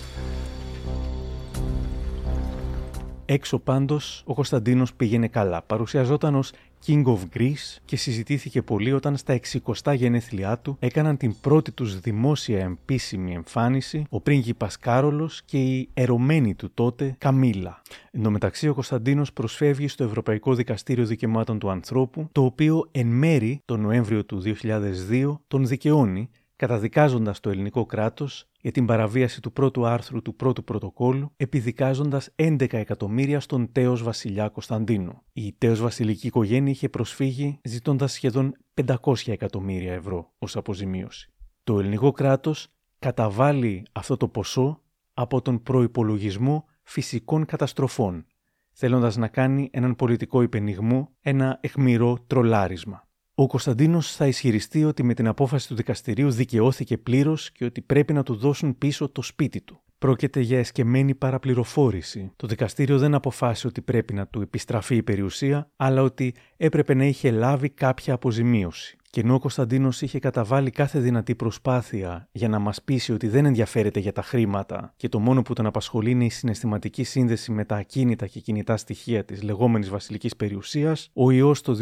Έξω 3.25 3.59
πάντως 3.59 4.23
ο 4.25 4.33
Κωνσταντίνος 4.33 4.93
πήγαινε 4.93 5.27
καλά. 5.27 5.61
Παρουσιαζόταν 5.61 6.35
ως 6.35 6.51
King 6.85 7.03
of 7.05 7.19
Greece 7.37 7.77
και 7.85 7.95
συζητήθηκε 7.95 8.61
πολύ 8.61 8.93
όταν 8.93 9.17
στα 9.17 9.39
60 9.83 9.95
γενέθλιά 9.95 10.57
του 10.57 10.77
έκαναν 10.79 11.17
την 11.17 11.35
πρώτη 11.41 11.71
τους 11.71 11.99
δημόσια 11.99 12.59
επίσημη 12.59 13.33
εμφάνιση 13.33 14.03
ο 14.09 14.21
πρίγκιπας 14.21 14.77
Κάρολος 14.77 15.41
και 15.45 15.57
η 15.57 15.89
ερωμένη 15.93 16.55
του 16.55 16.71
τότε 16.73 17.15
Καμίλα. 17.17 17.81
Εν 18.11 18.23
τω 18.23 18.31
μεταξύ 18.31 18.67
ο 18.67 18.73
Κωνσταντίνος 18.73 19.33
προσφεύγει 19.33 19.87
στο 19.87 20.03
Ευρωπαϊκό 20.03 20.53
Δικαστήριο 20.53 21.05
Δικαιωμάτων 21.05 21.59
του 21.59 21.69
Ανθρώπου, 21.69 22.29
το 22.31 22.43
οποίο 22.43 22.87
εν 22.91 23.07
μέρη 23.07 23.61
τον 23.65 23.81
Νοέμβριο 23.81 24.25
του 24.25 24.41
2002 24.45 25.39
τον 25.47 25.67
δικαιώνει 25.67 26.29
καταδικάζοντας 26.55 27.39
το 27.39 27.49
ελληνικό 27.49 27.85
κράτος 27.85 28.45
για 28.61 28.71
την 28.71 28.85
παραβίαση 28.85 29.41
του 29.41 29.51
πρώτου 29.51 29.85
άρθρου 29.85 30.21
του 30.21 30.35
πρώτου 30.35 30.63
πρωτοκόλου, 30.63 31.33
επιδικάζοντας 31.37 32.29
11 32.35 32.73
εκατομμύρια 32.73 33.39
στον 33.39 33.71
τέος 33.71 34.03
βασιλιά 34.03 34.49
Κωνσταντίνου. 34.49 35.21
Η 35.33 35.55
τέος 35.57 35.81
βασιλική 35.81 36.27
οικογένεια 36.27 36.71
είχε 36.71 36.89
προσφύγει 36.89 37.59
ζητώντας 37.63 38.11
σχεδόν 38.11 38.53
500 38.85 39.13
εκατομμύρια 39.25 39.93
ευρώ 39.93 40.33
ως 40.37 40.55
αποζημίωση. 40.55 41.33
Το 41.63 41.79
ελληνικό 41.79 42.11
κράτος 42.11 42.67
καταβάλει 42.99 43.85
αυτό 43.91 44.17
το 44.17 44.27
ποσό 44.27 44.81
από 45.13 45.41
τον 45.41 45.61
προϋπολογισμό 45.61 46.65
φυσικών 46.83 47.45
καταστροφών, 47.45 48.25
θέλοντας 48.71 49.17
να 49.17 49.27
κάνει 49.27 49.69
έναν 49.73 49.95
πολιτικό 49.95 50.41
υπενιγμό, 50.41 51.09
ένα 51.21 51.57
εχμηρό 51.61 52.17
τρολάρισμα. 52.27 53.07
Ο 53.41 53.47
Κωνσταντίνος 53.47 54.15
θα 54.15 54.27
ισχυριστεί 54.27 54.83
ότι 54.83 55.03
με 55.03 55.13
την 55.13 55.27
απόφαση 55.27 55.67
του 55.67 55.75
δικαστηρίου 55.75 56.31
δικαιώθηκε 56.31 56.97
πλήρως 56.97 57.51
και 57.51 57.65
ότι 57.65 57.81
πρέπει 57.81 58.13
να 58.13 58.23
του 58.23 58.35
δώσουν 58.35 58.77
πίσω 58.77 59.09
το 59.09 59.21
σπίτι 59.21 59.61
του. 59.61 59.81
Πρόκειται 59.97 60.39
για 60.39 60.59
εσκεμμένη 60.59 61.15
παραπληροφόρηση. 61.15 62.31
Το 62.35 62.47
δικαστήριο 62.47 62.97
δεν 62.97 63.13
αποφάσισε 63.13 63.67
ότι 63.67 63.81
πρέπει 63.81 64.13
να 64.13 64.27
του 64.27 64.41
επιστραφεί 64.41 64.95
η 64.95 65.03
περιουσία, 65.03 65.69
αλλά 65.75 66.01
ότι 66.01 66.33
έπρεπε 66.57 66.93
να 66.93 67.05
είχε 67.05 67.31
λάβει 67.31 67.69
κάποια 67.69 68.13
αποζημίωση. 68.13 68.97
Και 69.11 69.19
ενώ 69.19 69.33
ο 69.33 69.39
Κωνσταντίνος 69.39 70.01
είχε 70.01 70.19
καταβάλει 70.19 70.69
κάθε 70.69 70.99
δυνατή 70.99 71.35
προσπάθεια 71.35 72.27
για 72.31 72.47
να 72.47 72.59
μας 72.59 72.81
πείσει 72.81 73.13
ότι 73.13 73.27
δεν 73.27 73.45
ενδιαφέρεται 73.45 73.99
για 73.99 74.11
τα 74.11 74.21
χρήματα 74.21 74.93
και 74.97 75.09
το 75.09 75.19
μόνο 75.19 75.41
που 75.41 75.53
τον 75.53 75.65
απασχολεί 75.65 76.11
είναι 76.11 76.25
η 76.25 76.29
συναισθηματική 76.29 77.03
σύνδεση 77.03 77.51
με 77.51 77.65
τα 77.65 77.75
ακίνητα 77.75 78.27
και 78.27 78.39
κινητά 78.39 78.77
στοιχεία 78.77 79.25
της 79.25 79.43
λεγόμενης 79.43 79.89
βασιλικής 79.89 80.35
περιουσίας, 80.35 81.09
ο 81.13 81.31
ιός 81.31 81.61
το 81.61 81.77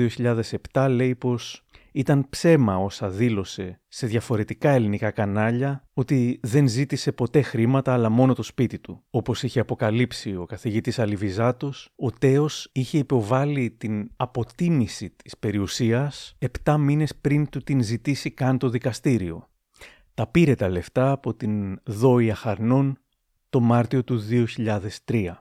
2007 0.73 0.87
λέει 0.89 1.15
πως 1.15 1.63
ήταν 1.91 2.25
ψέμα 2.29 2.77
όσα 2.77 3.09
δήλωσε 3.09 3.81
σε 3.87 4.07
διαφορετικά 4.07 4.69
ελληνικά 4.69 5.11
κανάλια 5.11 5.87
ότι 5.93 6.39
δεν 6.41 6.67
ζήτησε 6.67 7.11
ποτέ 7.11 7.41
χρήματα 7.41 7.93
αλλά 7.93 8.09
μόνο 8.09 8.33
το 8.33 8.43
σπίτι 8.43 8.79
του. 8.79 9.03
Όπως 9.09 9.43
είχε 9.43 9.59
αποκαλύψει 9.59 10.35
ο 10.35 10.45
καθηγητής 10.45 10.99
Αλιβιζάτος, 10.99 11.89
ο 11.95 12.11
Τέος 12.11 12.69
είχε 12.71 12.97
υποβάλει 12.97 13.71
την 13.71 14.11
αποτίμηση 14.15 15.09
της 15.09 15.37
περιουσίας 15.37 16.37
7 16.63 16.75
μήνες 16.79 17.15
πριν 17.15 17.49
του 17.49 17.59
την 17.59 17.83
ζητήσει 17.83 18.31
καν 18.31 18.57
το 18.57 18.69
δικαστήριο. 18.69 19.49
Τα 20.13 20.27
πήρε 20.27 20.55
τα 20.55 20.69
λεφτά 20.69 21.11
από 21.11 21.33
την 21.33 21.79
Δόη 21.83 22.31
Αχαρνών 22.31 22.97
το 23.49 23.59
Μάρτιο 23.59 24.03
του 24.03 24.21
2003. 25.05 25.31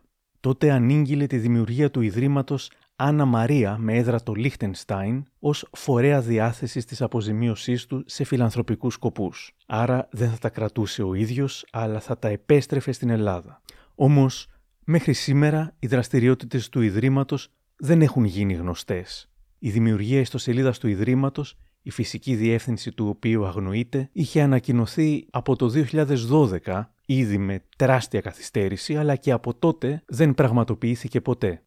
Τότε 0.41 0.71
ανήγγειλε 0.71 1.27
τη 1.27 1.39
δημιουργία 1.39 1.91
του 1.91 2.01
Ιδρύματος 2.01 2.71
Άννα 3.01 3.25
Μαρία 3.25 3.77
με 3.79 3.97
έδρα 3.97 4.23
το 4.23 4.33
Λίχτενστάιν 4.33 5.25
ως 5.39 5.69
φορέα 5.73 6.21
διάθεσης 6.21 6.85
της 6.85 7.03
αποζημίωσής 7.03 7.87
του 7.87 8.05
σε 8.07 8.25
φιλανθρωπικούς 8.25 8.95
σκοπούς. 8.95 9.57
Άρα 9.67 10.09
δεν 10.11 10.31
θα 10.31 10.39
τα 10.39 10.49
κρατούσε 10.49 11.03
ο 11.03 11.15
ίδιος, 11.15 11.67
αλλά 11.73 12.01
θα 12.01 12.19
τα 12.19 12.29
επέστρεφε 12.29 12.93
στην 12.93 13.11
Ελλάδα. 13.11 13.61
Όμως, 13.95 14.47
μέχρι 14.85 15.13
σήμερα 15.13 15.75
οι 15.79 15.87
δραστηριότητες 15.87 16.69
του 16.69 16.81
Ιδρύματος 16.81 17.53
δεν 17.77 18.03
έχουν 18.03 18.25
γίνει 18.25 18.55
γνωστές. 18.55 19.31
Η 19.59 19.71
δημιουργία 19.71 20.21
ιστοσελίδας 20.21 20.79
του 20.79 20.89
Ιδρύματος, 20.89 21.57
η 21.83 21.91
φυσική 21.91 22.35
διεύθυνση 22.35 22.93
του 22.93 23.09
οποίου 23.09 23.47
αγνοείται, 23.47 24.09
είχε 24.13 24.41
ανακοινωθεί 24.41 25.27
από 25.31 25.57
το 25.57 25.69
2012 25.69 26.95
ήδη 27.07 27.39
με 27.39 27.63
τεράστια 27.77 28.21
καθυστέρηση, 28.21 28.97
αλλά 28.97 29.17
και 29.17 29.33
από 29.33 29.55
τότε 29.55 30.03
δεν 30.07 30.35
πραγματοποιήθηκε 30.35 31.21
ποτέ. 31.21 31.63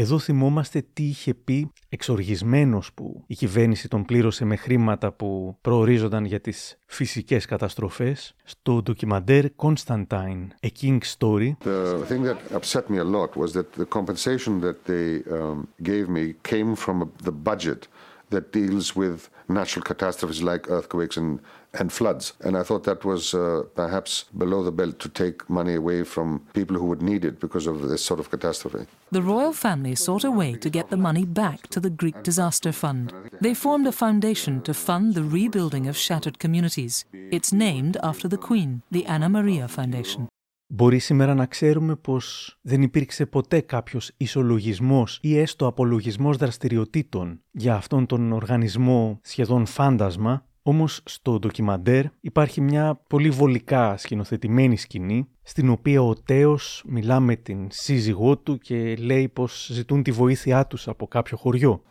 Εδώ 0.00 0.18
θυμόμαστε 0.18 0.84
τι 0.92 1.02
είχε 1.02 1.34
πει 1.34 1.70
εξοργισμένος 1.88 2.92
που 2.94 3.24
η 3.26 3.34
κυβέρνηση 3.34 3.88
τον 3.88 4.04
πλήρωσε 4.04 4.44
με 4.44 4.56
χρήματα 4.56 5.12
που 5.12 5.56
προορίζονταν 5.60 6.24
για 6.24 6.40
τις 6.40 6.78
φυσικές 6.86 7.44
καταστροφές 7.44 8.34
στο 8.44 8.82
ντοκιμαντέρ 8.82 9.44
Constantine, 9.56 10.46
A 10.62 10.68
King's 10.80 11.16
Story. 11.18 11.56
The 11.64 12.06
thing 12.08 12.22
that 12.22 12.38
upset 12.58 12.90
me 12.90 12.98
a 12.98 13.04
lot 13.04 13.36
was 13.36 13.52
that 13.52 13.72
the 13.78 13.86
compensation 13.98 14.60
that 14.60 14.76
they 14.86 15.06
um, 15.36 15.66
gave 15.82 16.04
me 16.08 16.34
came 16.50 16.74
from 16.84 16.96
the 17.26 17.34
budget 17.50 17.88
that 18.32 18.44
deals 18.52 18.88
with 18.94 19.18
natural 19.58 19.82
catastrophes 19.90 20.40
like 20.50 20.62
earthquakes 20.76 21.16
and 21.16 21.30
and 21.79 21.91
floods. 21.91 22.33
And 22.45 22.55
I 22.55 22.63
thought 22.63 22.83
that 22.83 23.03
was 23.03 23.33
uh, 23.33 23.63
perhaps 23.75 24.25
below 24.43 24.63
the 24.63 24.71
belt 24.71 24.99
to 24.99 25.09
take 25.09 25.37
money 25.49 25.75
away 25.75 26.03
from 26.03 26.27
people 26.53 26.77
who 26.77 26.87
would 26.91 27.01
need 27.01 27.23
it 27.25 27.39
because 27.39 27.65
of 27.67 27.75
this 27.91 28.03
sort 28.05 28.19
of 28.19 28.29
catastrophe. 28.29 28.85
The 29.11 29.21
royal 29.33 29.53
family 29.53 29.95
sought 29.95 30.23
a 30.23 30.31
way 30.31 30.51
to 30.63 30.69
get 30.69 30.89
the 30.89 31.03
money 31.09 31.25
back 31.25 31.59
to 31.73 31.79
the 31.79 31.89
Greek 32.01 32.17
Disaster 32.23 32.71
Fund. 32.71 33.13
They 33.41 33.53
formed 33.53 33.87
a 33.87 33.91
foundation 33.91 34.61
to 34.67 34.73
fund 34.73 35.05
the 35.13 35.23
rebuilding 35.23 35.87
of 35.87 35.97
shattered 35.97 36.37
communities. 36.39 37.05
It's 37.37 37.51
named 37.51 37.97
after 38.03 38.27
the 38.27 38.37
Queen, 38.49 38.81
the 38.91 39.05
Anna 39.05 39.29
Maria 39.29 39.67
Foundation. 39.67 40.27
Μπορεί 40.75 40.99
σήμερα 40.99 41.33
να 41.33 41.45
ξέρουμε 41.45 41.95
πως 41.95 42.57
δεν 42.61 42.81
υπήρξε 42.81 43.25
ποτέ 43.25 43.61
κάποιος 43.61 44.11
ισολογισμός 44.17 45.19
ή 45.21 45.37
έστω 45.37 45.67
απολογισμός 45.67 46.37
δραστηριοτήτων 46.37 47.41
για 47.51 47.75
αυτόν 47.75 48.05
τον 48.05 48.31
οργανισμό 48.31 49.19
σχεδόν 49.23 49.65
φάντασμα 49.65 50.45
όμως 50.68 51.00
στο 51.04 51.38
ντοκιμαντέρ 51.38 52.04
υπάρχει 52.20 52.60
μια 52.60 53.00
πολύ 53.06 53.30
βολικά 53.30 53.96
σκηνοθετημένη 53.96 54.76
σκηνή 54.76 55.28
στην 55.42 55.70
οποία 55.70 56.02
ο 56.02 56.14
Τέος 56.14 56.84
μιλά 56.86 57.20
με 57.20 57.36
την 57.36 57.68
σύζυγό 57.70 58.36
του 58.36 58.58
και 58.58 58.96
λέει 58.96 59.28
πως 59.28 59.70
ζητούν 59.72 60.02
τη 60.02 60.10
βοήθειά 60.10 60.66
τους 60.66 60.88
από 60.88 61.06
κάποιο 61.06 61.36
χωριό. 61.36 61.82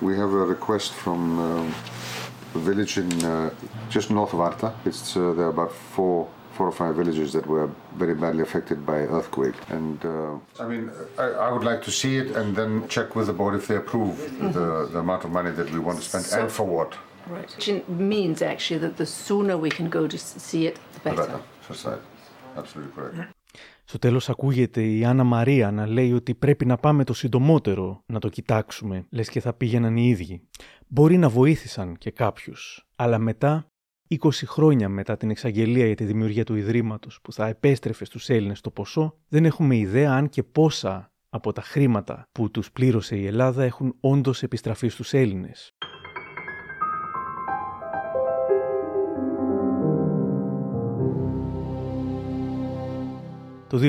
We 0.00 0.14
have 0.22 0.32
a 0.42 0.46
request 0.54 0.90
from 1.04 1.20
uh, 1.38 2.58
a 2.58 2.60
village 2.68 2.94
in 3.02 3.10
uh, 3.24 3.50
just 3.94 4.08
north 4.10 4.32
of 4.34 4.40
Arta. 4.48 4.68
It's 4.88 5.16
uh, 5.16 5.20
there 5.36 5.46
are 5.48 5.54
about 5.58 5.72
four 5.94 6.18
four 6.56 6.66
or 6.72 6.76
five 6.82 6.94
villages 7.00 7.28
that 7.36 7.44
were 7.54 7.68
very 8.02 8.16
badly 8.22 8.42
affected 8.48 8.78
by 8.92 8.98
earthquake. 9.16 9.58
And 9.76 9.98
uh, 10.04 10.64
I 10.64 10.66
mean, 10.72 10.84
I, 11.24 11.26
I 11.46 11.48
would 11.54 11.66
like 11.70 11.80
to 11.88 11.92
see 12.00 12.14
it 12.22 12.28
and 12.38 12.48
then 12.58 12.70
check 12.94 13.08
with 13.16 13.26
the 13.30 13.36
board 13.40 13.54
if 13.60 13.64
they 13.68 13.78
approve 13.84 14.14
the, 14.58 14.66
the 14.92 15.00
amount 15.06 15.22
of 15.26 15.30
money 15.38 15.52
that 15.58 15.68
we 15.74 15.78
want 15.86 15.96
to 16.00 16.04
spend 16.08 16.24
and 16.38 16.50
for 16.58 16.66
what. 16.76 16.90
Right. 17.30 17.50
Which 17.56 17.82
means 18.12 18.42
actually 18.42 18.80
that 18.86 18.96
the 18.96 19.06
sooner 19.06 19.56
we 19.56 19.70
can 19.78 19.88
go 19.88 20.06
to 20.06 20.18
see 20.18 20.62
it, 20.70 20.76
the 20.94 21.00
better. 21.08 21.40
Society. 21.72 22.06
Absolutely 22.56 22.92
correct. 22.96 23.30
Στο 23.84 23.98
τέλος 23.98 24.28
ακούγεται 24.28 24.82
η 24.82 25.04
Άννα 25.04 25.24
Μαρία 25.24 25.70
να 25.70 25.86
λέει 25.86 26.12
ότι 26.12 26.34
πρέπει 26.34 26.66
να 26.66 26.76
πάμε 26.76 27.04
το 27.04 27.12
συντομότερο 27.14 28.02
να 28.06 28.18
το 28.18 28.28
κοιτάξουμε, 28.28 29.06
λες 29.10 29.28
και 29.28 29.40
θα 29.40 29.54
πήγαιναν 29.54 29.96
οι 29.96 30.08
ίδιοι. 30.08 30.48
Μπορεί 30.86 31.18
να 31.18 31.28
βοήθησαν 31.28 31.96
και 31.96 32.10
κάποιους, 32.10 32.86
αλλά 32.96 33.18
μετά 33.18 33.66
20 34.08 34.30
χρόνια 34.46 34.88
μετά 34.88 35.16
την 35.16 35.30
εξαγγελία 35.30 35.86
για 35.86 35.94
τη 35.94 36.04
δημιουργία 36.04 36.44
του 36.44 36.54
Ιδρύματος 36.54 37.20
που 37.22 37.32
θα 37.32 37.46
επέστρεφε 37.46 38.04
στους 38.04 38.28
Έλληνες 38.28 38.60
το 38.60 38.70
ποσό, 38.70 39.18
δεν 39.28 39.44
έχουμε 39.44 39.76
ιδέα 39.76 40.12
αν 40.12 40.28
και 40.28 40.42
πόσα 40.42 41.12
από 41.28 41.52
τα 41.52 41.62
χρήματα 41.62 42.28
που 42.32 42.50
τους 42.50 42.72
πλήρωσε 42.72 43.16
η 43.16 43.26
Ελλάδα 43.26 43.64
έχουν 43.64 43.96
όντως 44.00 44.42
επιστραφεί 44.42 44.88
στους 44.88 45.12
Έλληνες. 45.12 45.73
Το 53.74 53.80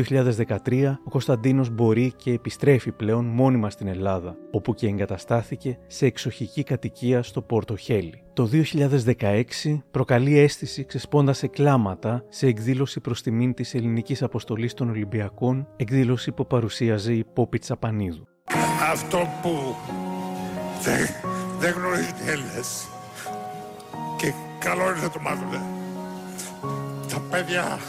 2013 0.67 0.97
ο 1.05 1.09
Κωνσταντίνος 1.09 1.69
μπορεί 1.69 2.13
και 2.15 2.31
επιστρέφει 2.31 2.91
πλέον 2.91 3.25
μόνιμα 3.25 3.69
στην 3.69 3.87
Ελλάδα, 3.87 4.35
όπου 4.51 4.73
και 4.73 4.87
εγκαταστάθηκε 4.87 5.77
σε 5.87 6.05
εξοχική 6.05 6.63
κατοικία 6.63 7.23
στο 7.23 7.41
Πόρτο 7.41 7.75
Χέλι. 7.75 8.23
Το 8.33 8.49
2016 8.51 9.81
προκαλεί 9.91 10.39
αίσθηση 10.39 10.85
ξεσπώντας 10.85 11.37
σε 11.37 11.47
κλάματα 11.47 12.23
σε 12.29 12.47
εκδήλωση 12.47 12.99
προς 12.99 13.21
τιμήν 13.21 13.53
της 13.53 13.73
ελληνικής 13.73 14.23
αποστολής 14.23 14.73
των 14.73 14.89
Ολυμπιακών, 14.89 15.67
εκδήλωση 15.75 16.31
που 16.31 16.47
παρουσίαζε 16.47 17.13
η 17.13 17.23
Πόπη 17.33 17.59
Τσαπανίδου. 17.59 18.27
Αυτό 18.91 19.17
που 19.41 19.75
δεν, 20.83 21.07
δεν 21.59 21.73
γνωρίζουν 21.73 22.15
οι 22.25 22.29
Έλληνες 22.29 22.87
και 24.17 24.33
καλό 24.59 24.81
είναι 24.81 25.01
να 25.01 25.09
το 25.09 25.19
μάθουν. 25.19 25.49
Τα 27.09 27.21
παιδιά 27.29 27.79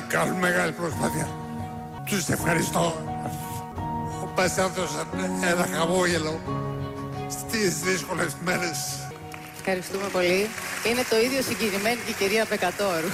κάνουν 0.00 0.38
μεγάλη 0.38 0.72
προσπάθεια. 0.72 1.28
Τους 2.04 2.28
ευχαριστώ. 2.28 2.94
Ο 4.22 4.28
μας 4.36 4.58
έδωσαν 4.58 5.06
ένα 5.42 5.66
χαμόγελο 5.66 6.40
στις 7.28 7.80
δύσκολες 7.80 8.36
μέρες. 8.44 9.10
Ευχαριστούμε 9.56 10.08
πολύ. 10.12 10.46
Είναι 10.90 11.02
το 11.10 11.16
ίδιο 11.24 11.42
συγκινημένη 11.42 12.00
και 12.06 12.10
η 12.10 12.14
κυρία 12.14 12.46
Μπεκατόρου. 12.50 13.06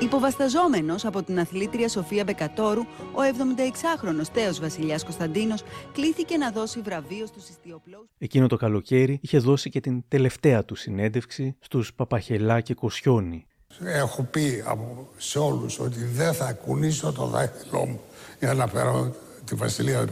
Υποβασταζόμενος 0.00 1.04
από 1.04 1.22
την 1.22 1.38
αθλήτρια 1.38 1.88
Σοφία 1.88 2.24
Μπεκατόρου, 2.24 2.80
ο 3.12 3.20
76χρονος 3.22 4.28
τέος 4.32 4.60
Βασιλιάς 4.60 5.04
Κωνσταντίνος 5.04 5.62
κλήθηκε 5.92 6.36
να 6.36 6.50
δώσει 6.50 6.80
βραβείο 6.80 7.26
στους 7.26 7.48
ιστιοπλώους. 7.48 8.08
Εκείνο 8.18 8.46
το 8.46 8.56
καλοκαίρι 8.56 9.18
είχε 9.22 9.38
δώσει 9.38 9.70
και 9.70 9.80
την 9.80 10.04
τελευταία 10.08 10.64
του 10.64 10.74
συνέντευξη 10.74 11.56
στους 11.60 11.94
Παπαχελά 11.94 12.60
και 12.60 12.74
Κοσιόνι. 12.74 13.46
Έχω 13.84 14.22
πει 14.22 14.62
από, 14.66 15.08
σε 15.16 15.38
όλους 15.38 15.78
ότι 15.78 16.04
δεν 16.14 16.32
θα 16.32 16.52
κουνήσω 16.52 17.12
το 17.12 17.26
δάχτυλό 17.26 17.86
μου 17.86 18.00
για 18.38 18.54
να 18.54 18.66
φέρω 18.66 19.14
τη 19.44 19.54
Βασιλεία 19.54 20.04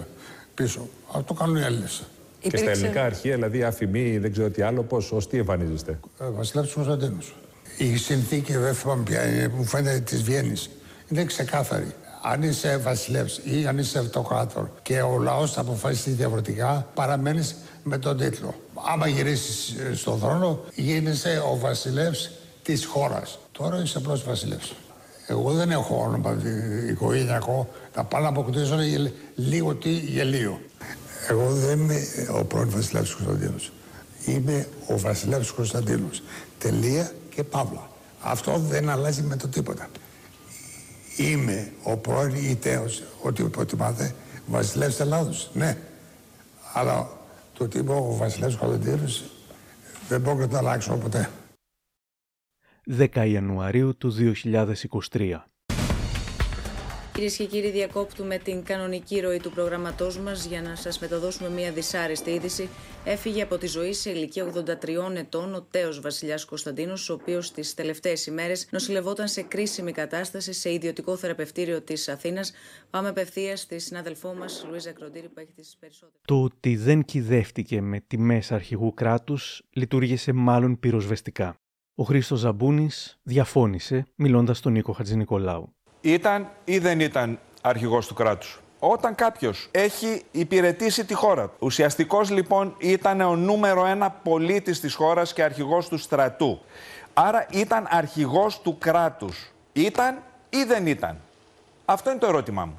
πίσω. 0.54 0.88
Αυτό 1.08 1.22
το 1.22 1.34
κάνουν 1.34 1.56
οι 1.56 1.62
Έλληνες. 1.62 2.02
Και 2.40 2.56
στα 2.56 2.70
ελληνικά 2.70 3.04
αρχεία, 3.04 3.34
δηλαδή 3.34 3.62
αφημί, 3.62 4.18
δεν 4.18 4.32
ξέρω 4.32 4.50
τι 4.50 4.62
άλλο, 4.62 4.82
πώς, 4.82 5.12
ως 5.12 5.28
τι 5.28 5.38
εμφανίζεστε; 5.38 5.98
Ε, 6.20 6.24
Βασιλεύς 6.30 6.72
Κωνσταντίνος. 6.72 7.34
Η 7.76 7.96
συνθήκη, 7.96 8.56
δεν 8.56 8.74
θυμάμαι 8.74 9.02
ποια 9.02 9.28
είναι, 9.28 9.48
μου 9.48 9.64
φαίνεται 9.64 9.98
της 9.98 10.22
Βιέννης. 10.22 10.70
Είναι 11.08 11.24
ξεκάθαρη. 11.24 11.94
Αν 12.22 12.42
είσαι 12.42 12.76
βασιλεύς 12.76 13.40
ή 13.44 13.66
αν 13.66 13.78
είσαι 13.78 13.98
αυτοκράτορ 13.98 14.68
και 14.82 15.00
ο 15.00 15.18
λαός 15.18 15.52
θα 15.52 15.60
αποφασίσει 15.60 16.10
διαφορετικά, 16.10 16.86
παραμένεις 16.94 17.56
με 17.82 17.98
τον 17.98 18.16
τίτλο. 18.16 18.54
Άμα 18.92 19.06
γυρίσεις 19.06 19.74
ε, 19.80 19.94
στον 19.94 20.18
θρόνο, 20.18 20.60
γίνεσαι 20.74 21.42
ο 21.52 21.58
βασιλεύς 21.58 22.30
της 22.62 22.84
χώρας. 22.84 23.38
Τώρα 23.52 23.82
είσαι 23.82 23.98
απλώς 23.98 24.24
βασιλεύς. 24.24 24.74
Εγώ 25.26 25.52
δεν 25.52 25.70
έχω 25.70 26.02
όνομα 26.02 26.36
οικογενειακό, 26.90 27.68
να 27.96 28.04
πάω 28.04 28.22
να 28.22 28.28
αποκτήσω 28.28 28.76
λίγο 29.34 29.74
τι 29.74 29.90
γελίο. 29.90 30.60
Εγώ 31.28 31.50
δεν 31.50 31.78
είμαι 31.80 32.00
ο 32.40 32.44
πρώην 32.44 32.70
Βασιλεύς 32.70 33.14
Κωνσταντίνος. 33.14 33.72
Είμαι 34.24 34.68
ο 34.86 34.98
Βασιλεύς 34.98 35.50
Κωνσταντίνος. 35.50 36.22
Τελεία 36.58 37.12
και 37.34 37.44
παύλα. 37.44 37.90
Αυτό 38.20 38.58
δεν 38.58 38.88
αλλάζει 38.88 39.22
με 39.22 39.36
το 39.36 39.48
τίποτα. 39.48 39.88
Είμαι 41.16 41.72
ο 41.82 41.96
πρώην 41.96 42.50
ητέος, 42.50 43.02
ό,τι 43.22 43.42
υποτιμάτε, 43.42 44.14
Βασιλεύς 44.46 45.00
Ελλάδος. 45.00 45.50
Ναι. 45.52 45.76
Αλλά 46.72 47.10
το 47.54 47.64
ότι 47.64 47.78
είμαι 47.78 47.92
ο 47.92 48.14
Βασιλεύς 48.18 48.56
Κωνσταντίνος 48.56 49.24
δεν 50.08 50.20
μπορώ 50.20 50.36
να 50.36 50.48
το 50.48 50.56
αλλάξω 50.56 50.96
ποτέ. 50.96 51.30
10 52.90 53.28
Ιανουαρίου 53.28 53.96
του 53.96 54.14
2023. 55.12 55.46
Κυρίες 57.12 57.36
και 57.36 57.44
κύριοι, 57.44 57.70
διακόπτουμε 57.70 58.38
την 58.38 58.64
κανονική 58.64 59.20
ροή 59.20 59.38
του 59.38 59.50
προγραμματό 59.50 60.10
μας 60.24 60.46
για 60.46 60.62
να 60.62 60.76
σας 60.76 60.98
μεταδώσουμε 60.98 61.50
μια 61.50 61.72
δυσάρεστη 61.72 62.30
είδηση. 62.30 62.68
Έφυγε 63.04 63.42
από 63.42 63.58
τη 63.58 63.66
ζωή 63.66 63.92
σε 63.92 64.10
ηλικία 64.10 64.44
83 64.44 65.16
ετών 65.16 65.54
ο 65.54 65.62
τέος 65.62 66.00
Βασιλιάς 66.00 66.44
Κωνσταντίνος, 66.44 67.10
ο 67.10 67.12
οποίος 67.12 67.52
τις 67.52 67.74
τελευταίες 67.74 68.26
ημέρες 68.26 68.66
νοσηλευόταν 68.70 69.28
σε 69.28 69.42
κρίσιμη 69.42 69.92
κατάσταση 69.92 70.52
σε 70.52 70.72
ιδιωτικό 70.72 71.16
θεραπευτήριο 71.16 71.80
της 71.80 72.08
Αθήνας. 72.08 72.52
Πάμε 72.90 73.08
απευθείας 73.08 73.60
στη 73.60 73.78
συνάδελφό 73.78 74.34
μας, 74.34 74.66
Λουίζα 74.68 74.92
Κροντήρη, 74.92 75.28
που 75.28 75.40
έχει 75.40 75.52
τις 75.52 75.76
περισσότερες. 75.80 76.20
Το 76.24 76.42
ότι 76.42 76.76
δεν 76.76 77.04
κυδεύτηκε 77.04 77.80
με 77.80 78.00
τιμές 78.00 78.52
αρχηγού 78.52 78.94
κράτους 78.94 79.62
λειτουργήσε 79.70 80.32
μάλλον 80.32 80.78
πυροσβεστικά. 80.80 81.61
Ο 81.94 82.04
Χρήστος 82.04 82.38
Ζαμπούνης 82.38 83.18
διαφώνησε, 83.22 84.06
μιλώντας 84.14 84.58
στον 84.58 84.72
Νίκο 84.72 84.92
Χατζηνικολάου 84.92 85.74
ήταν 86.00 86.48
ή 86.64 86.78
δεν 86.78 87.00
ήταν 87.00 87.38
αρχηγός 87.62 88.06
του 88.06 88.14
κράτους; 88.14 88.60
Όταν 88.78 89.14
κάποιος 89.14 89.68
έχει 89.70 90.22
υπηρετήσει 90.30 91.04
τη 91.04 91.14
χώρα, 91.14 91.52
ουσιαστικός 91.58 92.30
λοιπόν 92.30 92.74
ήταν 92.78 93.20
ο 93.20 93.36
νούμερο 93.36 93.86
ένα 93.86 94.10
πολίτης 94.10 94.80
της 94.80 94.94
χώρας 94.94 95.32
και 95.32 95.42
αρχηγός 95.42 95.88
του 95.88 95.98
στρατού. 95.98 96.60
Άρα 97.12 97.46
ήταν 97.50 97.86
αρχηγός 97.90 98.60
του 98.60 98.78
κράτους. 98.78 99.52
Ήταν 99.72 100.22
ή 100.50 100.64
δεν 100.64 100.86
ήταν; 100.86 101.20
Αυτό 101.84 102.10
είναι 102.10 102.18
το 102.18 102.26
ερώτημά 102.26 102.64
μου. 102.64 102.78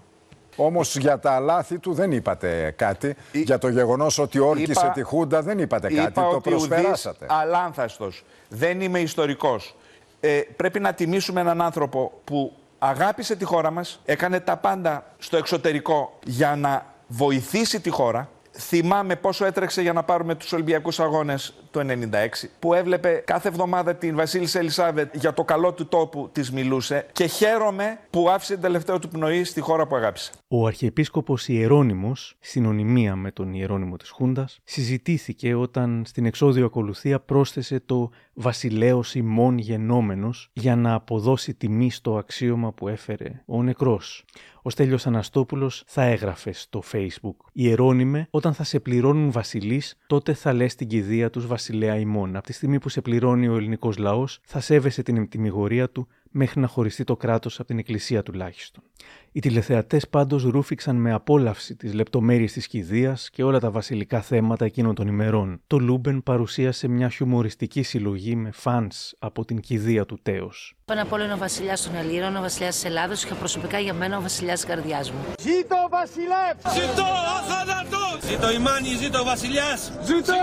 Όμως 0.56 0.96
για 0.98 1.20
τα 1.20 1.40
λάθη 1.40 1.80
του 1.80 1.94
δεν 1.94 2.12
είπατε 2.12 2.74
κάτι. 2.78 3.16
Για 3.32 3.58
το 3.58 3.68
γεγονός 3.68 4.20
ότι 4.20 4.40
όρκησε 4.40 4.92
τη 4.94 5.02
Χούντα 5.02 5.42
δεν 5.42 5.60
είπατε 5.60 5.88
κάτι. 5.88 6.08
Είπα 6.08 6.22
το 6.22 6.36
ότι 6.36 6.50
προσπεράσατε. 6.50 7.26
Αλάνθαστος. 7.30 8.24
Δεν 8.50 8.82
είμαι 8.82 9.00
ιστορικός. 9.00 9.76
Ε, 10.20 10.42
πρέπει 10.56 10.80
να 10.80 10.94
τιμήσουμε 10.94 11.42
έναν 11.42 11.62
άνθρωπο 11.62 12.22
που 12.24 12.54
αγάπησε 12.80 13.36
τη 13.36 13.46
χώρα 13.46 13.72
μας, 13.72 14.00
έκανε 14.06 14.40
τα 14.40 14.58
πάντα 14.58 15.06
στο 15.18 15.38
εξωτερικό 15.38 16.20
για 16.26 16.56
να 16.56 16.86
βοηθήσει 17.08 17.80
τη 17.80 17.90
χώρα. 17.90 18.30
Θυμάμαι 18.52 19.16
πόσο 19.16 19.46
έτρεξε 19.46 19.82
για 19.82 19.94
να 19.94 20.04
πάρουμε 20.04 20.36
τους 20.36 20.54
Ολυμπιακούς 20.54 21.00
Αγώνες 21.00 21.54
το 21.74 21.80
1996, 21.80 22.50
που 22.60 22.74
έβλεπε 22.74 23.24
κάθε 23.26 23.48
εβδομάδα 23.48 23.96
την 23.96 24.16
Βασίλισσα 24.16 24.60
Ελισάβετ 24.60 25.16
για 25.16 25.34
το 25.34 25.44
καλό 25.44 25.74
του 25.74 25.88
τόπου 25.88 26.30
της 26.32 26.52
μιλούσε 26.52 27.06
και 27.12 27.26
χαίρομαι 27.26 28.00
που 28.10 28.30
άφησε 28.30 28.54
την 28.54 28.62
τελευταία 28.62 29.00
του 29.00 29.08
πνοή 29.08 29.44
στη 29.44 29.62
χώρα 29.62 29.88
που 29.88 29.96
αγάπησε. 29.96 30.32
Ο 30.48 30.68
Αρχιεπίσκοπος 30.68 31.48
Ιερώνυμος, 31.48 32.36
συνωνυμία 32.40 33.16
με 33.16 33.32
τον 33.32 33.54
Ιερώνυμο 33.54 33.98
της 33.98 34.10
Χούντας, 34.10 34.60
συζητήθηκε 34.64 35.56
όταν 35.56 36.04
στην 36.06 36.26
εξόδιο 36.26 36.66
ακολουθία 36.66 37.20
πρόσθεσε 37.20 37.80
το 37.86 38.10
«βασιλέος 38.34 39.16
ημών 39.16 39.58
γενόμενος» 39.58 40.50
για 40.54 40.76
να 40.76 40.94
αποδώσει 40.94 41.54
τιμή 41.54 41.92
στο 41.92 42.18
αξίωμα 42.18 42.72
που 42.72 42.88
έφερε 42.88 43.44
ο 43.46 43.64
νεκρός. 43.64 44.26
Ο 44.66 44.70
Στέλιος 44.70 45.08
Αναστόπουλος 45.08 45.84
θα 45.88 46.04
έγραφε 46.04 46.52
στο 46.52 46.84
Facebook 46.92 47.36
«Ιερώνυμε, 47.54 48.28
όταν 48.30 48.54
θα 48.54 48.64
σε 48.64 48.80
πληρώνουν 48.80 49.32
βασιλείς, 49.32 49.98
τότε 50.08 50.34
θα 50.34 50.54
λες 50.54 50.76
την 50.76 50.88
κηδεία 50.88 51.30
του 51.30 51.48
βασιλέα 51.64 51.96
ημών. 51.96 52.36
Από 52.36 52.46
τη 52.46 52.54
στιγμή 52.54 52.80
που 52.80 52.90
σε 52.90 53.02
πληρώνει 53.02 53.48
ο 53.48 53.56
ελληνικός 53.56 53.98
λαός, 53.98 54.40
θα 54.44 54.60
σέβεσαι 54.60 55.04
την 55.04 55.30
ετυμηγορία 55.30 55.90
του 55.90 56.08
μέχρι 56.34 56.60
να 56.60 56.68
χωριστεί 56.68 57.04
το 57.04 57.16
κράτος 57.16 57.60
από 57.60 57.68
την 57.68 57.78
Εκκλησία 57.78 58.24
τουλάχιστον. 58.24 58.84
Οι 59.32 59.40
τηλεθεατές 59.40 60.08
πάντως 60.10 60.44
ρούφηξαν 60.44 60.96
με 60.96 61.14
απόλαυση 61.14 61.76
τις 61.76 61.94
λεπτομέρειες 61.94 62.52
της 62.52 62.68
κηδείας 62.68 63.30
και 63.30 63.44
όλα 63.44 63.60
τα 63.60 63.72
βασιλικά 63.72 64.22
θέματα 64.22 64.66
εκείνων 64.66 64.96
των 64.96 65.08
ημερών. 65.08 65.62
Το 65.68 65.80
Luben 65.80 66.24
παρουσίασε 66.24 66.88
μια 66.88 67.10
χιουμοριστική 67.10 67.84
συλλογή 67.84 68.36
με 68.36 68.52
fans 68.52 69.14
από 69.20 69.46
την 69.46 69.60
κηδεία 69.60 70.06
του 70.06 70.20
τέως. 70.22 70.76
Πάνω 70.86 71.02
απ' 71.02 71.12
όλο 71.12 71.24
είναι 71.24 71.34
ο 71.34 71.38
βασιλιάς 71.38 71.84
των 71.84 71.96
Ελλήνων, 71.96 72.36
ο 72.36 72.42
βασιλιάς 72.42 72.74
της 72.74 72.86
Ελλάδος 72.86 73.26
και 73.26 73.34
προσωπικά 73.34 73.80
για 73.80 73.94
μένα 73.94 74.18
ο 74.18 74.22
βασιλιάς 74.22 74.60
της 74.60 74.70
καρδιάς 74.70 75.12
μου. 75.12 75.20
Ζήτω 75.40 75.76
ο 75.86 75.90
βασιλεύς! 75.90 76.74
Ζήτω 76.74 77.06
αθάνατο! 77.38 78.28
Ζήτω 78.28 78.52
η 78.52 78.58
Μάνη, 78.58 78.96
ζήτω 78.96 79.20
ο 79.20 79.24
βασιλιάς! 79.24 79.92
Ζήτω! 80.04 80.34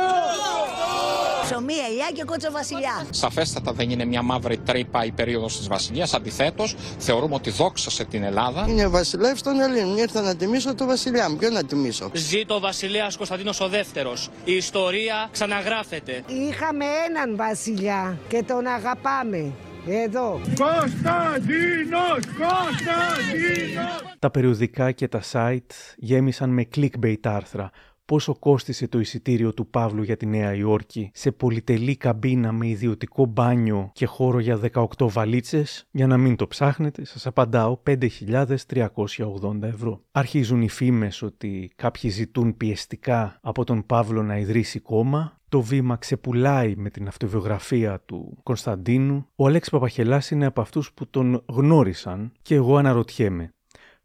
Ψωμί, 1.50 1.74
ελιά 1.88 2.10
και 2.14 2.24
κότσο 2.24 2.50
βασιλιά. 2.50 3.06
Σαφέστατα 3.10 3.72
δεν 3.72 3.90
είναι 3.90 4.04
μια 4.04 4.22
μαύρη 4.22 4.58
τρύπα 4.58 5.04
η 5.04 5.12
περίοδος 5.12 5.56
της 5.56 5.68
βασιλεία. 5.68 6.08
Αντιθέτως, 6.14 6.76
θεωρούμε 6.98 7.34
ότι 7.34 7.50
δόξασε 7.50 8.04
την 8.04 8.22
Ελλάδα. 8.22 8.66
Είναι 8.68 8.86
βασιλεύς 8.86 9.42
των 9.42 9.60
Ελλήνων. 9.60 9.96
Ήρθα 9.96 10.20
να 10.20 10.36
τιμήσω 10.36 10.74
το 10.74 10.86
βασιλιά 10.86 11.30
μου. 11.30 11.36
Ποιο 11.36 11.50
να 11.50 11.64
τιμήσω; 11.64 12.10
Ζήτω 12.12 12.54
ο 12.54 12.60
βασιλέας 12.60 13.16
Κωνσταντίνος 13.16 13.60
ο 13.60 13.68
δεύτερος. 13.68 14.28
Η 14.44 14.52
ιστορία 14.52 15.28
ξαναγράφεται. 15.32 16.22
Είχαμε 16.26 16.84
έναν 17.08 17.36
βασιλιά 17.36 18.18
και 18.28 18.42
τον 18.42 18.66
αγαπάμε. 18.66 19.52
Εδώ. 19.86 20.40
Κωνσταντίνος! 20.44 22.24
Κωνσταντίνος! 22.38 24.00
Τα 24.18 24.30
περιοδικά 24.30 24.92
και 24.92 25.08
τα 25.08 25.20
site 25.32 25.94
γέμισαν 25.96 26.50
με 26.50 26.68
clickbait 26.74 27.20
άρθρα 27.22 27.70
πόσο 28.10 28.36
κόστισε 28.38 28.88
το 28.88 28.98
εισιτήριο 28.98 29.54
του 29.54 29.66
Παύλου 29.66 30.02
για 30.02 30.16
τη 30.16 30.26
Νέα 30.26 30.54
Υόρκη 30.54 31.10
σε 31.14 31.32
πολυτελή 31.32 31.96
καμπίνα 31.96 32.52
με 32.52 32.66
ιδιωτικό 32.66 33.24
μπάνιο 33.26 33.90
και 33.94 34.06
χώρο 34.06 34.38
για 34.38 34.60
18 34.72 34.84
βαλίτσες, 34.98 35.86
για 35.90 36.06
να 36.06 36.16
μην 36.16 36.36
το 36.36 36.46
ψάχνετε, 36.46 37.04
σας 37.04 37.26
απαντάω 37.26 37.82
5.380 37.86 39.62
ευρώ. 39.62 40.00
Αρχίζουν 40.12 40.62
οι 40.62 40.68
φήμες 40.68 41.22
ότι 41.22 41.72
κάποιοι 41.76 42.10
ζητούν 42.10 42.56
πιεστικά 42.56 43.38
από 43.42 43.64
τον 43.64 43.86
Παύλο 43.86 44.22
να 44.22 44.38
ιδρύσει 44.38 44.80
κόμμα, 44.80 45.38
το 45.48 45.60
βήμα 45.60 45.96
ξεπουλάει 45.96 46.74
με 46.76 46.90
την 46.90 47.08
αυτοβιογραφία 47.08 48.00
του 48.06 48.38
Κωνσταντίνου. 48.42 49.28
Ο 49.36 49.46
Αλέξης 49.46 49.72
Παπαχελάς 49.72 50.30
είναι 50.30 50.46
από 50.46 50.60
αυτούς 50.60 50.92
που 50.92 51.10
τον 51.10 51.44
γνώρισαν 51.48 52.32
και 52.42 52.54
εγώ 52.54 52.76
αναρωτιέμαι 52.76 53.54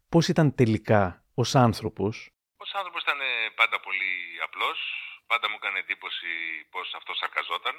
πώς 0.08 0.28
ήταν 0.28 0.54
τελικά 0.54 1.24
ως 1.34 1.54
άνθρωπος; 1.54 2.30
Ως 2.56 2.74
άνθρωπος 2.74 3.02
ήταν 3.02 3.18
πάντα 3.60 3.80
πολύ 3.80 4.12
απλός, 4.42 4.78
πάντα 5.26 5.48
μου 5.48 5.58
έκανε 5.60 5.78
εντύπωση 5.78 6.30
πως 6.70 6.94
αυτός 6.94 7.16
σαρκαζόταν 7.18 7.76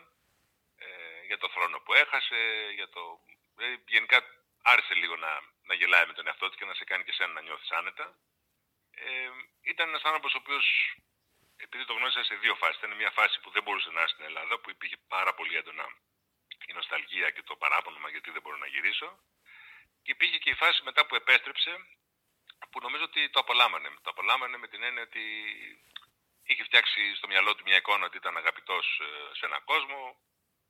ε, 0.77 0.87
για 1.25 1.37
το 1.37 1.49
θρόνο 1.49 1.77
που 1.79 1.93
έχασε, 1.93 2.39
για 2.73 2.89
το... 2.89 3.01
Ε, 3.57 3.75
γενικά 3.87 4.17
άρεσε 4.61 4.93
λίγο 4.93 5.15
να, 5.15 5.31
να 5.69 5.73
γελάει 5.73 6.05
με 6.05 6.13
τον 6.13 6.27
εαυτό 6.27 6.49
του 6.49 6.57
και 6.57 6.65
να 6.65 6.73
σε 6.73 6.83
κάνει 6.83 7.03
και 7.03 7.13
σένα 7.13 7.33
να 7.33 7.41
νιώθεις 7.41 7.71
άνετα. 7.71 8.05
Ε, 8.91 9.29
ήταν 9.61 9.87
ένας 9.87 10.03
άνθρωπος 10.03 10.33
ο 10.33 10.37
οποίος, 10.41 10.65
επειδή 11.57 11.85
το 11.85 11.93
γνώρισα 11.93 12.23
σε 12.23 12.35
δύο 12.35 12.55
φάσεις, 12.55 12.77
ήταν 12.77 12.95
μια 12.95 13.11
φάση 13.11 13.39
που 13.41 13.49
δεν 13.49 13.63
μπορούσε 13.63 13.89
να 13.89 13.99
είναι 13.99 14.09
στην 14.09 14.25
Ελλάδα, 14.25 14.59
που 14.59 14.69
υπήρχε 14.69 14.97
πάρα 15.07 15.33
πολύ 15.33 15.55
έντονα 15.55 15.85
η 16.67 16.73
νοσταλγία 16.73 17.29
και 17.29 17.43
το 17.43 17.55
παράπονο 17.55 18.07
γιατί 18.09 18.31
δεν 18.31 18.41
μπορώ 18.41 18.57
να 18.57 18.67
γυρίσω. 18.67 19.19
Και 20.03 20.11
υπήρχε 20.11 20.37
και 20.37 20.49
η 20.49 20.53
φάση 20.53 20.83
μετά 20.83 21.05
που 21.05 21.15
επέστρεψε, 21.15 21.71
που 22.71 22.79
νομίζω 22.81 23.03
ότι 23.03 23.29
το 23.29 23.39
απολάμβανε. 23.39 23.89
Το 24.01 24.09
απολάμβανε 24.09 24.57
με 24.57 24.67
την 24.67 24.83
έννοια 24.83 25.03
ότι 25.09 25.23
είχε 26.43 26.63
φτιάξει 26.63 27.15
στο 27.15 27.27
μυαλό 27.27 27.55
του 27.55 27.63
μια 27.65 27.77
εικόνα 27.77 28.05
ότι 28.05 28.17
ήταν 28.17 28.37
αγαπητός 28.37 28.85
ε, 29.01 29.35
σε 29.37 29.45
έναν 29.45 29.63
κόσμο. 29.63 29.99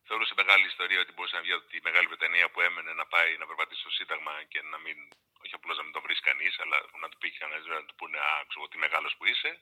Θεωρούσε 0.08 0.34
μεγάλη 0.36 0.66
ιστορία 0.66 1.00
ότι 1.00 1.12
μπορούσε 1.14 1.36
να 1.36 1.42
βγει 1.42 1.52
από 1.52 1.68
τη 1.72 1.78
Μεγάλη 1.82 2.08
Βρετανία 2.08 2.50
που 2.52 2.62
έμενε 2.62 2.94
να 2.94 3.06
πάει 3.06 3.38
να 3.38 3.46
περπατήσει 3.46 3.82
στο 3.82 3.90
Σύνταγμα 3.90 4.44
και 4.44 4.62
να 4.62 4.78
μην, 4.78 4.98
όχι 5.44 5.54
απλώς 5.56 5.78
να 5.78 5.84
μην 5.84 5.94
τον 5.94 6.02
βρεις 6.02 6.20
κανείς, 6.20 6.60
αλλά 6.60 6.78
να 7.02 7.10
του 7.10 7.18
πει 7.18 7.32
κανένας 7.32 7.66
να 7.66 7.86
του 7.86 7.96
πούνε 7.96 8.18
Α, 8.20 8.46
ξέρω 8.48 8.68
τι 8.68 8.78
μεγάλος 8.78 9.16
που 9.18 9.26
είσαι. 9.26 9.62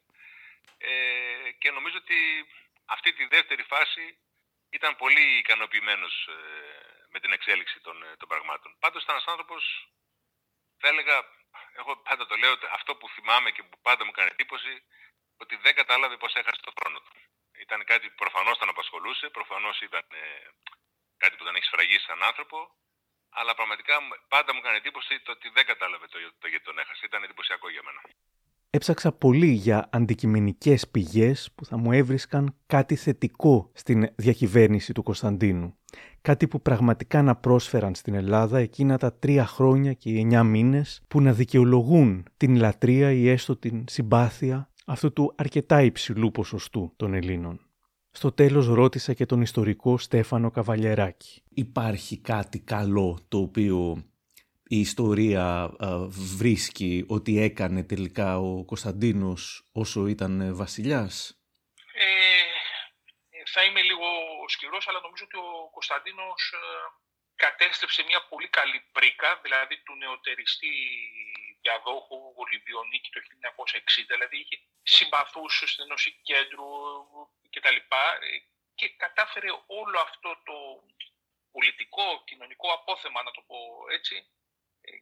Ε, 0.78 1.52
και 1.62 1.72
νομίζω 1.72 1.98
ότι 1.98 2.20
αυτή 2.86 3.14
τη 3.14 3.26
δεύτερη 3.26 3.64
φάση 3.64 4.18
ήταν 4.70 4.96
πολύ 4.96 5.38
ικανοποιημένος 5.38 6.28
ε, 6.28 6.36
με 7.10 7.20
την 7.20 7.32
εξέλιξη 7.32 7.80
των, 7.80 8.04
ε, 8.04 8.16
των 8.18 8.28
πραγμάτων. 8.28 8.76
Πάντως 8.80 9.04
ήταν 9.04 9.16
ένας 9.16 9.28
άνθρωπος, 9.28 9.90
θα 10.78 10.88
έλεγα, 10.88 11.18
εγώ 11.80 11.92
πάντα 12.08 12.24
το 12.32 12.36
λέω, 12.42 12.54
αυτό 12.78 12.92
που 13.00 13.08
θυμάμαι 13.16 13.50
και 13.56 13.64
που 13.70 13.78
πάντα 13.88 14.02
μου 14.06 14.14
κάνει 14.18 14.30
εντύπωση, 14.36 14.74
ότι 15.44 15.56
δεν 15.66 15.74
κατάλαβε 15.80 16.16
πώ 16.24 16.28
έχασε 16.42 16.62
το 16.68 16.74
χρόνο 16.78 16.98
του. 17.06 17.14
Ήταν 17.66 17.80
κάτι 17.92 18.06
που 18.10 18.18
προφανώς 18.24 18.56
τον 18.58 18.70
απασχολούσε, 18.74 19.26
προφανώς 19.38 19.76
ήταν 19.88 20.06
ε, 20.22 20.24
κάτι 21.22 21.34
που 21.38 21.44
τον 21.48 21.56
έχει 21.56 21.66
σφραγίσει 21.66 22.06
σαν 22.10 22.24
άνθρωπο, 22.30 22.58
αλλά 23.40 23.52
πραγματικά 23.56 23.96
πάντα 24.28 24.50
μου 24.54 24.60
έκανε 24.64 24.78
εντύπωση 24.78 25.14
το 25.26 25.32
ότι 25.32 25.48
δεν 25.56 25.66
κατάλαβε 25.66 26.06
το, 26.08 26.18
το 26.42 26.48
γιατί 26.48 26.66
τον 26.70 26.80
έχασε. 26.80 27.02
Ήταν 27.06 27.24
εντυπωσιακό 27.24 27.70
για 27.70 27.84
μένα. 27.86 28.02
Έψαξα 28.70 29.12
πολύ 29.12 29.52
για 29.52 29.90
αντικειμενικές 29.92 30.90
πηγές 30.90 31.52
που 31.56 31.66
θα 31.66 31.78
μου 31.78 31.92
έβρισκαν 31.92 32.58
κάτι 32.68 32.96
θετικό 32.96 33.72
στην 33.74 34.14
διακυβέρνηση 34.16 34.94
του 34.94 35.04
Κωνσταντίνου. 35.04 35.78
Κάτι 36.26 36.48
που 36.48 36.62
πραγματικά 36.62 37.22
να 37.22 37.36
πρόσφεραν 37.36 37.96
στην 37.96 38.14
Ελλάδα 38.14 38.60
εκείνα 38.60 38.98
τα 38.98 39.14
τρία 39.14 39.46
χρόνια 39.46 39.94
και 39.94 40.10
οι 40.10 40.20
εννιά 40.20 40.44
μήνες 40.44 41.02
που 41.08 41.22
να 41.22 41.34
δικαιολογούν 41.34 42.26
την 42.38 42.56
λατρεία 42.56 43.12
ή 43.12 43.30
έστω 43.30 43.56
την 43.56 43.84
συμπάθεια 43.88 44.70
αυτού 44.86 45.14
του 45.14 45.34
αρκετά 45.38 45.82
υψηλού 45.82 46.32
ποσοστού 46.32 46.94
των 46.96 47.14
Ελλήνων. 47.14 47.60
Στο 48.12 48.32
τέλος 48.32 48.68
ρώτησα 48.68 49.14
και 49.14 49.26
τον 49.26 49.42
ιστορικό 49.42 49.98
Στέφανο 49.98 50.52
Καβαλιεράκη. 50.52 51.44
Υπάρχει 51.50 52.18
κάτι 52.18 52.60
καλό 52.60 53.20
το 53.28 53.38
οποίο 53.38 54.04
η 54.68 54.80
ιστορία 54.80 55.72
βρίσκει 56.38 57.04
ότι 57.08 57.40
έκανε 57.40 57.84
τελικά 57.84 58.40
ο 58.40 58.66
Κωνσταντίνος 58.66 59.70
όσο 59.72 60.08
ήταν 60.08 60.56
βασιλιάς; 60.56 61.40
Ε, 61.94 62.02
θα 63.54 63.64
είμαι 63.64 63.82
λίγο 63.82 64.06
σκληρός, 64.50 64.88
αλλά 64.88 65.00
νομίζω 65.00 65.24
ότι 65.24 65.38
ο 65.38 65.70
Κωνσταντίνος 65.72 66.54
ε, 66.54 66.58
κατέστρεψε 67.36 68.04
μια 68.04 68.28
πολύ 68.28 68.50
καλή 68.50 68.80
πρίκα, 68.92 69.40
δηλαδή 69.44 69.76
του 69.84 69.96
νεοτεριστή 69.96 70.74
διαδόχου 71.62 72.34
Ολυμπιονίκη 72.36 73.10
το 73.10 73.20
1960, 73.20 74.06
δηλαδή 74.08 74.38
είχε 74.38 74.58
συμπαθούς 74.84 75.64
στην 75.66 75.84
ενώση 75.84 76.12
κέντρου 76.24 76.68
κτλ. 77.50 77.80
Και 78.76 78.90
κατάφερε 78.90 79.50
όλο 79.66 80.00
αυτό 80.00 80.30
το 80.44 80.56
πολιτικό, 81.52 82.24
κοινωνικό 82.26 82.68
απόθεμα, 82.74 83.24
να 83.24 83.32
το 83.32 83.42
πω 83.48 83.58
έτσι, 83.90 84.16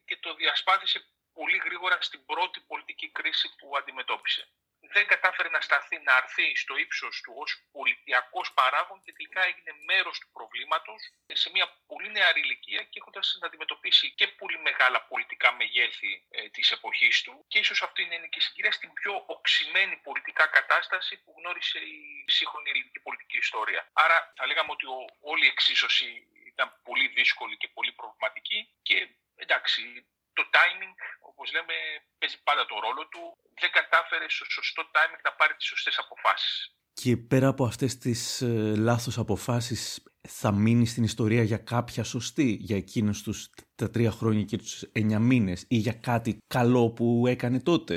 και 0.04 0.16
το 0.16 0.34
διασπάθησε 0.34 0.98
πολύ 1.32 1.56
γρήγορα 1.56 1.96
στην 2.00 2.24
πρώτη 2.24 2.60
πολιτική 2.60 3.08
κρίση 3.10 3.54
που 3.58 3.76
αντιμετώπισε. 3.76 4.48
Δεν 4.96 5.06
κατάφερε 5.06 5.48
να 5.48 5.60
σταθεί, 5.60 5.96
να 5.98 6.14
αρθεί 6.20 6.56
στο 6.56 6.76
ύψος 6.76 7.20
του 7.24 7.32
ως 7.42 7.50
πολιτιακός 7.72 8.52
παράγον 8.52 9.02
και 9.04 9.12
τελικά 9.12 9.40
έγινε 9.50 9.72
μέρος 9.90 10.18
του 10.18 10.28
προβλήματος 10.36 11.00
σε 11.42 11.50
μια 11.54 11.66
πολύ 11.86 12.10
νεαρή 12.10 12.40
ηλικία 12.40 12.82
και 12.90 12.98
έχοντας 13.00 13.36
να 13.40 13.46
αντιμετωπίσει 13.46 14.06
και 14.18 14.26
πολύ 14.28 14.58
μεγάλα 14.58 14.98
πολιτικά 15.02 15.52
μεγέθη 15.52 16.12
ε, 16.30 16.48
της 16.48 16.70
εποχής 16.70 17.22
του. 17.22 17.44
Και 17.48 17.58
ίσως 17.58 17.82
αυτή 17.82 18.02
είναι 18.02 18.28
και 18.34 18.40
συγκυρία 18.40 18.72
στην 18.72 18.92
πιο 18.92 19.24
οξυμένη 19.26 19.96
πολιτικά 19.96 20.46
κατάσταση 20.46 21.22
που 21.22 21.34
γνώρισε 21.38 21.78
η 21.78 22.24
σύγχρονη 22.26 22.70
ελληνική 22.70 23.00
πολιτική 23.00 23.36
ιστορία. 23.36 23.90
Άρα 23.92 24.32
θα 24.36 24.46
λέγαμε 24.46 24.70
ότι 24.70 24.86
ο, 24.86 24.98
όλη 25.20 25.44
η 25.44 25.52
εξίσωση 25.54 26.28
ήταν 26.46 26.80
πολύ 26.82 27.08
δύσκολη 27.08 27.56
και 27.56 27.68
πολύ 27.68 27.92
προβληματική 27.92 28.58
και 28.82 29.08
εντάξει, 29.34 30.06
το 30.38 30.44
timing, 30.56 30.94
όπως 31.30 31.46
λέμε, 31.54 31.74
παίζει 32.18 32.38
πάντα 32.46 32.64
το 32.70 32.76
ρόλο 32.84 33.02
του. 33.12 33.22
Δεν 33.60 33.70
κατάφερε 33.78 34.26
στο 34.28 34.44
σωστό 34.56 34.82
timing 34.94 35.20
να 35.28 35.32
πάρει 35.38 35.54
τις 35.58 35.66
σωστές 35.66 35.98
αποφάσεις. 35.98 36.54
Και 36.92 37.16
πέρα 37.16 37.48
από 37.48 37.64
αυτές 37.64 37.98
τις 37.98 38.42
ε, 38.42 38.74
λάθος 38.76 39.18
αποφάσεις, 39.18 40.02
θα 40.28 40.52
μείνει 40.52 40.86
στην 40.86 41.02
ιστορία 41.04 41.42
για 41.42 41.58
κάποια 41.58 42.04
σωστή, 42.04 42.56
για 42.60 42.76
εκείνους 42.76 43.22
τους 43.22 43.50
τα 43.74 43.90
τρία 43.90 44.10
χρόνια 44.10 44.42
και 44.42 44.56
τους 44.56 44.82
εννιά 44.82 45.18
μήνες 45.18 45.64
ή 45.68 45.76
για 45.76 45.92
κάτι 45.92 46.38
καλό 46.46 46.90
που 46.90 47.24
έκανε 47.26 47.60
τότε; 47.60 47.94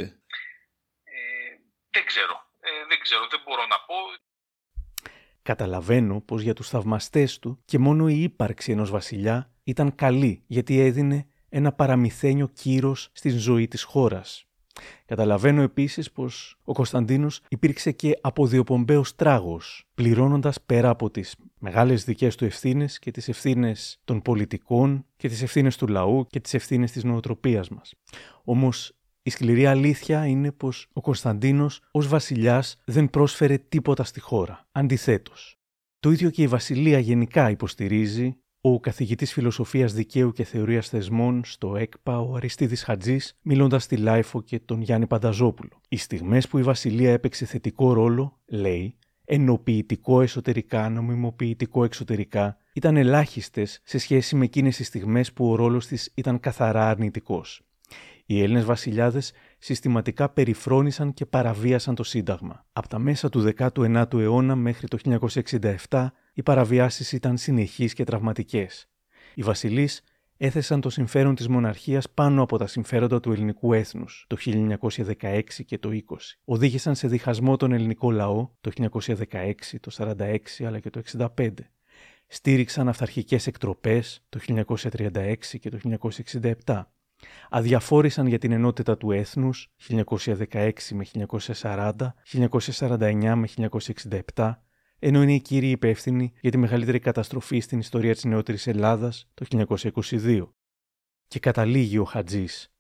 Ε, 1.04 1.22
δεν 1.90 2.06
ξέρω. 2.06 2.36
Ε, 2.60 2.86
δεν 2.88 3.00
ξέρω. 3.00 3.28
Δεν 3.28 3.42
μπορώ 3.46 3.62
να 3.62 3.76
πω. 3.76 3.96
Καταλαβαίνω 5.42 6.22
πως 6.22 6.42
για 6.42 6.54
τους 6.54 6.70
θαυμαστές 6.70 7.40
του 7.40 7.62
και 7.66 7.78
μόνο 7.78 8.08
η 8.08 8.22
ύπαρξη 8.22 8.72
ενός 8.72 8.90
βασιλιά 8.90 9.52
ήταν 9.64 9.96
καλή 9.96 10.44
γιατί 10.48 10.80
έδινε 10.80 11.28
ένα 11.50 11.72
παραμυθένιο 11.72 12.48
κύρος 12.48 13.10
στην 13.14 13.38
ζωή 13.38 13.68
της 13.68 13.84
χώρας. 13.84 14.48
Καταλαβαίνω 15.06 15.62
επίσης 15.62 16.12
πως 16.12 16.58
ο 16.64 16.74
Κωνσταντίνος 16.74 17.42
υπήρξε 17.50 17.92
και 17.92 18.18
αποδιοπομπαίος 18.22 19.16
τράγος, 19.16 19.84
πληρώνοντας 19.94 20.62
πέρα 20.62 20.90
από 20.90 21.10
τις 21.10 21.36
μεγάλες 21.60 22.04
δικές 22.04 22.36
του 22.36 22.46
ευθύνες 22.46 23.00
και 23.00 23.12
τις 23.12 23.28
ευθύνες 23.28 24.00
των 24.04 24.22
πολιτικών 24.22 25.06
και 25.18 25.28
τις 25.28 25.42
ευθύνες 25.42 25.78
του 25.78 25.88
λαού 25.88 26.28
και 26.30 26.40
τις 26.40 26.54
ευθύνες 26.54 26.92
της 26.92 27.04
νοοτροπίας 27.04 27.70
μας. 27.70 27.94
Όμως 28.44 28.92
η 29.22 29.30
σκληρή 29.30 29.66
αλήθεια 29.66 30.26
είναι 30.26 30.52
πως 30.52 30.88
ο 30.94 31.02
Κωνσταντίνος 31.02 31.82
ως 31.92 32.08
βασιλιάς 32.08 32.78
δεν 32.86 33.10
πρόσφερε 33.10 33.58
τίποτα 33.58 34.04
στη 34.04 34.20
χώρα. 34.20 34.68
Αντιθέτως. 34.72 35.58
Το 36.00 36.12
ίδιο 36.12 36.30
και 36.30 36.42
η 36.42 36.48
βασιλεία 36.48 37.00
γενικά 37.00 37.50
υποστηρίζει 37.50 38.38
ο 38.74 38.80
καθηγητής 38.80 39.34
φιλοσοφίας 39.34 39.94
δικαίου 39.94 40.32
και 40.32 40.44
θεωρίας 40.44 40.90
θεσμών 40.90 41.42
στο 41.46 41.76
ΕΚΠΑ, 41.76 42.20
ο 42.20 42.36
Αριστείδης 42.36 42.76
Χατζής, 42.76 43.38
μιλώντας 43.42 43.84
στη 43.84 43.98
LiFO 43.98 44.42
και 44.42 44.60
τον 44.60 44.82
Γιάννη 44.82 45.08
Πανταζόπουλο. 45.08 45.82
Οι 45.90 45.98
στιγμές 45.98 46.48
που 46.48 46.58
η 46.58 46.62
Βασιλεία 46.62 47.12
έπαιξε 47.12 47.46
θετικό 47.46 47.94
ρόλο, 47.94 48.40
λέει, 48.46 48.96
ενοποιητικό 49.26 50.22
εσωτερικά, 50.22 50.90
νομιμοποιητικό 50.90 51.84
εξωτερικά, 51.84 52.58
ήταν 52.74 52.98
ελάχιστες 52.98 53.82
σε 53.84 53.98
σχέση 53.98 54.36
με 54.36 54.46
εκείνες 54.46 54.76
τις 54.76 54.88
στιγμές 54.88 55.34
που 55.34 55.52
ο 55.52 55.56
ρόλος 55.56 55.88
της 55.88 56.12
ήταν 56.16 56.40
καθαρά 56.40 56.90
αρνητικός. 56.90 57.62
Οι 58.26 58.42
Έλληνες 58.42 58.66
βασιλιάδες 58.66 59.32
συστηματικά 59.58 60.30
περιφρόνησαν 60.30 61.14
και 61.14 61.26
παραβίασαν 61.26 61.96
το 61.96 62.04
Σύνταγμα. 62.04 62.66
Από 62.74 62.88
τα 62.88 63.00
μέσα 63.00 63.30
του 63.30 63.54
19ου 63.58 64.20
αιώνα 64.20 64.56
μέχρι 64.56 64.88
το 64.88 64.98
1967 65.90 66.08
οι 66.38 66.44
παραβιάσεις 66.44 67.12
ήταν 67.12 67.38
συνεχείς 67.38 67.94
και 67.94 68.04
τραυματικές. 68.04 68.90
Οι 69.36 69.44
βασιλείς 69.44 70.02
έθεσαν 70.38 70.82
το 70.82 70.90
συμφέρον 70.90 71.36
της 71.36 71.48
μοναρχίας 71.48 72.10
πάνω 72.10 72.42
από 72.42 72.58
τα 72.58 72.68
συμφέροντα 72.68 73.20
του 73.20 73.32
ελληνικού 73.32 73.74
έθνους 73.74 74.26
το 74.28 74.38
1916 74.40 75.42
και 75.66 75.78
το 75.78 75.90
20. 75.90 75.96
Οδήγησαν 76.46 76.96
σε 76.96 77.08
διχασμό 77.08 77.58
τον 77.58 77.72
ελληνικό 77.72 78.12
λαό 78.12 78.50
το 78.62 78.72
1916, 78.72 79.54
το 79.80 79.92
1946 79.98 80.38
αλλά 80.66 80.80
και 80.80 80.90
το 80.90 81.02
1965. 81.38 81.50
Στήριξαν 82.28 82.90
αυθαρχικές 82.90 83.48
εκτροπές 83.48 84.26
το 84.30 84.40
1936 84.48 85.36
και 85.60 85.70
το 85.70 85.80
1967. 86.66 86.84
Αδιαφόρησαν 87.50 88.28
για 88.28 88.38
την 88.38 88.52
ενότητα 88.52 88.98
του 88.98 89.12
έθνους 89.12 89.74
1916 89.90 90.72
με 90.92 91.06
1940, 91.62 91.94
1949 92.32 93.34
με 93.36 93.48
1967 94.36 94.67
ενώ 95.00 95.22
είναι 95.22 95.34
οι 95.34 95.42
κύριοι 95.42 95.70
υπεύθυνοι 95.70 96.34
για 96.42 96.52
τη 96.52 96.58
μεγαλύτερη 96.58 97.00
καταστροφή 97.00 97.60
στην 97.60 97.80
ιστορία 97.80 98.14
της 98.14 98.24
νεότερης 98.24 98.68
Ελλάδας 98.68 99.30
το 99.34 99.46
1922. 99.86 100.48
Και 101.28 101.40
καταλήγει 101.40 101.98
ο 101.98 102.04
Χατζής. 102.04 102.72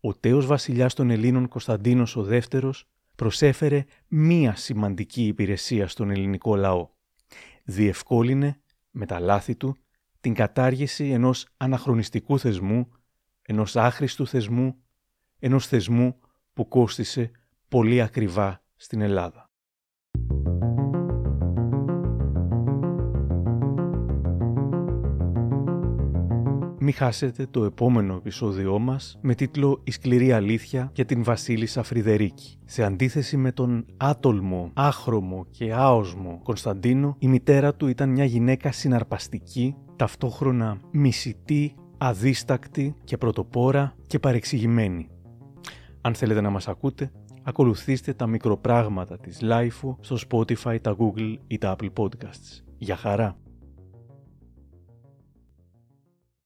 Ο 0.00 0.14
τέος 0.14 0.46
βασιλιάς 0.46 0.94
των 0.94 1.10
Ελλήνων 1.10 1.48
Κωνσταντίνος 1.48 2.16
ο 2.16 2.22
δεύτερος 2.22 2.88
προσέφερε 3.16 3.84
μία 4.08 4.56
σημαντική 4.56 5.26
υπηρεσία 5.26 5.88
στον 5.88 6.10
ελληνικό 6.10 6.56
λαό. 6.56 6.88
Διευκόλυνε, 7.64 8.60
με 8.90 9.06
τα 9.06 9.20
λάθη 9.20 9.56
του, 9.56 9.76
την 10.20 10.34
κατάργηση 10.34 11.10
ενός 11.10 11.46
αναχρονιστικού 11.56 12.38
θεσμού, 12.38 12.88
ενός 13.42 13.76
άχρηστου 13.76 14.26
θεσμού, 14.26 14.76
ενός 15.38 15.66
θεσμού 15.66 16.18
που 16.52 16.68
κόστισε 16.68 17.30
πολύ 17.68 18.02
ακριβά 18.02 18.62
στην 18.76 19.00
Ελλάδα. 19.00 19.50
Μην 26.86 26.94
χάσετε 26.94 27.46
το 27.50 27.64
επόμενο 27.64 28.14
επεισόδιό 28.14 28.78
μας 28.78 29.18
με 29.22 29.34
τίτλο 29.34 29.80
«Η 29.84 29.90
σκληρή 29.90 30.32
αλήθεια 30.32 30.90
για 30.94 31.04
την 31.04 31.22
Βασίλισσα 31.22 31.82
Φρυδερίκη». 31.82 32.58
Σε 32.64 32.82
αντίθεση 32.82 33.36
με 33.36 33.52
τον 33.52 33.86
άτολμο, 33.96 34.70
άχρωμο 34.74 35.46
και 35.50 35.72
άοσμο 35.72 36.40
Κωνσταντίνο, 36.42 37.16
η 37.18 37.28
μητέρα 37.28 37.74
του 37.74 37.86
ήταν 37.86 38.08
μια 38.08 38.24
γυναίκα 38.24 38.72
συναρπαστική, 38.72 39.74
ταυτόχρονα 39.96 40.80
μισητή, 40.90 41.74
αδίστακτη 41.98 42.94
και 43.04 43.16
πρωτοπόρα 43.16 43.94
και 44.06 44.18
παρεξηγημένη. 44.18 45.08
Αν 46.00 46.14
θέλετε 46.14 46.40
να 46.40 46.50
μας 46.50 46.68
ακούτε, 46.68 47.12
ακολουθήστε 47.42 48.12
τα 48.12 48.26
μικροπράγματα 48.26 49.18
της 49.18 49.38
Lifeo 49.42 49.96
στο 50.00 50.16
Spotify, 50.28 50.80
τα 50.80 50.96
Google 50.98 51.36
ή 51.46 51.58
τα 51.58 51.76
Apple 51.78 51.90
Podcasts. 51.96 52.62
Για 52.78 52.96
χαρά! 52.96 53.36